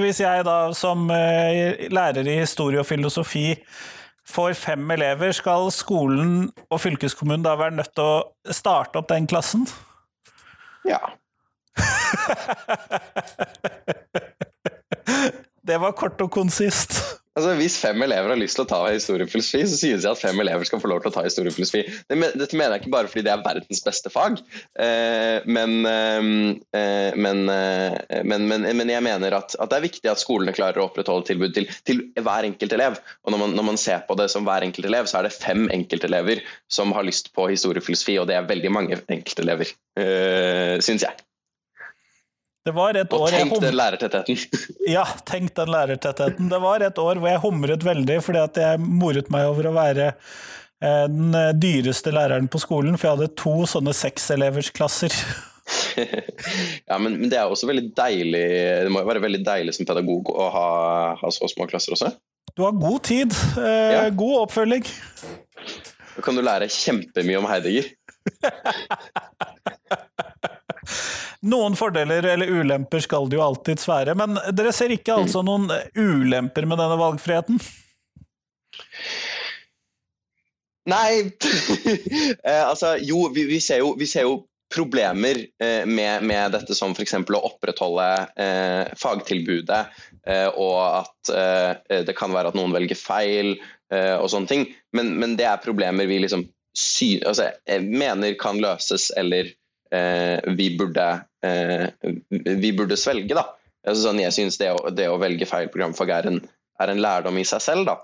Hvis 0.00 0.18
jeg 0.24 0.46
da 0.48 0.56
som 0.74 1.06
eh, 1.14 1.86
lærer 1.94 2.26
i 2.26 2.40
historie 2.40 2.80
og 2.82 2.88
filosofi 2.88 3.54
får 4.28 4.56
fem 4.58 4.90
elever, 4.96 5.30
skal 5.36 5.70
skolen 5.74 6.50
og 6.66 6.80
fylkeskommunen 6.82 7.46
da 7.46 7.54
være 7.60 7.78
nødt 7.78 7.94
til 7.94 8.02
å 8.02 8.24
starte 8.50 8.98
opp 8.98 9.08
den 9.12 9.30
klassen? 9.30 9.62
Ja. 10.88 10.98
det 15.70 15.78
var 15.78 15.94
kort 16.02 16.18
og 16.24 16.34
konsist. 16.34 17.17
Altså, 17.38 17.54
Hvis 17.54 17.76
fem 17.78 18.02
elever 18.02 18.32
har 18.32 18.40
lyst 18.40 18.58
til 18.58 18.64
å 18.64 18.68
ta 18.68 18.80
historiefilosofi, 18.90 19.60
så 19.70 19.76
synes 19.78 20.02
jeg 20.02 20.10
at 20.10 20.18
fem 20.18 20.40
elever 20.42 20.66
skal 20.66 20.80
få 20.82 20.90
lov 20.90 21.04
til 21.04 21.12
å 21.12 21.14
ta 21.14 21.22
historiefilosofi. 21.22 21.84
Dette 22.10 22.58
mener 22.58 22.74
jeg 22.74 22.82
ikke 22.82 22.94
bare 22.96 23.10
fordi 23.10 23.22
det 23.28 23.32
er 23.34 23.44
verdens 23.44 23.82
beste 23.84 24.10
fag, 24.10 24.40
eh, 24.82 25.46
men, 25.46 25.76
eh, 25.86 27.14
men, 27.14 27.44
eh, 27.54 28.24
men, 28.26 28.48
men, 28.48 28.90
jeg 28.90 29.04
mener 29.06 29.38
at, 29.38 29.54
at, 29.54 29.70
det 29.70 29.78
er 29.78 29.86
viktig 29.86 30.10
at 30.10 30.22
skolene 30.22 30.56
klarer 30.56 30.82
å 30.82 30.88
opprettholde 30.88 31.28
tilbud 31.30 31.54
til, 31.54 31.70
til 31.86 32.02
hver 32.16 32.48
enkelt 32.48 32.74
elev. 32.74 32.98
Og 33.22 33.34
når 33.34 33.44
man, 33.44 33.56
når 33.60 33.68
man, 33.70 33.78
ser 33.78 34.02
på 34.08 34.18
det 34.18 34.26
som 34.32 34.48
hver 34.48 34.66
enkelt 34.66 34.90
elev, 34.90 35.06
så 35.06 35.20
er 35.20 35.28
det 35.28 35.36
fem 35.36 35.68
enkeltelever 35.70 36.42
som 36.66 36.90
har 36.96 37.06
lyst 37.06 37.30
på 37.36 37.46
historiefilosofi, 37.52 38.18
og 38.18 38.26
det 38.30 38.34
er 38.34 38.50
veldig 38.50 38.74
mange 38.74 38.98
enkeltelever, 39.06 39.70
synes 40.82 41.06
jeg. 41.06 41.27
Det 42.66 42.74
var 42.76 42.98
et 43.00 43.14
og 43.14 43.26
år 43.26 43.34
tenk 43.36 43.60
den 43.62 43.76
lærertettheten. 43.78 44.60
ja, 44.96 45.04
tenk 45.28 45.54
den 45.56 45.72
lærertettheten. 45.72 46.50
Det 46.50 46.60
var 46.62 46.84
et 46.84 47.00
år 47.00 47.20
hvor 47.20 47.30
jeg 47.30 47.42
humret 47.44 47.84
veldig 47.86 48.20
fordi 48.24 48.42
at 48.42 48.60
jeg 48.60 48.80
moret 48.82 49.30
meg 49.32 49.48
over 49.48 49.70
å 49.70 49.74
være 49.76 50.08
eh, 50.10 51.04
den 51.08 51.36
dyreste 51.60 52.12
læreren 52.14 52.50
på 52.50 52.60
skolen, 52.62 52.98
for 52.98 53.08
jeg 53.08 53.16
hadde 53.16 53.38
to 53.40 53.54
sånne 53.70 53.94
sekseleversklasser. 53.96 55.14
ja, 56.88 56.96
men, 56.98 57.18
men, 57.18 57.28
det 57.28 57.38
er 57.38 57.50
også 57.50 57.68
veldig 57.68 57.90
deilig 57.92 58.44
Det 58.86 58.92
må 58.92 59.02
jo 59.02 59.08
være 59.10 59.20
veldig 59.20 59.40
deilig 59.44 59.74
som 59.76 59.84
pedagog 59.88 60.30
å 60.32 60.46
ha, 60.54 60.68
ha 61.20 61.32
så 61.34 61.48
små 61.52 61.66
klasser 61.68 61.92
også? 61.92 62.14
Du 62.56 62.64
har 62.64 62.72
god 62.72 63.02
tid. 63.04 63.34
Eh, 63.60 63.92
ja. 63.94 64.04
God 64.10 64.44
oppfølging. 64.46 64.86
Da 66.16 66.24
kan 66.24 66.34
du 66.34 66.42
lære 66.42 66.70
kjempemye 66.72 67.38
om 67.38 67.46
Heidegger. 67.46 67.92
Noen 71.46 71.76
fordeler 71.78 72.26
eller 72.26 72.50
ulemper 72.50 73.02
skal 73.04 73.28
det 73.30 73.38
jo 73.38 73.44
alltids 73.44 73.86
være, 73.86 74.16
men 74.18 74.34
dere 74.50 74.72
ser 74.74 74.90
ikke 74.90 75.14
mm. 75.14 75.22
altså 75.22 75.42
noen 75.46 75.68
ulemper 75.94 76.66
med 76.66 76.80
denne 76.82 76.98
valgfriheten? 76.98 77.60
Nei 80.88 81.10
eh, 82.48 82.64
Altså, 82.64 82.96
jo 83.04 83.28
vi, 83.34 83.46
vi, 83.46 83.60
ser 83.62 83.84
jo, 83.84 83.92
vi 83.98 84.08
ser 84.08 84.26
jo 84.26 84.40
problemer 84.74 85.38
eh, 85.62 85.86
med, 85.86 86.26
med, 86.26 86.52
dette 86.52 86.74
som 86.76 86.92
f.eks. 86.92 87.14
å 87.22 87.44
opprettholde 87.52 88.08
eh, 88.36 88.90
fagtilbudet, 88.98 89.80
eh, 90.26 90.48
og 90.50 90.76
at 91.04 91.32
eh, 91.32 92.02
det 92.04 92.16
kan 92.18 92.34
være 92.34 92.52
at 92.52 92.58
noen 92.58 92.74
velger 92.74 92.98
feil 92.98 93.54
eh, 93.54 94.16
og 94.18 94.28
sånne 94.32 94.50
ting. 94.50 94.66
Men, 94.96 95.14
men, 95.22 95.38
det 95.38 95.46
er 95.48 95.62
problemer 95.64 96.10
vi 96.10 96.20
liksom 96.24 96.44
sy, 96.76 97.16
altså, 97.24 97.48
mener 97.80 98.36
kan 98.40 98.60
løses 98.60 99.08
eller 99.16 99.54
vi 99.88 100.66
burde 100.76 101.06
Eh, 101.08 101.27
vi 101.40 102.72
burde 102.76 102.96
svelge. 102.98 103.34
da. 103.36 103.44
Altså, 103.86 104.08
sånn, 104.08 104.22
jeg 104.22 104.34
syns 104.34 104.58
det, 104.60 104.70
det, 104.98 105.08
å 105.10 105.20
velge 105.20 105.48
feil 105.48 105.70
programfag 105.72 106.12
er 106.16 106.30
en, 106.30 106.40
er 106.82 106.92
en 106.92 107.02
lærdom 107.02 107.38
i 107.40 107.46
seg 107.48 107.62
selv. 107.64 107.88
da. 107.88 107.98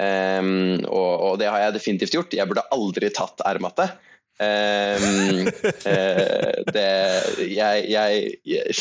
Um, 0.00 0.80
og, 0.88 1.10
og, 1.12 1.34
det 1.42 1.50
har 1.50 1.66
jeg 1.66 1.76
definitivt 1.76 2.16
gjort. 2.16 2.36
Jeg 2.36 2.48
burde 2.48 2.68
aldri 2.72 3.10
tatt 3.14 3.42
R-matte. 3.52 3.90
Um, 4.40 5.50
uh, 5.84 6.54
det, 6.76 6.90
jeg, 7.52 7.82
jeg, 7.92 8.76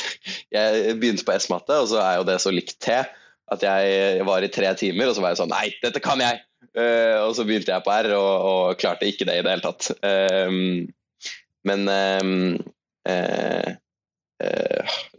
jeg, 0.55 0.99
begynte 1.01 1.27
på 1.27 1.35
S-matte, 1.35 1.81
og 1.83 1.89
så 1.91 1.99
er 2.05 2.19
jo 2.21 2.29
det 2.29 2.39
så 2.43 2.53
likt 2.55 2.77
T 2.79 3.01
at 3.49 3.63
jeg 3.65 4.23
var 4.27 4.45
i 4.45 4.51
tre 4.53 4.69
timer, 4.77 5.09
og 5.09 5.15
så 5.17 5.23
var 5.23 5.33
jeg 5.33 5.39
sånn 5.39 5.49
Nei, 5.49 5.71
dette 5.81 6.01
kan 6.05 6.21
jeg! 6.21 6.43
Uh, 6.77 7.25
og 7.25 7.33
så 7.33 7.43
begynte 7.49 7.73
jeg 7.73 7.83
på 7.83 7.91
R, 7.91 8.11
og, 8.13 8.33
og, 8.45 8.65
klarte 8.79 9.09
ikke 9.09 9.25
det 9.27 9.39
i 9.39 9.43
det 9.43 9.55
hele 9.55 9.65
tatt. 9.65 9.89
Um, 10.05 10.85
men 11.67 11.89
uh, 11.89 12.61
Eh, 13.09 13.73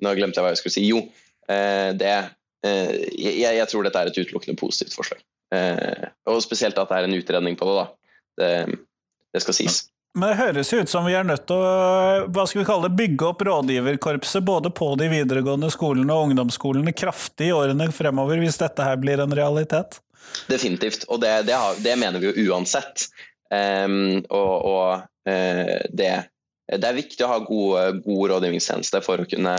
nå 0.01 0.15
glemte 0.17 0.41
jeg 0.41 0.47
hva 0.47 0.53
jeg 0.55 0.61
skulle 0.63 0.77
si. 0.77 0.87
Jo, 0.89 1.05
eh, 1.51 1.91
det 1.99 2.13
eh, 2.67 2.93
jeg, 3.15 3.41
jeg, 3.45 3.69
tror 3.71 3.87
dette 3.87 4.03
er 4.03 4.11
et 4.11 4.21
utelukkende 4.21 4.61
positivt 4.61 4.97
forslag. 4.97 5.25
og 6.31 6.43
spesielt 6.45 6.79
at 6.79 6.91
det 6.91 6.99
er 6.99 7.09
en 7.09 7.17
utredning 7.17 7.57
på 7.59 7.67
det. 7.69 7.81
da. 7.81 7.87
Det, 8.41 8.81
det 9.35 9.43
skal 9.43 9.57
sies. 9.57 9.81
Men 10.19 10.33
det 10.33 10.41
høres 10.41 10.73
ut 10.75 10.91
som 10.91 11.05
vi 11.07 11.15
er 11.15 11.27
nødt 11.27 11.45
til 11.47 11.61
å 11.61 12.27
hva 12.35 12.45
skal 12.49 12.63
vi 12.63 12.67
kalle 12.67 12.89
det, 12.89 12.97
bygge 12.99 13.29
opp 13.29 13.45
rådgiverkorpset 13.47 14.43
både 14.47 14.73
på 14.75 14.89
de 14.99 15.07
videregående 15.13 15.71
skolene 15.71 16.15
og 16.17 16.31
ungdomsskolene 16.31 16.95
kraftig 16.97 17.51
i 17.51 17.55
årene 17.55 17.87
fremover, 17.95 18.41
hvis 18.43 18.59
dette 18.59 18.87
her 18.87 18.99
blir 18.99 19.23
en 19.23 19.35
realitet? 19.37 20.01
Definitivt, 20.51 21.07
og 21.09 21.23
det, 21.23 21.31
det, 21.47 21.55
har, 21.55 21.79
det 21.83 21.95
mener 21.99 22.23
vi 22.23 22.31
jo 22.31 22.51
uansett. 22.51 23.07
Um, 23.51 24.21
og, 24.31 24.67
og 24.67 25.07
uh, 25.31 25.79
det 25.95 26.13
det 26.79 26.87
er 26.87 26.99
viktig 26.99 27.25
å 27.27 27.33
ha 27.33 27.41
gode, 27.43 27.85
god 28.05 28.35
rådgivningstjeneste 28.35 29.01
for 29.03 29.23
å 29.23 29.29
kunne 29.29 29.57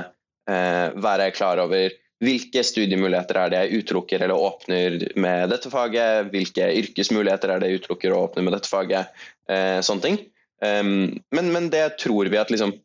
eh, 0.49 0.87
være 0.95 1.31
klar 1.35 1.59
over 1.63 1.89
hvilke 2.21 2.61
studiemuligheter 2.65 3.39
er 3.41 3.51
det 3.51 3.61
jeg 3.63 3.81
utelukker 3.81 4.21
eller 4.21 4.37
åpner 4.37 4.99
med 5.19 5.49
dette 5.49 5.71
faget, 5.73 6.29
hvilke 6.33 6.67
yrkesmuligheter 6.83 7.49
er 7.49 7.61
det 7.61 7.71
jeg 7.71 7.81
utelukker 7.81 8.13
og 8.13 8.27
åpner 8.27 8.45
med 8.45 8.55
dette 8.55 8.69
faget, 8.69 9.23
eh, 9.49 9.79
sånne 9.85 10.05
ting. 10.05 10.19
Um, 10.61 11.17
men, 11.33 11.47
men, 11.49 11.69
det 11.73 11.97
tror 12.03 12.29
vi 12.29 12.37
at 12.37 12.51
liksom, 12.53 12.75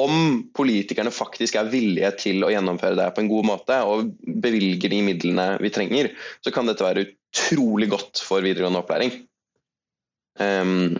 om 0.00 0.14
politikerne 0.56 1.12
faktisk 1.12 1.58
er 1.60 1.68
villige 1.68 2.14
til 2.22 2.46
å 2.46 2.48
gjennomføre 2.52 2.96
det 2.96 3.10
på 3.12 3.20
en 3.20 3.28
god 3.28 3.48
måte 3.50 3.76
og 3.84 4.14
bevilger 4.24 4.92
de 4.92 5.02
midlene 5.04 5.46
vi 5.60 5.72
trenger, 5.72 6.08
så 6.40 6.52
kan 6.54 6.68
dette 6.68 6.84
være 6.84 7.04
utrolig 7.10 7.90
godt 7.92 8.24
for 8.24 8.44
videregående 8.44 8.80
opplæring. 8.80 9.12
Um, 10.40 10.96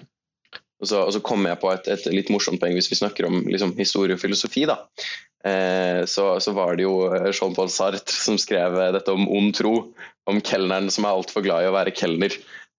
Og 0.83 0.91
så, 0.91 1.01
og 1.07 1.13
så 1.15 1.23
kom 1.25 1.47
jeg 1.49 1.61
på 1.63 1.71
et, 1.73 1.89
et, 1.93 2.09
litt 2.13 2.33
morsomt 2.33 2.61
poeng 2.61 2.77
hvis 2.77 2.91
vi 2.93 2.99
snakker 2.99 3.29
om 3.29 3.41
liksom, 3.49 3.73
historie 3.79 4.17
og 4.17 4.23
filosofi. 4.23 4.67
da. 4.69 4.83
Eh, 5.47 6.03
så, 6.11 6.29
så, 6.43 6.53
var 6.57 6.77
det 6.77 6.85
jo 6.85 6.99
Jean-Paul 7.31 7.73
Sartre 7.73 8.13
som 8.13 8.37
skrev 8.41 8.77
dette 8.97 9.15
om 9.15 9.29
ond 9.29 9.55
tro, 9.57 9.77
om 10.29 10.43
kelneren 10.45 10.91
som 10.93 11.07
er 11.07 11.17
altfor 11.17 11.47
glad 11.47 11.65
i 11.65 11.71
å 11.71 11.77
være 11.77 11.95
kelner. 11.97 12.35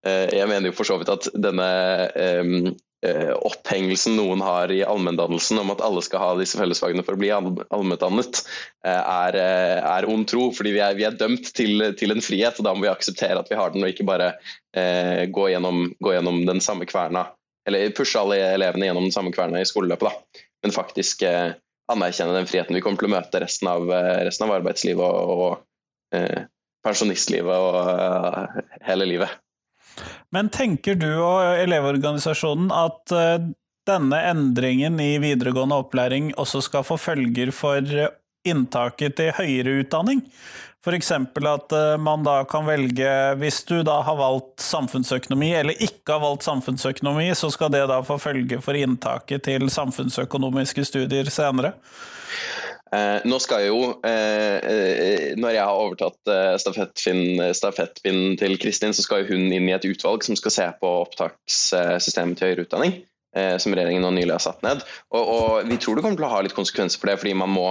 Eh, 0.05 0.27
jeg 0.37 0.49
mener 0.51 0.69
jo 0.69 0.77
for 0.77 0.89
så 0.89 0.99
vidt 1.01 1.13
at 1.13 1.31
denne 1.33 1.71
eh, 2.13 2.75
Eh, 3.05 3.29
opphengelsen 3.45 4.15
noen 4.17 4.41
har 4.41 4.71
i 4.73 4.79
allmenndannelsen 4.81 5.59
om 5.61 5.69
at 5.69 5.83
alle 5.85 6.01
skal 6.01 6.21
ha 6.23 6.29
disse 6.39 6.57
fellesfagene 6.57 7.03
for 7.05 7.13
å 7.13 7.19
bli 7.21 7.29
allmenndannet, 7.29 8.39
eh, 8.81 8.89
er, 8.89 9.37
eh, 9.37 9.77
er 9.85 10.07
ond 10.09 10.25
tro. 10.27 10.47
Fordi 10.51 10.73
vi 10.73 10.81
er, 10.81 10.95
vi 10.97 11.05
er 11.05 11.19
dømt 11.19 11.53
til, 11.53 11.93
til, 11.93 12.15
en 12.15 12.25
frihet, 12.25 12.57
og 12.57 12.65
da 12.65 12.73
må 12.73 12.87
vi 12.87 12.89
akseptere 12.89 13.37
at 13.37 13.51
vi 13.51 13.59
har 13.59 13.69
den, 13.69 13.85
og 13.85 13.93
ikke 13.93 14.07
bare 14.07 14.31
eh, 14.73 15.29
gå, 15.29 15.45
gjennom, 15.53 15.93
gå, 16.01 16.15
gjennom, 16.17 16.41
den 16.49 16.63
samme 16.63 16.89
kverna, 16.89 17.27
eller 17.67 17.89
pushe 17.95 18.19
alle 18.19 18.39
elevene 18.53 18.89
gjennom 18.89 19.07
den 19.07 19.15
samme 19.15 19.33
kverna 19.35 19.61
i 19.61 19.67
skoleløpet, 19.67 20.09
da. 20.09 20.43
men 20.63 20.75
faktisk 20.75 21.23
eh, 21.27 21.55
anerkjenne 21.91 22.35
den 22.35 22.47
friheten 22.49 22.77
vi 22.77 22.83
kommer 22.83 23.01
til 23.01 23.09
å 23.09 23.15
møte 23.15 23.41
resten 23.43 23.71
av, 23.71 23.89
resten 24.27 24.47
av 24.47 24.57
arbeidslivet 24.59 25.03
og, 25.03 25.43
og 25.47 26.17
eh, 26.17 26.47
pensjonistlivet 26.87 27.51
og 27.51 28.83
hele 28.87 29.07
livet. 29.09 29.35
Men 30.35 30.51
tenker 30.53 30.97
du 30.99 31.09
og 31.15 31.57
Elevorganisasjonen 31.63 32.71
at 32.75 33.15
eh, 33.15 33.49
denne 33.87 34.21
endringen 34.29 34.99
i 34.99 35.13
videregående 35.23 35.77
opplæring 35.79 36.33
også 36.39 36.63
skal 36.65 36.83
få 36.87 36.99
følger 36.99 37.53
for 37.55 37.83
inntaket 38.47 39.15
til 39.19 39.35
høyere 39.37 39.81
utdanning? 39.83 40.23
F.eks. 40.87 41.11
at 41.11 41.73
eh, 41.75 41.97
man 41.99 42.23
da 42.23 42.37
kan 42.47 42.63
velge, 42.67 43.09
hvis 43.41 43.59
du 43.67 43.81
da 43.83 43.99
har 44.07 44.15
valgt 44.15 44.63
samfunnsøkonomi 44.63 45.49
eller 45.59 45.81
ikke 45.83 46.15
har 46.15 46.23
valgt 46.23 46.47
samfunnsøkonomi, 46.47 47.27
så 47.35 47.49
skal 47.51 47.73
det 47.73 47.83
da 47.91 47.99
få 48.07 48.15
følge 48.21 48.61
for 48.63 48.77
inntaket 48.79 49.43
til 49.49 49.67
samfunnsøkonomiske 49.73 50.85
studier 50.87 51.27
senere? 51.33 51.73
Eh, 52.95 53.19
nå 53.27 53.39
skal 53.43 53.65
jo, 53.65 53.81
eh, 54.07 54.55
eh, 54.63 55.35
Når 55.35 55.57
jeg 55.57 55.63
har 55.67 55.75
overtatt 55.75 56.31
eh, 56.31 56.53
stafettpinnen 56.63 57.51
stafettpin 57.51 58.37
til 58.39 58.55
Kristin, 58.63 58.95
så 58.95 59.03
skal 59.03 59.27
hun 59.27 59.51
inn 59.51 59.67
i 59.67 59.75
et 59.75 59.91
utvalg 59.91 60.23
som 60.23 60.39
skal 60.39 60.55
se 60.55 60.71
på 60.79 60.93
opptakssystemet 61.03 62.39
til 62.39 62.47
høyere 62.47 62.67
utdanning. 62.67 63.01
Eh, 63.37 63.57
som 63.61 63.73
regjeringen 63.75 64.05
nå 64.05 64.13
nylig 64.15 64.33
har 64.33 64.41
satt 64.41 64.63
ned. 64.65 64.83
Og, 65.13 65.21
og, 65.21 65.67
Vi 65.67 65.77
tror 65.81 65.97
det 65.97 66.05
kommer 66.05 66.19
til 66.19 66.27
å 66.29 66.31
ha 66.31 66.39
litt 66.45 66.55
konsekvenser 66.57 67.01
for 67.01 67.11
det, 67.11 67.17
fordi 67.21 67.35
man 67.37 67.51
må 67.51 67.67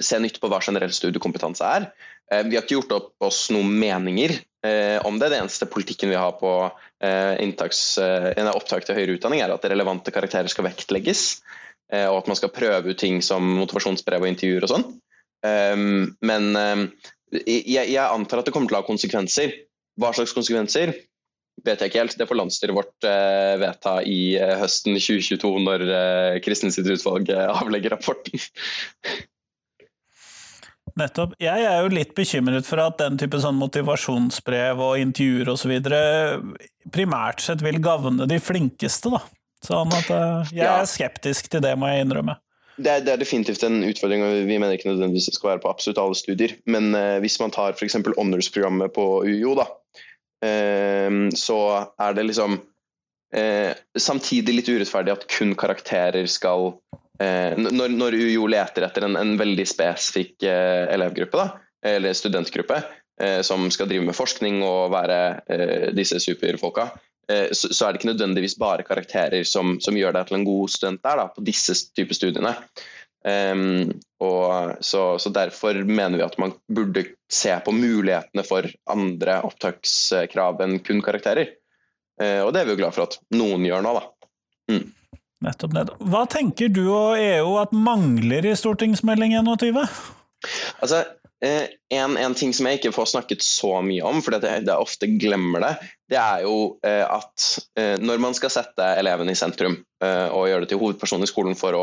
se 0.00 0.20
nytt 0.22 0.38
på 0.40 0.48
hva 0.48 0.62
generell 0.64 0.94
studiekompetanse 0.94 1.66
er. 1.66 1.90
Eh, 2.30 2.44
vi 2.46 2.56
har 2.56 2.64
ikke 2.64 2.78
gjort 2.78 2.96
opp 2.98 3.28
oss 3.30 3.48
noen 3.54 3.72
meninger 3.80 4.38
om 5.08 5.16
det. 5.16 5.30
Det 5.32 5.38
eneste 5.40 5.64
politikken 5.72 6.10
vi 6.12 6.18
har 6.20 6.34
på 6.36 6.50
inntaks, 7.40 7.94
opptak 8.52 8.84
til 8.84 8.98
høyere 8.98 9.14
utdanning, 9.16 9.40
er 9.40 9.54
at 9.54 9.64
relevante 9.72 10.12
karakterer 10.12 10.52
skal 10.52 10.66
vektlegges. 10.66 11.22
Eh, 11.90 12.06
og 12.06 12.22
at 12.22 12.30
man 12.30 12.38
skal 12.38 12.52
prøve 12.54 12.92
ut 12.92 13.00
ting 13.00 13.18
som 13.24 13.44
motivasjonsbrev 13.58 14.22
og 14.22 14.30
intervjuer 14.30 14.66
og 14.66 14.72
sånn. 14.72 14.86
Um, 15.40 16.10
men 16.26 16.50
um, 16.52 16.82
jeg, 17.32 17.96
antar 18.02 18.42
at 18.42 18.48
det 18.48 18.54
kommer 18.54 18.70
til 18.70 18.78
å 18.78 18.82
ha 18.82 18.86
konsekvenser. 18.86 19.54
Hva 20.00 20.12
slags 20.14 20.34
konsekvenser 20.36 20.92
vet 21.64 21.82
jeg 21.82 21.90
ikke 21.90 22.02
helt. 22.04 22.16
Det 22.16 22.28
får 22.28 22.38
landsstyret 22.38 22.76
vårt 22.76 23.08
vedta 23.60 23.98
i 24.06 24.38
høsten 24.60 24.96
2022 24.96 25.50
når 25.66 25.84
eh, 25.92 26.94
utvalg 26.94 27.34
avlegger 27.34 27.96
rapporten. 27.96 28.40
Nettopp. 31.00 31.34
Jeg 31.40 31.64
er 31.64 31.80
jo 31.80 31.92
litt 31.92 32.12
bekymret 32.16 32.66
for 32.68 32.82
at 32.82 32.98
den 33.00 33.16
type 33.20 33.40
sånn 33.40 33.58
motivasjonsbrev 33.60 34.80
og 34.84 35.00
intervjuer 35.00 35.48
osv. 35.52 35.72
primært 36.92 37.44
sett 37.44 37.64
vil 37.64 37.80
gagne 37.82 38.28
de 38.28 38.40
flinkeste, 38.42 39.12
da. 39.14 39.22
Sånn 39.64 39.92
at 39.92 40.08
uh, 40.12 40.52
jeg 40.56 40.64
er 40.64 40.86
skeptisk 40.88 41.50
til 41.52 41.60
det, 41.64 41.74
må 41.76 41.90
jeg 41.90 42.06
innrømme. 42.06 42.38
Det 42.80 42.88
er, 42.88 43.02
det 43.04 43.12
er, 43.12 43.20
definitivt 43.20 43.64
en 43.66 43.82
utfordring, 43.84 44.22
og 44.24 44.48
vi 44.48 44.56
mener 44.56 44.72
ikke 44.72 44.88
nødvendigvis 44.88 45.28
det 45.28 45.36
skal 45.36 45.52
være 45.52 45.62
på 45.64 45.72
absolutt 45.72 46.00
alle 46.00 46.16
studier. 46.16 46.54
Men 46.64 46.94
eh, 46.96 47.18
hvis 47.20 47.36
man 47.42 47.52
tar 47.52 47.74
f.eks. 47.76 47.98
honors-programmet 48.16 48.94
på 48.96 49.04
UiO, 49.28 49.52
da, 49.58 49.66
eh, 50.48 51.18
så 51.36 51.60
er 52.00 52.16
det 52.16 52.28
liksom 52.30 52.60
samtidig 53.30 54.56
litt 54.56 54.68
urettferdig 54.72 55.12
at 55.12 55.28
kun 55.30 55.52
karakterer 55.54 56.26
skal 56.26 56.72
når, 57.20 57.92
når, 57.92 58.14
UiO 58.16 58.46
leter 58.48 58.86
etter 58.86 59.04
en, 59.04 59.18
en 59.20 59.34
veldig 59.36 59.66
spesifikk 59.68 60.46
elevgruppe, 60.48 61.36
da, 61.36 61.90
eller 61.92 62.16
studentgruppe, 62.16 62.78
som 63.44 63.66
skal 63.68 63.90
drive 63.90 64.06
med 64.06 64.16
forskning 64.16 64.62
og 64.64 64.94
være 64.94 65.18
disse 65.92 66.16
superfolka, 66.24 66.86
Eh, 67.30 67.52
så, 67.52 67.74
så, 67.74 67.86
er 67.86 67.92
det 67.92 68.00
ikke 68.00 68.10
nødvendigvis 68.12 68.58
bare 68.58 68.86
karakterer 68.86 69.44
som, 69.46 69.76
som 69.82 69.96
gjør 69.98 70.16
deg 70.16 70.28
til 70.28 70.40
en 70.40 70.48
god 70.48 70.72
student 70.72 71.02
der, 71.04 71.20
da, 71.20 71.28
på 71.34 71.44
disse 71.46 71.76
typer 71.94 72.18
studiene. 72.18 72.54
Um, 73.20 73.90
og 74.24 74.78
så, 74.80 75.18
så, 75.20 75.28
Derfor 75.28 75.76
mener 75.84 76.16
vi 76.16 76.24
at 76.24 76.38
man 76.40 76.54
burde 76.72 77.02
se 77.28 77.52
på 77.64 77.74
mulighetene 77.76 78.44
for 78.48 78.64
andre 78.88 79.42
opptakskrav 79.44 80.62
enn 80.64 80.78
kun 80.86 81.02
karakterer. 81.04 81.52
Uh, 82.20 82.46
og 82.46 82.54
det 82.54 82.62
er 82.62 82.70
vi 82.70 82.74
jo 82.74 82.80
glad 82.80 82.96
for 82.96 83.06
at 83.06 83.18
noen 83.36 83.66
gjør 83.68 83.84
nå, 83.84 83.94
da. 83.98 84.30
Mm. 84.72 84.88
Nettopp, 85.40 85.72
nettopp. 85.76 86.02
Hva 86.12 86.26
tenker 86.28 86.68
du 86.72 86.84
og 86.88 87.20
EU 87.20 87.54
at 87.60 87.72
mangler 87.72 88.44
i 88.50 88.56
stortingsmelding 88.58 89.38
21? 89.40 89.80
Altså, 90.80 91.04
Eh, 91.44 91.68
en, 91.88 92.16
en, 92.20 92.34
ting 92.36 92.52
som 92.52 92.66
jeg 92.68 92.76
ikke 92.76 92.92
får 92.92 93.14
snakket 93.14 93.44
så 93.44 93.78
mye 93.80 94.04
om, 94.04 94.18
for 94.20 94.36
jeg, 94.36 94.60
jeg 94.66 94.76
ofte 94.76 95.08
glemmer 95.16 95.62
det, 95.64 95.70
det 96.12 96.18
er 96.20 96.42
jo 96.44 96.56
eh, 96.84 97.00
at 97.00 97.46
eh, 97.80 97.94
når 97.96 98.20
man 98.20 98.36
skal 98.36 98.52
sette 98.52 98.88
eleven 99.00 99.32
i 99.32 99.36
sentrum 99.38 99.78
og 100.00 100.46
gjøre 100.48 100.64
det 100.64 100.70
til 100.70 100.78
hovedperson 100.80 101.20
i 101.20 101.26
skolen 101.28 101.56
for 101.60 101.76
å 101.76 101.82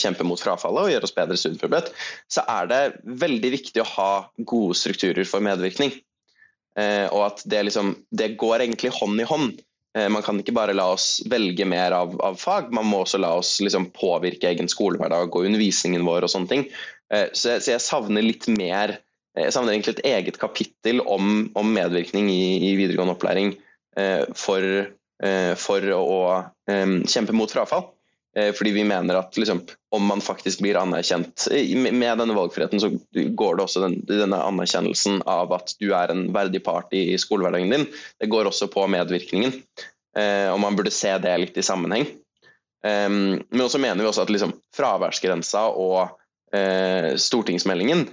kjempe 0.00 0.24
mot 0.24 0.40
frafallet 0.40 0.86
og 0.86 0.92
gjøre 0.94 1.04
oss 1.04 1.12
bedre 1.12 1.36
studieforberedt, 1.36 1.90
så 2.32 2.40
er 2.48 2.70
det 2.70 2.78
veldig 3.20 3.50
viktig 3.52 3.82
å 3.82 3.90
ha 3.90 4.06
gode 4.48 4.78
strukturer 4.80 5.28
for 5.28 5.44
medvirkning. 5.44 5.92
Og 7.12 7.20
at 7.26 7.44
det, 7.44 7.60
liksom, 7.68 7.92
det 8.16 8.30
går 8.40 8.64
egentlig 8.64 8.94
hånd 8.96 9.20
i 9.20 9.28
hånd. 9.28 9.60
Man 9.94 10.24
kan 10.26 10.40
ikke 10.40 10.56
bare 10.56 10.74
la 10.74 10.88
oss 10.90 11.20
velge 11.30 11.62
mer 11.70 11.94
av, 11.94 12.16
av 12.26 12.34
fag, 12.40 12.72
man 12.74 12.88
må 12.90 13.04
også 13.04 13.20
la 13.22 13.28
oss 13.38 13.60
liksom, 13.62 13.92
påvirke 13.94 14.48
egen 14.50 14.66
skolehverdag 14.66 15.30
og 15.30 15.46
undervisningen 15.46 16.02
vår 16.02 16.26
og 16.26 16.32
sånne 16.32 16.50
ting. 16.50 16.64
Eh, 17.12 17.30
så 17.32 17.54
jeg, 17.54 17.64
så 17.64 17.74
jeg, 17.74 17.84
savner 17.84 18.24
litt 18.24 18.46
mer 18.52 18.98
Jeg 19.34 19.52
savner 19.54 19.74
egentlig 19.74 19.96
et 19.96 20.06
eget 20.12 20.36
kapittel 20.38 21.00
om, 21.10 21.48
om 21.58 21.72
medvirkning 21.74 22.28
i, 22.30 22.70
i, 22.70 22.74
videregående 22.78 23.16
opplæring 23.16 23.48
eh, 23.98 24.22
for, 24.38 24.62
eh, 25.26 25.54
for 25.58 25.94
å 25.96 26.20
kjempe 26.64 27.34
mot 27.34 27.50
frafall. 27.50 27.88
Fordi 28.34 28.72
vi 28.74 28.82
mener 28.82 29.14
at 29.14 29.36
liksom, 29.38 29.60
om 29.94 30.06
man 30.10 30.18
faktisk 30.24 30.58
blir 30.64 30.74
anerkjent 30.80 31.44
med 31.70 32.18
denne 32.18 32.34
valgfriheten, 32.34 32.80
så 32.82 32.88
går 33.14 33.56
det 33.60 33.62
også 33.62 33.84
den, 33.84 33.94
denne 34.08 34.40
anerkjennelsen 34.42 35.20
av 35.30 35.52
at 35.54 35.70
du 35.78 35.92
er 35.94 36.10
en 36.10 36.24
verdig 36.34 36.64
part 36.66 36.90
i 36.98 37.14
skolehverdagen 37.14 37.70
din. 37.70 37.86
Det 38.18 38.26
går 38.32 38.50
også 38.50 38.66
på 38.74 38.88
medvirkningen. 38.90 39.54
Og 40.50 40.58
man 40.64 40.74
burde 40.74 40.90
se 40.94 41.14
det 41.22 41.36
litt 41.44 41.62
i 41.62 41.66
sammenheng. 41.66 42.08
Men 42.82 43.62
også 43.62 43.78
mener 43.78 44.02
vi 44.02 44.10
også 44.10 44.26
at 44.26 44.34
liksom, 44.34 44.56
fraværsgrensa 44.74 45.68
og 45.70 46.18
eh, 46.54 47.14
stortingsmeldingen, 47.16 48.06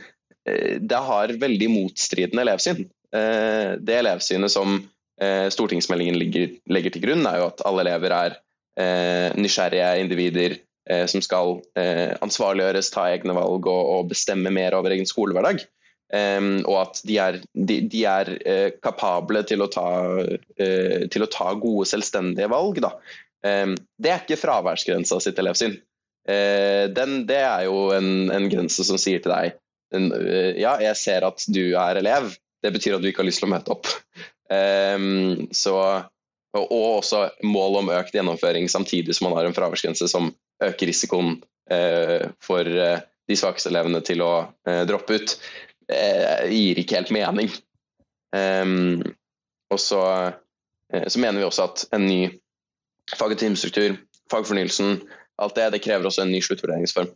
eh, 0.47 0.78
det 0.80 1.01
har 1.09 1.36
veldig 1.41 1.69
motstridende 1.74 2.45
elevsyn. 2.45 2.86
Eh, 3.15 3.74
det 3.80 3.97
elevsynet 3.99 4.53
som 4.53 4.78
eh, 5.22 5.47
stortingsmeldingen 5.53 6.17
legger 6.17 6.93
til 6.93 7.03
grunn, 7.03 7.26
er 7.28 7.41
jo 7.41 7.49
at 7.51 7.65
alle 7.67 7.86
elever 7.86 8.15
er 8.17 8.38
eh, 8.38 8.41
nysgjerrige 8.80 9.88
individer 9.99 10.53
eh, 10.89 11.03
som 11.11 11.19
skal 11.22 11.57
ansvarliggjøres, 11.76 12.89
ta 12.93 13.09
egne 13.11 13.36
valg 13.36 13.67
og, 13.67 13.82
og 13.95 14.11
bestemme 14.13 14.53
mer 14.55 14.78
over 14.78 14.95
egen 14.95 15.09
skolehverdag. 15.09 15.65
Um, 16.11 16.57
og 16.67 16.76
at 16.82 16.97
de 17.07 17.15
er, 17.24 17.38
de, 17.55 17.78
de 17.88 18.01
er 18.03 18.30
uh, 18.43 18.69
kapable 18.84 19.45
til 19.47 19.63
å, 19.63 19.69
ta, 19.72 19.86
uh, 20.19 21.03
til 21.07 21.24
å, 21.24 21.30
ta, 21.32 21.53
gode, 21.55 21.86
selvstendige 21.88 22.49
valg. 22.51 22.82
Um, 23.47 23.78
det 23.95 24.11
er 24.11 24.26
ikke 24.26 24.41
fraværsgrensa 24.41 25.22
sitt 25.24 25.39
elevsyn. 25.39 25.78
Uh, 26.28 26.91
den, 26.91 27.22
det 27.30 27.39
er 27.39 27.63
jo 27.69 27.93
en, 27.95 28.28
en, 28.34 28.49
grense 28.51 28.84
som 28.84 28.99
sier 28.99 29.24
til 29.24 29.32
deg 29.34 29.55
eh, 29.97 30.59
ja, 30.61 30.76
jeg 30.84 30.99
ser 30.99 31.26
at 31.26 31.47
du 31.49 31.63
er 31.80 31.97
elev, 31.97 32.28
det 32.61 32.69
betyr 32.76 32.99
at 32.99 33.01
du 33.01 33.07
ikke 33.09 33.24
har 33.24 33.30
lyst 33.32 33.41
til 33.41 33.49
å 33.49 33.53
møte 33.55 33.74
opp. 33.74 33.89
Um, 34.51 35.47
så, 35.55 35.76
og, 36.58 36.66
og, 36.66 36.86
også 36.99 37.24
mål 37.47 37.80
om 37.82 37.91
økt 37.95 38.16
gjennomføring 38.16 38.68
samtidig 38.70 39.16
som 39.16 39.30
man 39.30 39.38
har 39.39 39.47
en 39.47 39.56
fraværsgrense 39.56 40.08
som 40.12 40.32
øker 40.64 40.89
risikoen 40.89 41.38
eh, 41.72 42.28
for 42.43 42.68
eh, 42.68 43.04
de 43.30 43.38
svakeste 43.39 43.72
elevene 43.72 44.02
til 44.06 44.24
å 44.26 44.34
eh, 44.68 44.84
droppe 44.89 45.20
ut, 45.20 45.36
gir 45.91 46.78
ikke 46.80 46.95
helt 46.95 47.10
mening. 47.12 47.49
Um, 48.32 49.02
og 49.68 49.80
så, 49.82 49.99
så, 50.88 51.20
mener 51.20 51.41
vi 51.41 51.43
også 51.43 51.66
at 51.66 51.82
en 51.97 52.06
ny 52.08 52.20
fag- 53.12 53.34
og 53.36 53.41
timestruktur, 53.41 53.97
fagfornyelsen, 54.32 55.02
Alt 55.41 55.58
det, 55.58 55.70
det 55.74 55.82
krever 55.82 56.06
også 56.06 56.22
en 56.24 56.32
ny 56.32 56.39
sluttvurderingsform. 56.45 57.10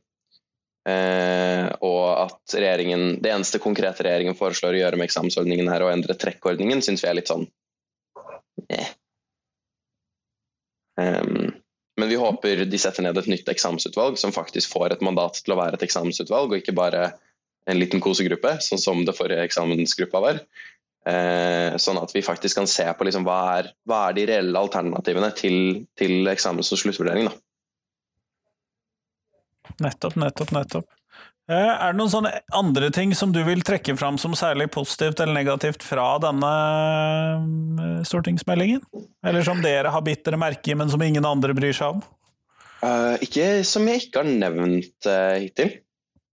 Eh, 0.89 1.67
og 1.81 2.03
at 2.25 2.53
regjeringen, 2.53 3.21
Det 3.21 3.31
eneste 3.33 3.61
konkrete 3.61 4.05
regjeringen 4.05 4.37
foreslår 4.37 4.75
å 4.75 4.81
gjøre 4.83 4.99
med 4.99 5.09
eksamensordningen 5.09 5.69
her, 5.71 5.85
å 5.85 5.91
endre 5.93 6.17
trekkordningen, 6.17 6.83
syns 6.85 7.03
vi 7.03 7.09
er 7.09 7.17
litt 7.17 7.31
sånn 7.31 7.47
eh. 8.69 8.91
Um, 11.01 11.53
Men 11.95 12.09
vi 12.11 12.17
håper 12.19 12.65
de 12.67 12.79
setter 12.81 13.05
ned 13.05 13.17
et 13.17 13.27
nytt 13.31 13.47
eksamensutvalg 13.47 14.17
som 14.19 14.33
faktisk 14.35 14.73
får 14.73 14.97
et 14.97 15.03
mandat 15.05 15.37
til 15.39 15.53
å 15.55 15.59
være 15.61 15.79
et 15.79 15.85
eksamensutvalg, 15.87 16.51
og 16.51 16.59
ikke 16.59 16.75
bare 16.75 17.13
en 17.65 17.79
liten 17.79 18.01
kosegruppe, 18.03 18.57
sånn 18.61 18.81
som 18.81 19.05
det 19.07 19.15
forrige 19.15 19.45
eksamensgruppa 19.47 20.21
var. 20.21 20.41
Eh, 21.05 21.77
sånn 21.77 21.99
at 22.01 22.11
vi 22.15 22.23
faktisk 22.25 22.57
kan 22.57 22.67
se 22.69 22.85
på 22.97 23.05
liksom, 23.05 23.25
hva, 23.27 23.39
er, 23.59 23.71
hva, 23.85 24.07
er, 24.09 24.17
de 24.17 24.25
reelle 24.29 24.61
alternativene 24.61 25.31
til, 25.37 25.57
til 25.97 26.27
eksamens- 26.31 26.71
og 26.73 26.81
sluttvurdering. 26.81 27.29
Da. 27.29 27.35
Nettopp, 29.85 30.17
nettopp, 30.21 30.53
nettopp. 30.55 30.94
Eh, 31.45 31.53
er 31.53 31.93
det 31.93 31.99
noen 31.99 32.09
sånne 32.09 32.31
andre 32.57 32.87
ting 32.93 33.11
som 33.13 33.29
du 33.33 33.43
vil 33.45 33.59
trekke 33.65 33.93
fram 33.99 34.15
som 34.17 34.33
særlig 34.33 34.65
positivt 34.73 35.19
eller 35.21 35.35
negativt 35.37 35.83
fra 35.85 36.15
denne 36.23 36.53
eh, 37.83 37.99
stortingsmeldingen? 38.09 38.81
Eller 39.25 39.45
som 39.45 39.61
dere 39.61 39.91
har 39.93 40.01
bitt 40.05 40.23
dere 40.25 40.41
merke 40.41 40.73
i, 40.73 40.77
men 40.77 40.89
som 40.89 41.03
ingen 41.05 41.27
andre 41.27 41.53
bryr 41.57 41.75
seg 41.77 41.99
om? 41.99 42.01
Uh, 42.85 43.15
ikke 43.23 43.61
som 43.65 43.85
jeg 43.89 44.07
ikke 44.07 44.21
har 44.21 44.29
nevnt 44.29 45.07
uh, 45.09 45.37
hittil. 45.41 45.71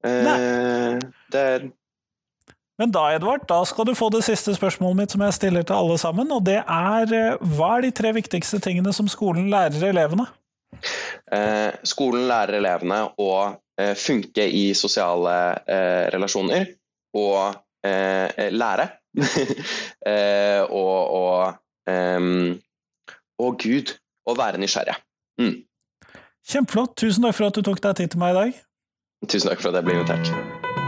Uh, 0.05 0.99
det 1.33 1.47
men 2.81 2.91
da, 2.91 3.03
Edvard, 3.15 3.45
da 3.47 3.61
skal 3.69 3.85
du 3.87 3.93
få 3.95 4.09
det 4.11 4.25
siste 4.27 4.55
spørsmålet 4.57 4.97
mitt 4.99 5.13
som 5.13 5.23
jeg 5.23 5.35
stiller 5.37 5.63
til 5.69 5.77
alle 5.77 5.99
sammen, 6.01 6.33
og 6.35 6.41
det 6.49 6.57
er 6.65 7.37
hva 7.53 7.69
er 7.77 7.85
de 7.85 7.91
tre 7.95 8.11
viktigste 8.17 8.59
tingene 8.65 8.91
som 8.97 9.07
skolen 9.13 9.53
lærer 9.53 9.93
elevene? 9.93 10.25
skolen 11.87 12.25
lærer 12.27 12.59
elevene 12.59 13.05
å 13.21 13.29
funke 13.99 14.47
i 14.49 14.65
sosiale 14.79 15.37
eh, 15.67 16.07
relasjoner 16.15 16.73
og 17.19 17.55
eh, 17.87 18.49
lære. 18.53 18.89
og, 20.83 21.01
og, 21.19 21.59
um, 21.91 22.55
og 23.43 23.59
Gud. 23.61 23.97
Å 24.23 24.37
være 24.39 24.61
nysgjerrig. 24.63 24.95
Mm. 25.43 25.57
Kjempeflott. 26.47 26.95
Tusen 27.03 27.27
takk 27.27 27.39
for 27.41 27.51
at 27.51 27.59
du 27.59 27.67
tok 27.67 27.83
deg 27.83 27.99
tid 27.99 28.15
til 28.15 28.23
meg 28.23 28.37
i 28.37 28.39
dag. 28.39 28.63
Tusen 29.27 29.51
takk 29.51 29.65
for 29.65 29.73
at 29.73 29.81
jeg 29.81 29.89
ble 29.89 29.99
invitert. 29.99 30.82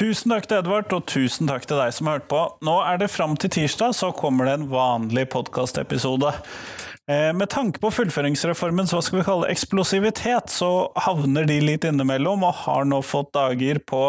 Tusen 0.00 0.32
takk 0.32 0.46
til 0.48 0.62
Edvard, 0.62 0.92
og 0.96 1.02
tusen 1.12 1.48
takk 1.50 1.66
til 1.68 1.76
deg 1.76 1.90
som 1.92 2.08
har 2.08 2.14
hørt 2.16 2.30
på. 2.30 2.38
Nå 2.64 2.78
er 2.88 3.02
det 3.02 3.10
fram 3.12 3.34
til 3.36 3.52
tirsdag, 3.52 3.92
så 3.98 4.08
kommer 4.16 4.48
det 4.48 4.54
en 4.56 4.70
vanlig 4.70 5.26
podkastepisode. 5.34 6.30
Eh, 7.04 7.28
med 7.36 7.50
tanke 7.52 7.82
på 7.82 7.90
fullføringsreformens 7.92 8.94
hva 8.96 9.02
skal 9.04 9.20
vi 9.20 9.26
kalle 9.26 9.50
eksplosivitet, 9.52 10.48
så 10.48 10.88
havner 11.04 11.44
de 11.44 11.58
litt 11.60 11.84
innimellom, 11.84 12.46
og 12.48 12.62
har 12.62 12.88
nå 12.88 13.02
fått 13.04 13.34
dager 13.36 13.82
på 13.84 14.06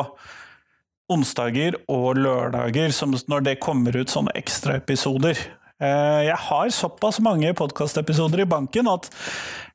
onsdager 1.12 1.76
og 1.92 2.22
lørdager, 2.24 2.96
når 3.28 3.50
det 3.50 3.60
kommer 3.60 4.00
ut 4.00 4.16
sånne 4.16 4.32
ekstraepisoder. 4.40 5.44
Eh, 5.82 6.22
jeg 6.30 6.40
har 6.48 6.72
såpass 6.72 7.20
mange 7.20 7.52
podkastepisoder 7.58 8.46
i 8.46 8.48
banken 8.48 8.88
at 8.88 9.12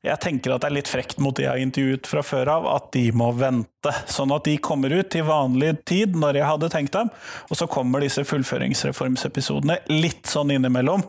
jeg 0.07 0.17
tenker 0.23 0.55
at 0.55 0.63
det 0.63 0.69
er 0.71 0.77
litt 0.79 0.89
frekt 0.89 1.21
mot 1.21 1.35
de 1.35 1.45
jeg 1.45 1.51
har 1.51 1.61
intervjuet 1.61 2.09
fra 2.09 2.25
før 2.25 2.53
av, 2.57 2.69
at 2.73 2.89
de 2.95 3.09
må 3.13 3.29
vente. 3.37 3.76
Sånn 4.09 4.33
at 4.35 4.47
de 4.47 4.55
kommer 4.63 4.93
ut 4.93 5.09
til 5.13 5.25
vanlig 5.27 5.73
tid, 5.87 6.15
når 6.17 6.39
jeg 6.39 6.49
hadde 6.49 6.69
tenkt 6.73 6.95
dem. 6.95 7.11
Og 7.49 7.59
så 7.59 7.67
kommer 7.71 8.03
disse 8.03 8.25
fullføringsreformsepisodene 8.27 9.79
litt 9.93 10.29
sånn 10.29 10.53
innimellom, 10.55 11.05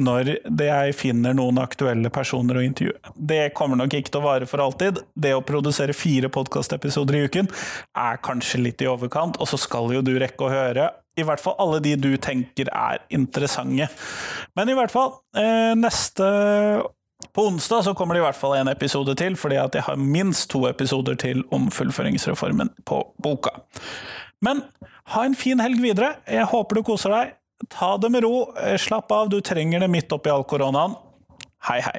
når 0.00 0.34
jeg 0.46 0.96
finner 0.98 1.36
noen 1.36 1.60
aktuelle 1.62 2.12
personer 2.14 2.60
å 2.60 2.64
intervjue. 2.64 3.14
Det 3.14 3.42
kommer 3.56 3.80
nok 3.80 3.98
ikke 3.98 4.14
til 4.14 4.22
å 4.22 4.28
vare 4.28 4.48
for 4.50 4.62
alltid. 4.64 5.02
Det 5.14 5.34
å 5.36 5.44
produsere 5.46 5.96
fire 5.96 6.32
podkastepisoder 6.32 7.18
i 7.18 7.26
uken 7.28 7.50
er 7.98 8.22
kanskje 8.24 8.64
litt 8.64 8.82
i 8.84 8.90
overkant, 8.90 9.40
og 9.40 9.50
så 9.50 9.60
skal 9.60 9.92
jo 9.94 10.04
du 10.04 10.16
rekke 10.20 10.46
å 10.46 10.52
høre 10.52 10.90
i 11.18 11.24
hvert 11.26 11.42
fall 11.42 11.58
alle 11.60 11.80
de 11.84 11.96
du 12.00 12.12
tenker 12.22 12.70
er 12.72 13.02
interessante. 13.12 13.88
Men 14.56 14.70
i 14.70 14.76
hvert 14.78 14.92
fall, 14.94 15.18
eh, 15.36 15.74
neste 15.76 16.26
På 17.32 17.46
onsdag 17.46 17.84
så 17.86 17.94
kommer 17.94 18.16
det 18.16 18.22
i 18.22 18.26
hvert 18.26 18.38
fall 18.38 18.56
en 18.58 18.70
episode 18.72 19.14
til, 19.18 19.36
fordi 19.38 19.58
at 19.60 19.76
jeg 19.76 19.86
har 19.86 20.00
minst 20.00 20.48
to 20.50 20.64
episoder 20.68 21.18
til 21.20 21.44
om 21.54 21.68
fullføringsreformen 21.70 22.72
på 22.88 23.02
boka. 23.22 23.52
Men 24.42 24.64
ha 25.14 25.24
en 25.26 25.36
fin 25.38 25.60
helg 25.60 25.82
videre. 25.82 26.14
Jeg 26.28 26.48
håper 26.50 26.80
du 26.80 26.86
koser 26.86 27.14
deg. 27.14 27.36
Ta 27.70 27.96
det 28.00 28.10
med 28.12 28.24
ro. 28.24 28.50
Eh, 28.56 28.78
slapp 28.80 29.12
av, 29.12 29.28
du 29.28 29.40
trenger 29.44 29.84
det 29.84 29.90
midt 29.92 30.12
oppi 30.16 30.32
all 30.32 30.46
koronaen. 30.48 30.96
Hei, 31.68 31.80
hei. 31.84 31.98